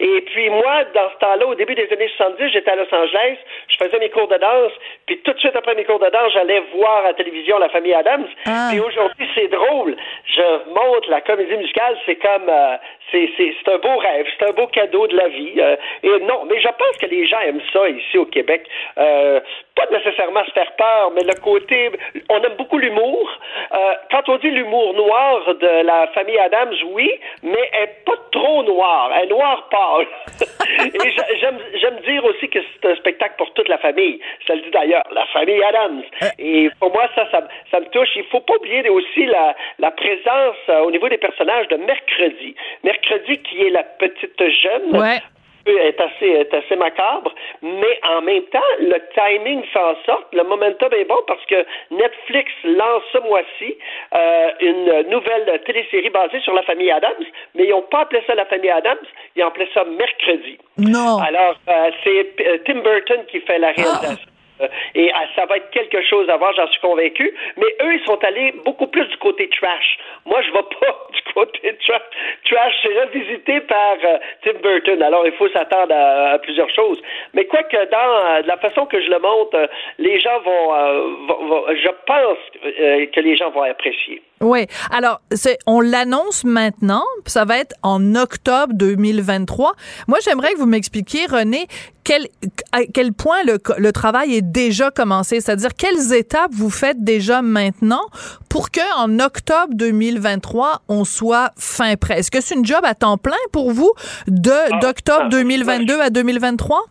Et 0.00 0.20
puis 0.22 0.50
moi, 0.50 0.84
dans 0.94 1.10
ce 1.10 1.18
temps-là, 1.18 1.46
au 1.46 1.54
début 1.54 1.74
des 1.74 1.88
années 1.92 2.10
70, 2.16 2.52
j'étais 2.52 2.70
à 2.70 2.76
Los 2.76 2.94
Angeles, 2.94 3.36
je 3.68 3.76
faisais 3.76 3.98
mes 3.98 4.10
cours 4.10 4.28
de 4.28 4.36
danse, 4.36 4.72
puis 5.06 5.18
tout 5.18 5.32
de 5.32 5.38
suite 5.38 5.56
après 5.56 5.74
mes 5.74 5.84
cours 5.84 5.98
de 5.98 6.08
danse, 6.10 6.32
j'allais 6.32 6.62
voir 6.74 7.04
à 7.04 7.08
la 7.08 7.14
télévision 7.14 7.58
la 7.58 7.68
famille 7.68 7.94
Adams. 7.94 8.26
Ah. 8.46 8.68
Puis 8.70 8.80
aujourd'hui, 8.80 9.28
c'est 9.34 9.48
drôle. 9.48 9.96
Je 10.26 10.70
montre 10.70 11.10
la 11.10 11.20
comédie 11.20 11.56
musicale, 11.56 11.96
c'est 12.06 12.16
comme... 12.16 12.48
euh, 12.48 12.76
c'est, 13.10 13.72
un 13.72 13.78
beau 13.78 13.96
rêve, 13.98 14.26
c'est 14.38 14.48
un 14.48 14.52
beau 14.52 14.66
cadeau 14.68 15.06
de 15.06 15.16
la 15.16 15.28
vie. 15.28 15.54
euh, 15.58 15.76
et 16.02 16.08
non, 16.20 16.44
mais 16.48 16.60
je 16.60 16.68
pense 16.68 16.96
que 17.00 17.06
les 17.06 17.26
gens 17.26 17.40
aiment 17.40 17.60
ça 17.72 17.88
ici 17.88 18.18
au 18.18 18.26
Québec. 18.26 18.66
Euh, 18.98 19.40
pas 19.76 19.86
nécessairement 19.90 20.44
se 20.44 20.50
faire 20.52 20.72
peur, 20.76 21.10
mais 21.14 21.22
le 21.22 21.34
côté... 21.40 21.90
On 22.28 22.42
aime 22.42 22.54
beaucoup 22.56 22.78
l'humour. 22.78 23.30
Euh, 23.72 23.94
quand 24.10 24.28
on 24.28 24.36
dit 24.36 24.50
l'humour 24.50 24.94
noir 24.94 25.54
de 25.54 25.84
la 25.84 26.06
famille 26.08 26.38
Adams, 26.38 26.74
oui, 26.92 27.10
mais 27.42 27.70
elle 27.72 27.80
n'est 27.80 27.94
pas 28.04 28.16
trop 28.32 28.62
noire. 28.62 29.10
Elle 29.16 29.24
est 29.24 29.28
noire 29.30 29.68
pâle. 29.70 30.06
et 31.04 31.10
j'a- 31.10 31.34
j'aime, 31.74 31.96
dire 32.06 32.24
aussi 32.24 32.48
que 32.48 32.58
c'est 32.62 32.90
un 32.90 32.94
spectacle 32.96 33.34
pour 33.36 33.52
toute 33.54 33.68
la 33.68 33.78
famille. 33.78 34.20
Ça 34.46 34.54
le 34.54 34.62
dit 34.62 34.70
d'ailleurs, 34.70 35.04
la 35.12 35.26
famille 35.26 35.62
Adams. 35.62 36.02
Et 36.38 36.70
pour 36.78 36.92
moi, 36.92 37.08
ça, 37.14 37.26
ça, 37.30 37.42
ça 37.70 37.80
me 37.80 37.86
touche. 37.86 38.08
Il 38.16 38.24
faut 38.24 38.40
pas 38.40 38.54
oublier 38.56 38.88
aussi 38.88 39.26
la, 39.26 39.54
la 39.78 39.90
présence 39.90 40.56
au 40.84 40.90
niveau 40.90 41.08
des 41.08 41.18
personnages 41.18 41.68
de 41.68 41.76
mercredi. 41.76 42.54
Mercredi 42.84 42.99
qui 43.00 43.62
est 43.66 43.70
la 43.70 43.82
petite 43.82 44.38
jeune 44.38 44.96
Ouais. 44.96 45.18
est 45.66 46.00
assez, 46.00 46.26
est 46.26 46.54
assez 46.54 46.76
macabre, 46.76 47.34
mais 47.62 48.00
en 48.08 48.22
même 48.22 48.42
temps, 48.44 48.58
le 48.80 48.98
timing 49.14 49.62
fait 49.64 49.78
en 49.78 49.94
sorte, 50.06 50.26
le 50.32 50.42
momentum 50.42 50.92
est 50.92 51.04
bon 51.04 51.18
parce 51.26 51.44
que 51.46 51.64
Netflix 51.90 52.50
lance 52.64 53.02
ce 53.12 53.18
mois-ci 53.18 53.76
euh, 54.14 54.50
une 54.60 55.10
nouvelle 55.10 55.60
télésérie 55.66 56.10
basée 56.10 56.40
sur 56.40 56.54
la 56.54 56.62
famille 56.62 56.90
Adams, 56.90 57.24
mais 57.54 57.64
ils 57.64 57.70
n'ont 57.70 57.82
pas 57.82 58.00
appelé 58.00 58.22
ça 58.26 58.34
la 58.34 58.46
famille 58.46 58.70
Adams, 58.70 58.98
ils 59.36 59.44
ont 59.44 59.48
appelé 59.48 59.68
ça 59.74 59.84
Mercredi. 59.84 60.58
Non. 60.78 61.18
Alors, 61.18 61.56
euh, 61.68 61.90
c'est 62.04 62.34
euh, 62.46 62.58
Tim 62.66 62.80
Burton 62.80 63.20
qui 63.30 63.40
fait 63.40 63.58
la 63.58 63.72
réalisation. 63.72 64.12
Euh, 64.12 64.39
Et 64.94 65.10
euh, 65.10 65.16
ça 65.36 65.46
va 65.46 65.56
être 65.56 65.70
quelque 65.70 66.02
chose 66.02 66.28
à 66.28 66.36
voir, 66.36 66.52
j'en 66.54 66.68
suis 66.68 66.80
convaincu. 66.80 67.34
Mais 67.56 67.74
eux, 67.82 67.94
ils 67.94 68.04
sont 68.04 68.22
allés 68.24 68.52
beaucoup 68.64 68.86
plus 68.86 69.06
du 69.06 69.16
côté 69.18 69.48
trash. 69.48 69.98
Moi, 70.26 70.40
je 70.42 70.48
ne 70.48 70.54
vais 70.54 70.62
pas 70.80 71.06
du 71.12 71.32
côté 71.34 71.76
trash. 71.86 72.02
Trash, 72.44 72.74
c'est 72.82 73.00
revisité 73.00 73.60
par 73.60 73.96
euh, 74.04 74.18
Tim 74.44 74.58
Burton. 74.62 75.02
Alors, 75.02 75.26
il 75.26 75.32
faut 75.32 75.48
s'attendre 75.48 75.94
à, 75.94 76.38
plusieurs 76.38 76.70
choses. 76.70 77.00
Mais 77.34 77.44
quoi 77.46 77.62
que 77.64 77.84
dans 77.90 78.26
euh, 78.26 78.42
la 78.44 78.56
façon 78.56 78.86
que 78.86 79.00
je 79.00 79.10
le 79.10 79.18
montre, 79.18 79.56
euh, 79.56 79.66
les 79.98 80.18
gens 80.20 80.40
vont, 80.40 80.74
euh, 80.74 81.74
je 81.74 81.88
pense 82.06 82.38
euh, 82.64 83.06
que 83.06 83.20
les 83.20 83.36
gens 83.36 83.50
vont 83.50 83.62
apprécier. 83.62 84.22
Oui. 84.42 84.66
Alors, 84.90 85.20
c'est, 85.32 85.58
on 85.66 85.82
l'annonce 85.82 86.44
maintenant. 86.44 87.04
Ça 87.26 87.44
va 87.44 87.58
être 87.58 87.74
en 87.82 88.14
octobre 88.14 88.72
2023. 88.72 89.74
Moi, 90.08 90.18
j'aimerais 90.24 90.54
que 90.54 90.58
vous 90.58 90.66
m'expliquiez, 90.66 91.26
René, 91.26 91.66
quel, 92.04 92.26
à 92.72 92.84
quel 92.86 93.12
point 93.12 93.42
le, 93.44 93.58
le 93.76 93.92
travail 93.92 94.34
est 94.34 94.42
déjà 94.42 94.90
commencé. 94.90 95.42
C'est-à-dire, 95.42 95.74
quelles 95.76 96.14
étapes 96.14 96.52
vous 96.54 96.70
faites 96.70 97.04
déjà 97.04 97.42
maintenant 97.42 98.06
pour 98.48 98.70
que 98.70 98.80
en 98.96 99.18
octobre 99.18 99.74
2023, 99.74 100.84
on 100.88 101.04
soit 101.04 101.52
fin 101.58 101.96
prêt? 101.96 102.20
Est-ce 102.20 102.30
que 102.30 102.40
c'est 102.40 102.54
une 102.54 102.64
job 102.64 102.80
à 102.82 102.94
temps 102.94 103.18
plein 103.18 103.36
pour 103.52 103.72
vous 103.72 103.92
de, 104.26 104.80
d'octobre 104.80 105.28
2022 105.28 106.00
à 106.00 106.08
2023? 106.08 106.86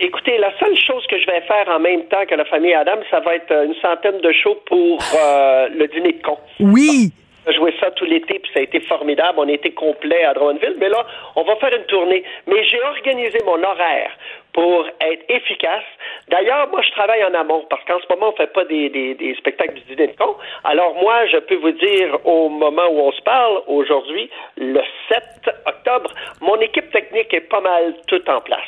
Écoutez, 0.00 0.38
la 0.38 0.50
seule 0.58 0.76
chose 0.76 1.06
que 1.06 1.18
je 1.18 1.26
vais 1.26 1.40
faire 1.42 1.68
en 1.68 1.78
même 1.78 2.04
temps 2.06 2.26
que 2.26 2.34
la 2.34 2.44
famille 2.44 2.74
Adam, 2.74 2.98
ça 3.10 3.20
va 3.20 3.36
être 3.36 3.50
euh, 3.52 3.66
une 3.66 3.74
centaine 3.76 4.20
de 4.20 4.32
shows 4.32 4.58
pour 4.66 4.98
euh, 5.16 5.68
le 5.74 5.86
dîner 5.86 6.12
de 6.12 6.22
con. 6.22 6.36
Oui. 6.58 7.12
On 7.46 7.50
a 7.50 7.52
joué 7.52 7.74
ça 7.78 7.90
tout 7.92 8.04
l'été, 8.04 8.38
puis 8.38 8.50
ça 8.52 8.60
a 8.60 8.62
été 8.62 8.80
formidable. 8.80 9.38
On 9.38 9.46
été 9.46 9.70
complet 9.72 10.24
à 10.24 10.34
Drummondville. 10.34 10.76
Mais 10.78 10.88
là, 10.88 11.06
on 11.36 11.42
va 11.42 11.56
faire 11.56 11.76
une 11.76 11.84
tournée. 11.84 12.24
Mais 12.46 12.64
j'ai 12.64 12.82
organisé 12.82 13.38
mon 13.44 13.62
horaire 13.62 14.10
pour 14.52 14.86
être 15.00 15.24
efficace. 15.28 15.84
D'ailleurs, 16.28 16.68
moi, 16.70 16.80
je 16.82 16.90
travaille 16.92 17.22
en 17.22 17.34
amont 17.34 17.64
parce 17.68 17.84
qu'en 17.84 18.00
ce 18.00 18.06
moment, 18.14 18.32
on 18.32 18.36
fait 18.36 18.52
pas 18.52 18.64
des, 18.64 18.88
des, 18.88 19.14
des 19.14 19.34
spectacles 19.34 19.74
du 19.74 19.94
dîner 19.94 20.08
de 20.08 20.16
con. 20.16 20.34
Alors 20.64 20.94
moi, 20.94 21.26
je 21.26 21.36
peux 21.36 21.56
vous 21.56 21.72
dire 21.72 22.18
au 22.24 22.48
moment 22.48 22.86
où 22.90 23.00
on 23.00 23.12
se 23.12 23.22
parle, 23.22 23.62
aujourd'hui, 23.66 24.30
le 24.56 24.80
7 25.08 25.22
octobre, 25.66 26.10
mon 26.40 26.58
équipe 26.60 26.90
technique 26.90 27.32
est 27.34 27.48
pas 27.48 27.60
mal 27.60 27.94
toute 28.06 28.28
en 28.28 28.40
place. 28.40 28.60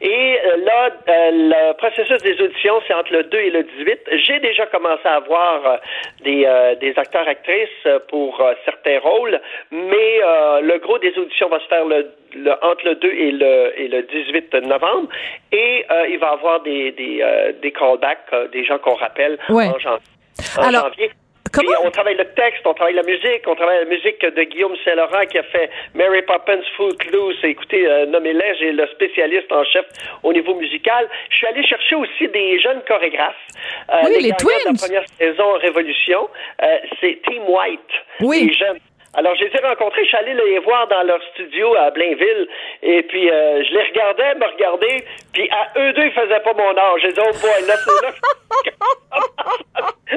Et 0.00 0.38
euh, 0.44 0.56
là, 0.64 0.90
euh, 1.08 1.30
le 1.32 1.72
processus 1.74 2.20
des 2.22 2.40
auditions, 2.40 2.80
c'est 2.86 2.94
entre 2.94 3.12
le 3.12 3.24
2 3.24 3.38
et 3.38 3.50
le 3.50 3.62
18. 3.62 4.00
J'ai 4.26 4.40
déjà 4.40 4.66
commencé 4.66 5.02
à 5.04 5.16
avoir 5.16 5.66
euh, 5.66 5.76
des, 6.22 6.46
des 6.80 6.92
acteurs-actrices 6.98 7.68
euh, 7.86 7.98
pour 8.08 8.42
certains 8.64 8.98
rôles, 9.00 9.40
mais 9.70 10.18
le 10.62 10.78
gros 10.78 10.98
des 10.98 11.16
auditions 11.18 11.48
va 11.48 11.60
se 11.60 11.66
faire 11.66 11.84
le, 11.84 12.10
le- 12.34 12.52
entre 12.64 12.84
le 12.86 12.94
2 12.96 13.08
et 13.10 13.30
le, 13.32 13.72
et 13.80 13.88
le 13.88 14.02
18 14.02 14.54
novembre. 14.66 15.08
Et 15.52 15.84
il 16.10 16.18
va 16.18 16.28
y 16.30 16.32
avoir 16.32 16.60
des, 16.62 16.92
des, 16.92 17.24
des 17.62 17.72
callbacks, 17.72 18.30
des 18.52 18.64
gens 18.64 18.78
qu'on 18.78 18.94
rappelle 18.94 19.38
Ouais. 19.48 19.66
en, 19.66 19.78
jan- 19.78 19.98
en 20.58 20.62
Alors, 20.68 20.84
janvier. 20.88 21.10
Comment- 21.52 21.72
on 21.84 21.90
travaille 21.90 22.16
le 22.16 22.24
texte, 22.34 22.62
on 22.66 22.74
travaille 22.74 22.94
la 22.94 23.02
musique, 23.02 23.42
on 23.46 23.54
travaille 23.54 23.78
la 23.80 23.84
musique 23.90 24.20
de 24.24 24.42
Guillaume 24.44 24.74
Saint-Laurent 24.84 25.24
qui 25.30 25.38
a 25.38 25.42
fait 25.44 25.70
Mary 25.94 26.22
Poppins 26.22 26.60
Footloose. 26.76 27.36
Écoutez, 27.44 27.86
euh, 27.86 28.06
nommez-les, 28.06 28.54
j'ai 28.58 28.72
le 28.72 28.86
spécialiste 28.88 29.50
en 29.52 29.64
chef 29.64 29.86
au 30.22 30.32
niveau 30.32 30.54
musical. 30.54 31.08
Je 31.30 31.36
suis 31.36 31.46
allé 31.46 31.64
chercher 31.66 31.94
aussi 31.96 32.28
des 32.28 32.58
jeunes 32.60 32.82
chorégraphes. 32.86 33.34
Euh, 33.90 33.96
Oui, 34.04 34.10
les 34.16 34.22
gagnants 34.30 34.36
Twins. 34.38 34.58
de 34.72 34.72
la 34.72 34.86
première 34.86 35.08
saison 35.18 35.52
Révolution, 35.58 36.28
euh, 36.62 36.78
c'est 37.00 37.20
Team 37.28 37.42
White. 37.48 37.80
Oui. 38.20 38.46
Les 38.48 38.54
jeunes. 38.54 38.78
Alors, 39.14 39.34
je 39.36 39.44
les 39.44 39.50
ai 39.54 39.66
rencontrés, 39.66 40.02
je 40.04 40.08
suis 40.08 40.16
allé 40.16 40.34
les 40.34 40.58
voir 40.60 40.88
dans 40.88 41.02
leur 41.02 41.22
studio 41.34 41.74
à 41.76 41.90
Blainville, 41.90 42.48
et 42.82 43.02
puis 43.02 43.30
euh, 43.30 43.62
je 43.62 43.74
les 43.74 43.82
regardais, 43.82 44.34
me 44.36 44.46
regarder, 44.46 45.04
puis 45.34 45.48
à 45.50 45.78
eux 45.78 45.92
deux, 45.92 46.04
ils 46.04 46.12
faisaient 46.12 46.40
pas 46.40 46.54
mon 46.54 46.76
âge. 46.76 47.00
J'ai 47.02 47.12
dit, 47.12 47.20
oh 47.20 47.32
boy, 47.40 47.66
là, 47.66 47.74
c'est 47.76 48.06
là 48.06 48.12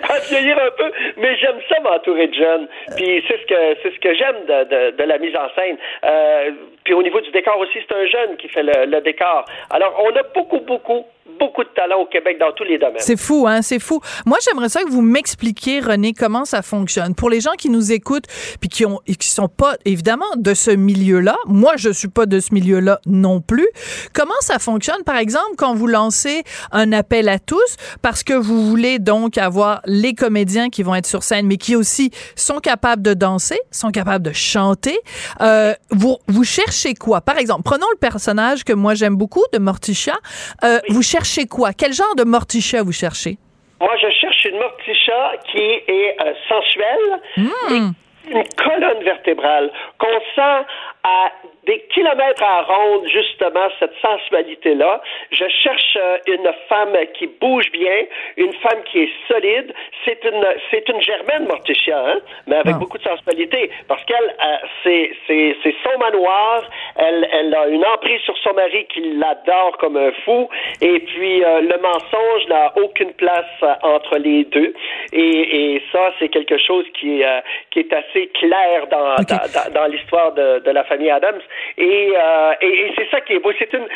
à 0.10 0.20
vieillir 0.20 0.58
un 0.58 0.72
peu, 0.72 0.92
mais 1.18 1.38
j'aime 1.38 1.60
ça 1.70 1.80
m'entourer 1.80 2.28
de 2.28 2.34
jeunes. 2.34 2.68
Puis 2.96 3.24
c'est 3.28 3.42
ce 3.42 3.46
que 3.46 3.78
c'est 3.82 3.94
ce 3.94 4.00
que 4.00 4.14
j'aime 4.14 4.46
de, 4.46 4.64
de, 4.64 4.92
de 4.98 5.04
la 5.04 5.18
mise 5.18 5.36
en 5.36 5.50
scène. 5.56 5.78
Euh, 6.04 6.52
puis 6.86 6.94
au 6.94 7.04
niveau 7.04 7.20
du 7.20 7.32
décor 7.32 7.58
aussi, 7.60 7.80
c'est 7.86 7.96
un 7.96 8.06
jeune 8.06 8.38
qui 8.38 8.48
fait 8.48 8.64
le, 8.64 8.86
le 8.86 9.02
décor. 9.02 9.44
Alors 9.70 9.94
on 10.02 10.16
a 10.16 10.24
beaucoup, 10.34 10.62
beaucoup, 10.62 11.04
beaucoup 11.40 11.64
de 11.64 11.70
talent 11.70 12.02
au 12.02 12.06
Québec 12.06 12.38
dans 12.40 12.52
tous 12.52 12.64
les 12.64 12.78
domaines. 12.78 13.00
C'est 13.00 13.20
fou, 13.20 13.48
hein, 13.48 13.62
c'est 13.62 13.80
fou. 13.80 14.00
Moi, 14.26 14.38
j'aimerais 14.46 14.70
ça 14.70 14.84
que 14.84 14.90
vous 14.90 15.02
m'expliquiez, 15.02 15.80
René, 15.80 16.14
comment 16.14 16.46
ça 16.46 16.62
fonctionne. 16.62 17.16
Pour 17.16 17.30
les 17.30 17.42
gens 17.42 17.54
qui 17.58 17.70
nous 17.70 17.92
écoutent, 17.92 18.28
puis 18.60 18.70
qui 18.70 18.86
ont, 18.86 19.00
qui 19.20 19.28
sont 19.28 19.48
pas, 19.48 19.76
évidemment, 19.86 20.26
de 20.38 20.54
ce 20.54 20.72
milieu-là. 20.72 21.36
Moi, 21.48 21.74
je 21.78 21.90
suis 21.90 22.08
pas 22.08 22.28
de 22.28 22.40
ce 22.40 22.54
milieu-là 22.54 23.00
non 23.08 23.42
plus. 23.42 23.68
Comment 24.14 24.40
ça 24.42 24.60
fonctionne, 24.60 25.04
par 25.04 25.18
exemple, 25.18 25.56
quand 25.58 25.74
vous 25.74 25.88
lancez 25.88 26.44
un 26.72 26.92
appel 26.94 27.28
à 27.28 27.40
tous, 27.40 27.76
parce 28.04 28.24
que 28.24 28.34
vous 28.34 28.70
voulez 28.70 29.00
donc 29.00 29.40
avoir 29.40 29.82
les 29.86 30.14
comédiens 30.14 30.70
qui 30.70 30.84
vont 30.84 30.94
être 30.94 31.08
sur 31.08 31.24
scène, 31.24 31.48
mais 31.48 31.58
qui 31.58 31.76
aussi 31.76 32.12
sont 32.36 32.60
capables 32.60 33.02
de 33.02 33.16
danser, 33.16 33.60
sont 33.72 33.92
capables 33.92 34.24
de 34.24 34.34
chanter. 34.34 34.98
Euh, 35.42 35.74
vous, 35.90 36.18
vous 36.28 36.44
cherchez 36.44 36.75
quoi? 36.94 37.22
Par 37.22 37.38
exemple, 37.38 37.62
prenons 37.64 37.88
le 37.94 37.98
personnage 37.98 38.64
que 38.64 38.74
moi 38.74 38.94
j'aime 38.94 39.16
beaucoup 39.16 39.44
de 39.54 39.60
Morticia. 39.60 40.16
Euh, 40.64 40.80
Vous 40.90 41.02
cherchez 41.02 41.46
quoi? 41.48 41.74
Quel 41.74 41.94
genre 41.94 42.16
de 42.16 42.24
Morticia 42.24 42.84
vous 42.84 42.92
cherchez? 42.92 43.38
Moi, 43.82 43.92
je 44.02 44.10
cherche 44.22 44.46
une 44.46 44.58
Morticia 44.58 45.32
qui 45.52 45.58
est 45.60 46.16
euh, 46.22 46.34
sensuelle, 46.48 47.22
Hmm. 47.38 47.92
une 48.32 48.44
colonne 48.58 49.04
vertébrale, 49.04 49.72
qu'on 50.00 50.20
sent 50.36 50.66
à 51.04 51.32
des 51.66 51.80
kilomètres 51.94 52.44
à 52.44 52.62
ronde, 52.64 53.08
justement, 53.08 53.68
cette 53.80 53.94
sensualité-là. 54.02 55.02
Je 55.32 55.46
cherche 55.64 55.98
euh, 55.98 56.18
une 56.28 56.50
femme 56.70 56.96
qui 57.14 57.28
bouge 57.28 57.72
bien, 57.72 58.04
une 58.38 58.54
femme 58.54 58.84
qui 58.86 59.00
est 59.04 59.10
solide. 59.28 59.74
C'est 60.06 60.24
une, 60.24 60.46
c'est 60.72 60.88
une 60.90 61.02
germaine, 61.02 61.46
Morticia, 61.48 61.98
hein, 62.00 62.20
mais 62.48 62.56
avec 62.58 62.76
Ah. 62.76 62.80
beaucoup 62.80 62.98
de 62.98 63.04
sensualité, 63.04 63.72
parce 63.88 64.04
qu'elle, 64.06 64.36
euh, 64.46 64.58
c'est, 64.84 65.12
c'est, 65.28 65.56
c'est 65.64 65.76
son 65.84 65.98
manoir. 66.00 66.64
Elle, 66.98 67.28
elle 67.32 67.56
a 67.56 67.68
une 67.68 67.86
emprise 67.86 68.22
sur 68.22 68.38
son 68.40 68.54
mari 68.54 68.86
qui 68.94 69.02
l'adore 69.18 69.78
comme 69.80 69.98
un 69.98 70.12
fou. 70.24 70.50
Et 70.82 71.00
puis, 71.00 71.44
euh, 71.44 71.62
le 71.62 71.78
mensonge 71.82 72.48
n'a 72.48 72.74
aucune 72.78 73.14
place 73.14 73.46
entre 73.82 74.18
les 74.18 74.44
deux. 74.46 74.74
Et, 75.14 75.76
et 75.76 75.84
ça, 75.92 76.12
c'est 76.20 76.30
quelque 76.30 76.58
chose 76.58 76.86
qui 77.00 77.22
est, 77.22 77.44
qui 77.72 77.80
est 77.80 77.94
assez 77.94 78.28
clair 78.40 78.88
dans, 78.92 79.16
dans, 79.16 79.46
dans- 79.56 79.74
dans 79.74 79.86
l'histoire 79.88 80.32
de, 80.34 80.60
de 80.60 80.72
la 80.72 80.84
famille 80.84 81.10
Adams. 81.10 81.42
Et, 81.78 82.14
euh, 82.16 82.54
et, 82.62 82.94
c'est 82.96 83.10
ça 83.10 83.22
qui 83.22 83.34
est 83.34 83.40
beau. 83.40 83.52
C'est 83.58 83.72
une, 83.74 83.88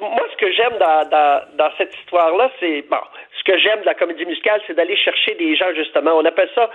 moi, 0.00 0.26
ce 0.30 0.36
que 0.36 0.50
j'aime 0.52 0.76
dans, 0.78 1.08
dans, 1.08 1.42
dans 1.56 1.70
cette 1.78 1.94
histoire-là, 1.94 2.50
c'est 2.60 2.82
bon. 2.82 3.02
Ce 3.38 3.44
que 3.44 3.58
j'aime 3.58 3.80
de 3.80 3.86
la 3.86 3.94
comédie 3.94 4.26
musicale, 4.26 4.60
c'est 4.66 4.74
d'aller 4.74 4.96
chercher 4.96 5.34
des 5.34 5.54
gens 5.56 5.72
justement. 5.74 6.12
On 6.16 6.24
appelle 6.24 6.50
ça 6.54 6.70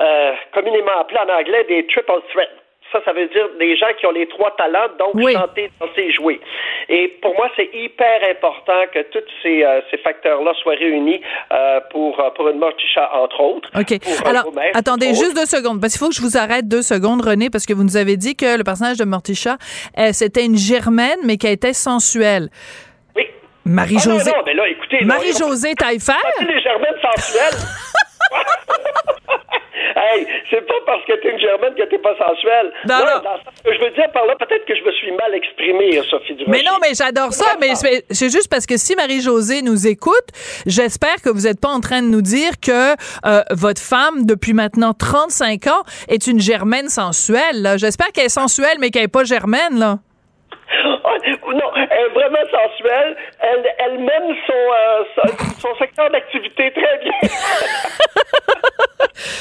euh, 0.00 0.32
communément 0.52 0.98
appelé 0.98 1.18
en 1.20 1.28
anglais 1.28 1.64
des 1.64 1.86
triple 1.86 2.12
threats. 2.32 2.69
Ça, 2.92 3.00
ça 3.04 3.12
veut 3.12 3.28
dire 3.28 3.46
des 3.60 3.76
gens 3.76 3.86
qui 3.98 4.06
ont 4.06 4.10
les 4.10 4.26
trois 4.26 4.50
talents, 4.56 4.88
donc 4.98 5.10
Oui. 5.14 5.32
chanter, 5.32 5.70
danser, 5.80 6.10
jouer. 6.12 6.40
Et 6.88 7.06
pour 7.22 7.34
moi, 7.36 7.48
c'est 7.54 7.70
hyper 7.72 8.20
important 8.28 8.82
que 8.92 9.00
tous 9.12 9.22
ces, 9.42 9.62
euh, 9.62 9.80
ces 9.92 9.98
facteurs-là 9.98 10.52
soient 10.60 10.74
réunis 10.74 11.20
euh, 11.52 11.78
pour, 11.92 12.18
euh, 12.18 12.30
pour 12.30 12.48
une 12.48 12.58
Morticia, 12.58 13.08
entre 13.14 13.40
autres. 13.40 13.68
OK. 13.78 14.00
Pour, 14.00 14.26
Alors, 14.28 14.52
attendez 14.74 15.08
juste 15.14 15.36
deux 15.36 15.46
secondes, 15.46 15.80
parce 15.80 15.92
qu'il 15.92 16.00
faut 16.00 16.08
que 16.08 16.16
je 16.16 16.20
vous 16.22 16.36
arrête 16.36 16.66
deux 16.66 16.82
secondes, 16.82 17.20
René, 17.24 17.48
parce 17.48 17.64
que 17.64 17.72
vous 17.74 17.84
nous 17.84 17.96
avez 17.96 18.16
dit 18.16 18.34
que 18.34 18.58
le 18.58 18.64
personnage 18.64 18.96
de 18.98 19.04
Morticia, 19.04 19.56
euh, 19.98 20.10
c'était 20.12 20.44
une 20.44 20.56
germaine, 20.56 21.18
mais 21.24 21.36
qui 21.36 21.46
était 21.46 21.72
sensuelle. 21.74 22.48
Oui. 23.14 23.26
Marie-Josée. 23.64 24.30
Ah, 24.34 24.38
non, 24.38 24.38
non, 24.38 24.42
mais 24.46 24.54
là, 24.54 24.68
écoutez. 24.68 24.98
là, 25.00 25.06
Marie-Josée 25.06 25.74
Taillefer? 25.74 26.12
C'est 26.38 26.44
les 26.44 26.60
germaines 26.60 26.98
sensuelles. 27.00 27.60
hey, 30.00 30.26
c'est 30.50 30.66
pas 30.66 30.80
parce 30.86 31.04
que 31.04 31.12
t'es 31.20 31.30
une 31.30 31.38
germaine 31.38 31.74
que 31.74 31.82
t'es 31.84 31.98
pas 31.98 32.16
sensuelle. 32.16 32.72
Non, 32.88 32.98
non. 32.98 33.22
dans 33.22 33.38
ce 33.56 33.62
que 33.62 33.74
je 33.74 33.80
veux 33.80 33.90
dire 33.90 34.10
par 34.12 34.26
là, 34.26 34.34
peut-être 34.36 34.64
que 34.64 34.74
je 34.74 34.82
me 34.82 34.92
suis 34.92 35.12
mal 35.12 35.34
exprimé, 35.34 36.00
Sophie 36.10 36.34
Durocher. 36.34 36.50
Mais 36.50 36.62
non, 36.62 36.78
mais 36.80 36.94
j'adore 36.94 37.32
ça, 37.32 37.56
mais 37.60 37.74
c'est 37.74 38.30
juste 38.30 38.48
parce 38.50 38.66
que 38.66 38.76
si 38.76 38.94
Marie-Josée 38.96 39.62
nous 39.62 39.86
écoute, 39.86 40.28
j'espère 40.66 41.16
que 41.22 41.30
vous 41.30 41.42
n'êtes 41.42 41.60
pas 41.60 41.68
en 41.68 41.80
train 41.80 42.02
de 42.02 42.08
nous 42.08 42.22
dire 42.22 42.52
que 42.60 42.92
euh, 43.26 43.42
votre 43.50 43.80
femme, 43.80 44.26
depuis 44.26 44.52
maintenant 44.52 44.94
35 44.94 45.66
ans, 45.68 45.82
est 46.08 46.26
une 46.26 46.40
germaine 46.40 46.88
sensuelle. 46.88 47.74
J'espère 47.76 48.12
qu'elle 48.12 48.26
est 48.26 48.28
sensuelle, 48.28 48.78
mais 48.80 48.90
qu'elle 48.90 49.02
n'est 49.02 49.08
pas 49.08 49.24
germaine, 49.24 49.78
là. 49.78 49.98
Ah, 50.72 51.16
non, 51.52 51.70
elle 51.76 51.98
est 51.98 52.08
vraiment 52.14 52.44
sensuelle. 52.50 53.16
Elle, 53.40 53.64
elle 53.78 53.98
mène 53.98 54.36
son, 54.46 54.52
euh, 54.52 55.04
son, 55.60 55.74
secteur 55.78 56.10
d'activité 56.10 56.72
très 56.72 56.98
bien. 56.98 57.12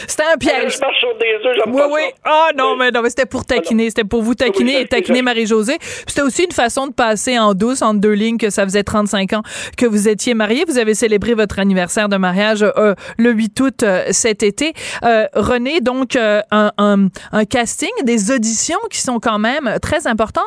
C'était 0.07 0.23
un 0.23 0.37
piège. 0.37 0.75
Je 0.75 0.79
marche 0.79 0.99
sur 0.99 1.15
des 1.17 1.35
œufs, 1.45 1.57
Oui, 1.67 1.81
oui. 1.91 2.01
Ah 2.25 2.49
non, 2.57 2.75
mais 2.75 2.91
non, 2.91 3.01
mais 3.01 3.09
c'était 3.09 3.25
pour 3.25 3.45
taquiner. 3.45 3.89
C'était 3.89 4.03
pour 4.03 4.21
vous 4.21 4.35
taquiner 4.35 4.75
Oui, 4.75 4.81
et 4.81 4.87
taquiner 4.87 5.21
Marie-Josée. 5.21 5.77
C'était 6.07 6.21
aussi 6.21 6.43
une 6.43 6.51
façon 6.51 6.87
de 6.87 6.93
passer 6.93 7.37
en 7.39 7.53
douce 7.53 7.81
entre 7.81 7.99
deux 7.99 8.13
lignes 8.13 8.37
que 8.37 8.49
ça 8.49 8.63
faisait 8.63 8.83
35 8.83 9.33
ans 9.33 9.41
que 9.77 9.85
vous 9.85 10.07
étiez 10.07 10.33
mariés. 10.33 10.65
Vous 10.67 10.77
avez 10.77 10.95
célébré 10.95 11.33
votre 11.33 11.59
anniversaire 11.59 12.09
de 12.09 12.17
mariage 12.17 12.63
euh, 12.63 12.95
le 13.17 13.31
8 13.31 13.59
août 13.59 13.83
euh, 13.83 14.05
cet 14.11 14.43
été. 14.43 14.73
Euh, 15.03 15.27
René, 15.33 15.81
donc, 15.81 16.15
euh, 16.15 16.41
un, 16.51 16.71
un, 16.77 17.07
un 17.31 17.45
casting, 17.45 17.89
des 18.03 18.31
auditions 18.31 18.79
qui 18.89 18.99
sont 18.99 19.19
quand 19.19 19.39
même 19.39 19.77
très 19.81 20.07
importantes. 20.07 20.45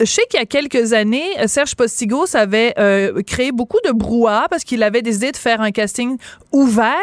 Euh, 0.00 0.04
je 0.04 0.10
sais 0.10 0.22
qu'il 0.28 0.40
y 0.40 0.42
a 0.42 0.46
quelques 0.46 0.92
années, 0.92 1.28
Serge 1.46 1.74
Postigos 1.76 2.34
avait 2.36 2.74
euh, 2.78 3.22
créé 3.26 3.52
beaucoup 3.52 3.78
de 3.84 3.92
brouhaha 3.92 4.46
parce 4.50 4.64
qu'il 4.64 4.82
avait 4.82 5.02
décidé 5.02 5.30
de 5.32 5.36
faire 5.36 5.60
un 5.60 5.70
casting 5.70 6.16
ouvert. 6.52 6.94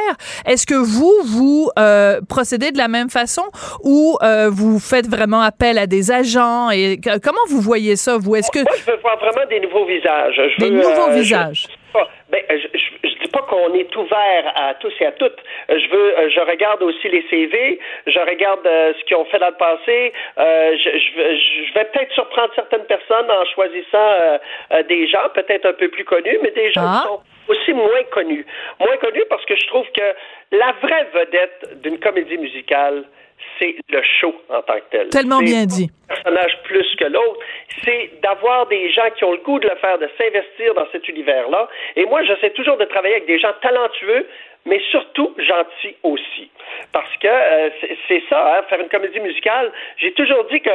Est-ce 0.46 0.66
que 0.66 0.76
vous, 0.76 1.14
vous 1.26 1.70
euh, 1.80 2.20
procédez 2.28 2.72
de 2.72 2.78
la 2.78 2.88
même 2.88 3.10
façon 3.10 3.44
ou 3.84 4.18
euh, 4.24 4.50
vous 4.52 4.80
faites 4.80 5.08
vraiment 5.08 5.42
appel 5.42 5.78
à 5.78 5.88
des 5.88 6.12
agents 6.12 6.70
et 6.70 7.00
que- 7.00 7.18
comment 7.20 7.46
vous 7.50 7.62
voyez 7.62 7.96
ça 7.96 8.18
vous? 8.18 8.36
Est-ce 8.36 8.52
que 8.52 8.60
Moi, 8.60 8.72
je 8.86 8.92
veux 8.92 8.98
voir 9.02 9.18
vraiment 9.20 9.48
des 9.50 9.60
nouveaux 9.62 9.86
visages. 9.86 10.36
Je 10.58 10.64
Des 10.66 10.70
veux, 10.72 10.78
nouveaux 10.82 11.12
je- 11.14 11.20
visages. 11.20 11.68
Pas- 11.94 12.10
ben, 12.30 12.42
je, 12.50 12.68
je, 12.78 13.10
je 13.10 13.16
dis 13.20 13.28
pas 13.32 13.42
qu'on 13.42 13.74
est 13.74 13.96
ouvert 13.96 14.54
à 14.56 14.74
tous 14.76 14.94
et 15.00 15.06
à 15.06 15.12
toutes. 15.14 15.38
Euh, 15.70 15.80
Je 15.80 15.90
veux, 15.90 16.20
euh, 16.20 16.30
je 16.30 16.40
regarde 16.42 16.82
aussi 16.84 17.08
les 17.10 17.26
CV, 17.30 17.80
je 18.08 18.20
regarde 18.20 18.66
euh, 18.66 18.94
ce 18.98 19.04
qu'ils 19.06 19.18
ont 19.18 19.26
fait 19.26 19.40
dans 19.40 19.48
le 19.50 19.54
passé. 19.56 20.14
Euh, 20.38 20.78
je, 20.78 20.90
je, 20.90 21.66
je 21.68 21.74
vais 21.74 21.86
peut-être 21.86 22.12
surprendre 22.14 22.52
certaines 22.56 22.86
personnes 22.86 23.30
en 23.30 23.46
choisissant 23.54 23.98
euh, 24.22 24.38
euh, 24.74 24.84
des 24.84 25.08
gens 25.08 25.30
peut-être 25.34 25.66
un 25.66 25.74
peu 25.74 25.90
plus 25.90 26.06
connus, 26.06 26.38
mais 26.42 26.52
des 26.52 26.72
gens 26.72 26.82
Ah. 26.86 27.02
qui 27.02 27.08
sont 27.08 27.22
aussi 27.48 27.74
moins 27.74 28.04
connus. 28.12 28.46
Moins 28.80 28.98
connus 28.98 29.26
parce 29.30 29.44
que 29.46 29.56
je 29.56 29.68
trouve 29.68 29.86
que 29.92 30.14
la 30.52 30.74
vraie 30.82 31.08
vedette 31.14 31.82
d'une 31.82 32.00
comédie 32.00 32.38
musicale, 32.38 33.04
c'est 33.60 33.76
le 33.90 34.02
show 34.20 34.34
en 34.50 34.62
tant 34.62 34.76
que 34.76 34.90
tel. 34.92 35.10
Tellement 35.10 35.40
bien 35.40 35.66
dit. 35.66 35.90
un 36.10 36.14
personnage 36.16 36.58
plus 36.64 36.96
que 36.98 37.06
l'autre, 37.06 37.40
c'est 37.84 38.12
d'avoir 38.22 38.68
des 38.68 38.90
gens 38.92 39.10
qui 39.16 39.24
ont 39.24 39.32
le 39.32 39.38
goût 39.40 39.60
de 39.60 39.68
le 39.70 39.76
faire, 39.78 39.98
de 39.98 40.10
s'investir 40.18 40.74
dans 40.74 40.88
cet 40.92 41.08
univers-là. 41.08 41.68
Et 41.96 42.06
moi, 42.06 42.24
j'essaie 42.24 42.52
toujours 42.52 42.78
de 42.78 42.86
travailler 42.86 43.16
avec 43.16 43.28
des 43.28 43.40
gens 43.40 43.54
talentueux, 43.62 44.28
mais 44.66 44.80
surtout 44.92 45.34
gentils 45.38 45.96
aussi. 46.04 46.50
Parce 46.92 47.12
que 47.18 47.28
euh, 47.28 47.70
c'est- 48.08 48.24
ça, 48.30 48.58
hein, 48.58 48.64
faire 48.70 48.80
une 48.80 48.90
comédie 48.90 49.20
musicale. 49.20 49.72
J'ai 49.98 50.12
toujours 50.14 50.44
dit 50.52 50.62
que- 50.62 50.70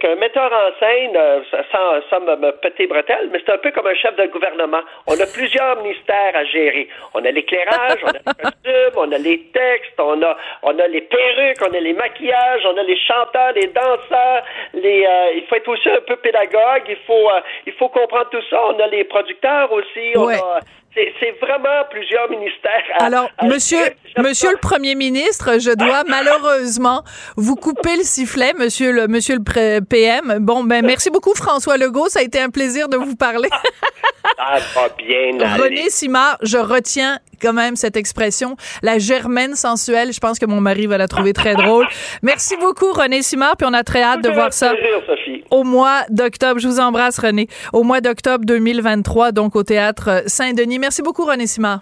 qu'un 0.00 0.14
metteur 0.16 0.50
en 0.52 0.78
scène, 0.78 1.16
euh, 1.16 1.40
sans, 1.70 2.00
sans 2.10 2.20
me, 2.20 2.50
péter 2.62 2.86
bretelles, 2.86 3.28
mais 3.32 3.40
c'est 3.44 3.52
un 3.52 3.58
peu 3.58 3.70
comme 3.72 3.86
un 3.86 3.94
chef 3.94 4.14
de 4.16 4.26
gouvernement. 4.26 4.80
On 5.06 5.14
a 5.20 5.26
plusieurs 5.26 5.82
ministères 5.82 6.34
à 6.34 6.44
gérer. 6.44 6.88
On 7.14 7.24
a 7.24 7.30
l'éclairage, 7.30 7.98
on 8.04 8.08
a 8.08 8.12
les 8.12 8.42
costumes, 8.42 8.96
on 8.96 9.12
a 9.12 9.18
les 9.18 9.38
textes, 9.52 9.98
on 9.98 10.22
a, 10.22 10.36
on 10.62 10.78
a 10.78 10.86
les 10.88 11.02
perruques, 11.02 11.62
on 11.62 11.74
a 11.74 11.80
les 11.80 11.92
maquillages, 11.92 12.62
on 12.66 12.76
a 12.76 12.82
les 12.82 12.98
chanteurs, 12.98 13.52
les 13.54 13.68
danseurs. 13.68 14.42
Les, 14.74 15.04
euh, 15.06 15.32
il 15.36 15.44
faut 15.48 15.56
être 15.56 15.68
aussi 15.68 15.88
un 15.88 16.00
peu 16.06 16.16
pédagogue. 16.16 16.84
Il 16.88 16.98
faut, 17.06 17.30
euh, 17.30 17.40
il 17.66 17.72
faut 17.74 17.88
comprendre 17.88 18.28
tout 18.30 18.42
ça. 18.50 18.58
On 18.70 18.80
a 18.80 18.86
les 18.88 19.04
producteurs 19.04 19.70
aussi. 19.72 20.12
On 20.16 20.26
Ouais. 20.26 20.36
a, 20.36 20.60
c'est, 20.94 21.30
vraiment 21.40 21.84
plusieurs 21.90 22.28
ministères. 22.30 22.84
à- 22.98 23.06
Alors, 23.06 23.28
à 23.38 23.46
monsieur, 23.46 23.78
monsieur 24.18 24.50
le 24.50 24.58
premier 24.58 24.94
ministre, 24.94 25.58
je 25.58 25.74
dois 25.74 26.02
malheureusement 26.06 27.02
vous 27.36 27.56
couper 27.56 27.96
le 27.96 28.02
sifflet, 28.02 28.52
monsieur 28.58 28.92
le, 28.92 29.08
monsieur 29.08 29.36
le 29.36 29.42
pré- 29.42 29.71
PM. 29.80 30.38
Bon, 30.40 30.64
ben, 30.64 30.84
merci 30.84 31.10
beaucoup, 31.10 31.34
François 31.34 31.76
Legault. 31.76 32.08
Ça 32.08 32.20
a 32.20 32.22
été 32.22 32.40
un 32.40 32.50
plaisir 32.50 32.88
de 32.88 32.96
vous 32.96 33.16
parler. 33.16 33.48
Ça 34.38 34.58
va 34.74 34.88
bien 34.96 35.40
aller. 35.40 35.62
René 35.62 35.90
Simard, 35.90 36.38
je 36.42 36.58
retiens 36.58 37.18
quand 37.40 37.52
même 37.52 37.76
cette 37.76 37.96
expression, 37.96 38.56
la 38.82 38.98
germaine 38.98 39.56
sensuelle. 39.56 40.12
Je 40.12 40.20
pense 40.20 40.38
que 40.38 40.46
mon 40.46 40.60
mari 40.60 40.86
va 40.86 40.96
la 40.96 41.08
trouver 41.08 41.32
très 41.32 41.54
drôle. 41.54 41.86
Merci 42.22 42.56
beaucoup, 42.56 42.92
René 42.92 43.22
Simard, 43.22 43.56
puis 43.56 43.66
on 43.68 43.74
a 43.74 43.82
très 43.82 44.02
hâte 44.02 44.22
de 44.22 44.30
voir 44.30 44.52
ça 44.52 44.72
Sophie. 45.06 45.44
au 45.50 45.64
mois 45.64 46.02
d'octobre. 46.08 46.60
Je 46.60 46.68
vous 46.68 46.80
embrasse, 46.80 47.18
René. 47.18 47.48
Au 47.72 47.82
mois 47.82 48.00
d'octobre 48.00 48.44
2023, 48.44 49.32
donc 49.32 49.56
au 49.56 49.62
théâtre 49.64 50.22
Saint-Denis. 50.26 50.78
Merci 50.78 51.02
beaucoup, 51.02 51.24
René 51.24 51.46
Simard. 51.46 51.80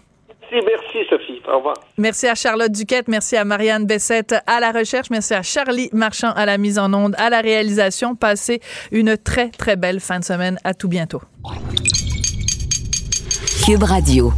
Merci, 0.50 0.66
merci. 0.66 0.89
Au 1.50 1.56
revoir. 1.56 1.76
Merci 1.98 2.28
à 2.28 2.34
Charlotte 2.34 2.70
Duquette, 2.70 3.08
merci 3.08 3.36
à 3.36 3.44
Marianne 3.44 3.84
Bessette 3.84 4.36
à 4.46 4.60
la 4.60 4.70
recherche, 4.70 5.10
merci 5.10 5.34
à 5.34 5.42
Charlie 5.42 5.90
Marchand 5.92 6.30
à 6.30 6.46
la 6.46 6.58
mise 6.58 6.78
en 6.78 6.92
onde, 6.92 7.14
à 7.18 7.28
la 7.28 7.40
réalisation. 7.40 8.14
Passez 8.14 8.60
une 8.92 9.16
très, 9.16 9.48
très 9.48 9.76
belle 9.76 10.00
fin 10.00 10.20
de 10.20 10.24
semaine. 10.24 10.58
À 10.64 10.74
tout 10.74 10.88
bientôt. 10.88 11.20
Cube 13.64 13.82
Radio. 13.82 14.32